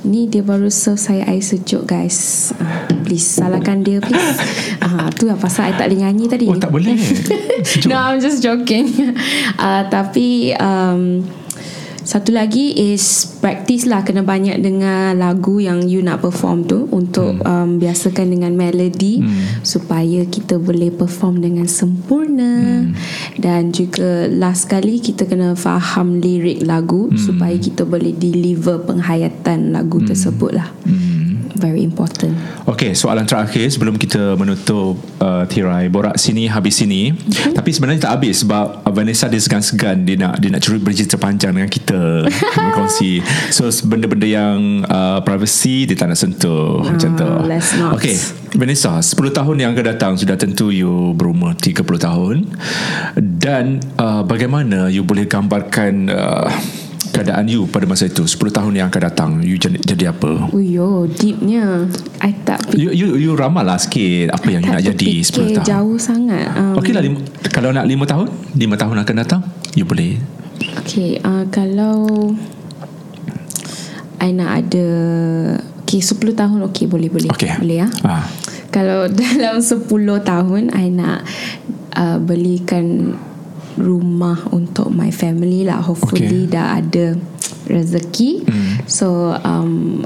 [0.03, 4.35] Ni dia baru serve saya air sejuk guys uh, Please salahkan dia please
[4.83, 6.91] uh, Tu yang pasal I tak boleh nyanyi tadi Oh, tak boleh.
[7.89, 9.15] No I'm just joking
[9.55, 11.23] uh, Tapi um,
[12.03, 17.39] Satu lagi is Practice lah Kena banyak dengar lagu Yang you nak perform tu Untuk
[17.39, 17.47] hmm.
[17.47, 19.63] um, biasakan dengan melody hmm.
[19.63, 22.93] Supaya kita boleh perform Dengan sempurna hmm.
[23.39, 27.17] Dan juga Last kali Kita kena faham lirik lagu hmm.
[27.17, 30.07] Supaya kita boleh deliver Penghayatan lagu hmm.
[30.11, 31.32] tersebut lah Hmm.
[31.57, 37.11] Very important Okey, soalan terakhir sebelum kita menutup uh, tirai borak sini habis sini.
[37.11, 37.59] Mhm.
[37.59, 41.15] Tapi sebenarnya tak habis sebab uh, Vanessa dia segan-segan dia nak dia nak cerita bercerita
[41.19, 42.23] panjang dengan kita
[42.55, 43.19] berkongsi.
[43.51, 47.31] So benda-benda yang uh, privacy dia tak nak sentuh macam tu.
[47.43, 47.99] Let's not.
[47.99, 48.15] Okey,
[48.55, 52.35] Vanessa, 10 tahun yang akan datang sudah tentu you berumur 30 tahun
[53.19, 56.47] dan uh, bagaimana you boleh gambarkan uh,
[57.13, 60.49] keadaan you pada masa itu 10 tahun yang akan datang you jadi, jadi apa?
[60.49, 61.85] Uyo deepnya
[62.19, 65.61] I tak You, you, you ramal lah sikit Apa yang you nak jadi 10 terfikir
[65.61, 67.21] tahun jauh sangat um, Okey lah lima,
[67.53, 68.27] Kalau nak 5 tahun
[68.57, 69.41] 5 tahun akan datang
[69.77, 70.17] You boleh
[70.83, 72.33] Okay, uh, kalau
[74.17, 74.87] I nak ada
[75.93, 77.29] Okay, 10 tahun okay, boleh boleh.
[77.29, 77.53] Okey.
[77.61, 77.87] Boleh ya.
[78.01, 78.25] ah.
[78.73, 79.85] Kalau dalam 10
[80.25, 81.21] tahun I nak
[81.93, 83.13] uh, belikan
[83.77, 85.81] rumah untuk my family lah.
[85.81, 86.51] Hopefully Okay.
[86.51, 87.17] dah ada
[87.67, 88.31] rezeki.
[88.45, 88.73] Hmm.
[88.85, 90.03] So um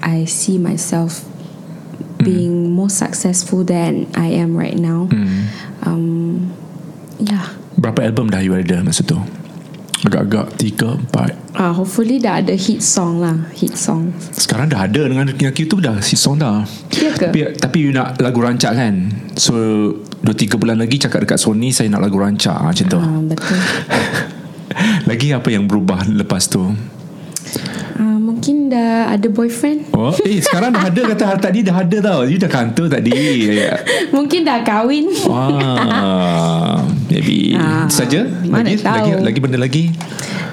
[0.00, 1.24] I see myself
[2.20, 5.08] being more successful than I am right now.
[5.08, 5.40] Hmm.
[5.84, 6.04] Um
[7.18, 7.52] yeah.
[7.80, 9.16] Berapa album dah you ada masa tu?
[10.00, 14.16] Agak-agak 3, 4 Ah, hopefully dah ada hit song lah, hit song.
[14.32, 16.64] Sekarang dah ada dengan dengan tu dah Si song dah
[16.96, 17.28] Ya ke?
[17.28, 19.52] tapi, tapi you nak lagu rancak kan So
[20.22, 23.56] 2-3 bulan lagi Cakap dekat Sony Saya nak lagu rancak ah, Macam tu Ah, betul.
[25.08, 26.62] Lagi apa yang berubah lepas tu
[27.96, 29.92] Ah, mungkin dah ada boyfriend.
[29.92, 32.20] Oh, eh sekarang dah ada kata tadi dah ada tau.
[32.24, 33.12] You dah kantor tadi.
[34.16, 35.04] Mungkin dah kahwin.
[35.28, 36.80] Wah,
[37.10, 38.24] maybe Ah, saja.
[38.40, 38.94] mana Lagi, tahu.
[38.96, 39.84] lagi lagi benda lagi.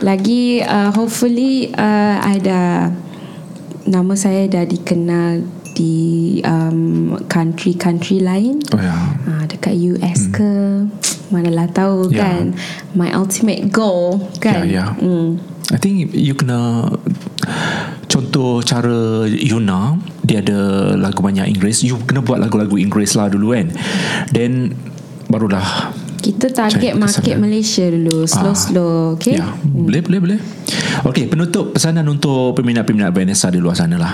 [0.03, 2.91] Lagi uh, hopefully uh, ada
[3.85, 5.48] nama saya dah dikenal
[5.78, 5.94] di
[6.41, 8.58] um, country-country lain.
[8.74, 8.98] Oh ya.
[9.30, 10.49] Ah, dekat US ke
[11.30, 12.24] manalah tahu Ya.
[12.24, 12.56] kan
[12.95, 14.86] my ultimate goal kan Ya, ya.
[14.98, 15.38] Hmm.
[15.68, 16.88] I think you kena
[18.08, 23.52] contoh cara Yuna dia ada lagu banyak Inggeris you kena buat lagu-lagu Inggeris lah dulu
[23.52, 23.76] kan
[24.32, 24.72] then
[25.28, 25.91] barulah
[26.24, 27.44] kita target Cari market kesanan.
[27.44, 30.40] Malaysia dulu slow-slow okay ya boleh boleh boleh
[31.04, 34.14] Okay penutup pesanan untuk peminat-peminat Vanessa di luar sana lah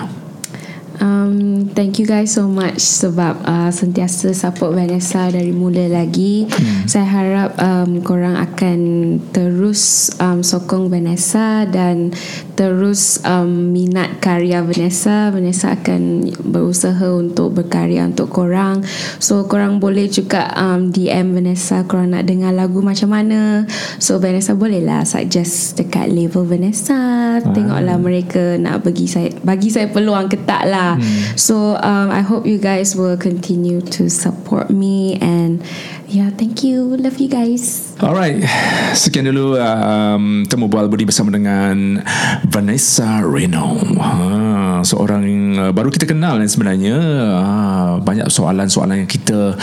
[1.02, 6.46] Um, thank you guys so much sebab uh, sentiasa support Vanessa dari mula lagi.
[6.46, 6.86] Hmm.
[6.86, 8.80] Saya harap um, korang akan
[9.34, 12.14] terus um, sokong Vanessa dan
[12.54, 15.34] terus um, minat karya Vanessa.
[15.34, 18.86] Vanessa akan berusaha untuk berkarya untuk korang.
[19.18, 23.66] So korang boleh juga um, DM Vanessa korang nak dengar lagu macam mana.
[23.98, 27.02] So Vanessa bolehlah suggest dekat label Vanessa.
[27.42, 30.83] Tengoklah mereka nak bagi saya bagi saya peluang ketak lah.
[30.92, 31.38] Hmm.
[31.38, 35.64] So um, I hope you guys will continue to support me and
[36.08, 36.84] yeah, thank you.
[36.84, 37.93] Love you guys.
[38.02, 38.42] Alright,
[38.98, 42.02] sekian dulu um, temu bual budi bersama dengan
[42.50, 43.78] Vanessa Reno.
[44.02, 45.24] Ha, seorang
[45.62, 46.98] uh, baru kita kenal ni sebenarnya.
[47.38, 49.54] Ha, banyak soalan-soalan yang kita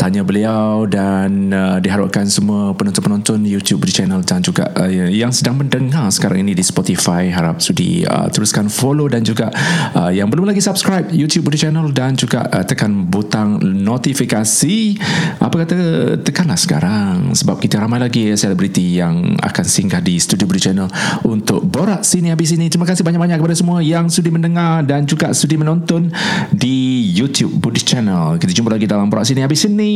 [0.00, 5.60] tanya beliau dan uh, diharapkan semua penonton-penonton YouTube di channel dan juga uh, yang sedang
[5.60, 9.52] mendengar sekarang ini di Spotify harap sudi uh, teruskan follow dan juga
[9.92, 14.96] uh, yang belum lagi subscribe YouTube di channel dan juga uh, tekan butang notifikasi.
[15.44, 15.76] Apa kata
[16.24, 20.86] tekanlah sekarang sebab kita ramai lagi selebriti yang akan singgah di studio Budi Channel
[21.26, 22.70] untuk borak sini habis sini.
[22.70, 26.12] Terima kasih banyak-banyak kepada semua yang sudi mendengar dan juga sudi menonton
[26.54, 28.38] di YouTube Budi Channel.
[28.38, 29.92] Kita jumpa lagi dalam borak sini habis sini.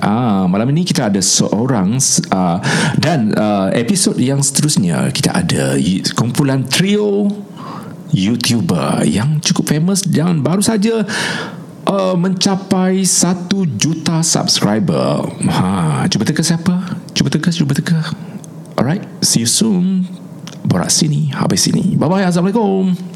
[0.00, 2.00] Ah, malam ini kita ada seorang
[2.32, 2.58] uh,
[2.98, 5.78] dan uh, episod yang seterusnya kita ada
[6.16, 7.30] kumpulan trio
[8.14, 11.02] YouTuber yang cukup famous dan baru saja
[11.88, 15.24] uh, mencapai 1 juta subscriber.
[15.48, 17.00] Ha, cuba teka siapa?
[17.12, 18.00] Cuba teka, cuba teka.
[18.74, 20.08] Alright, see you soon.
[20.64, 21.94] Borak sini, habis sini.
[21.94, 22.24] Bye bye.
[22.24, 23.13] Assalamualaikum.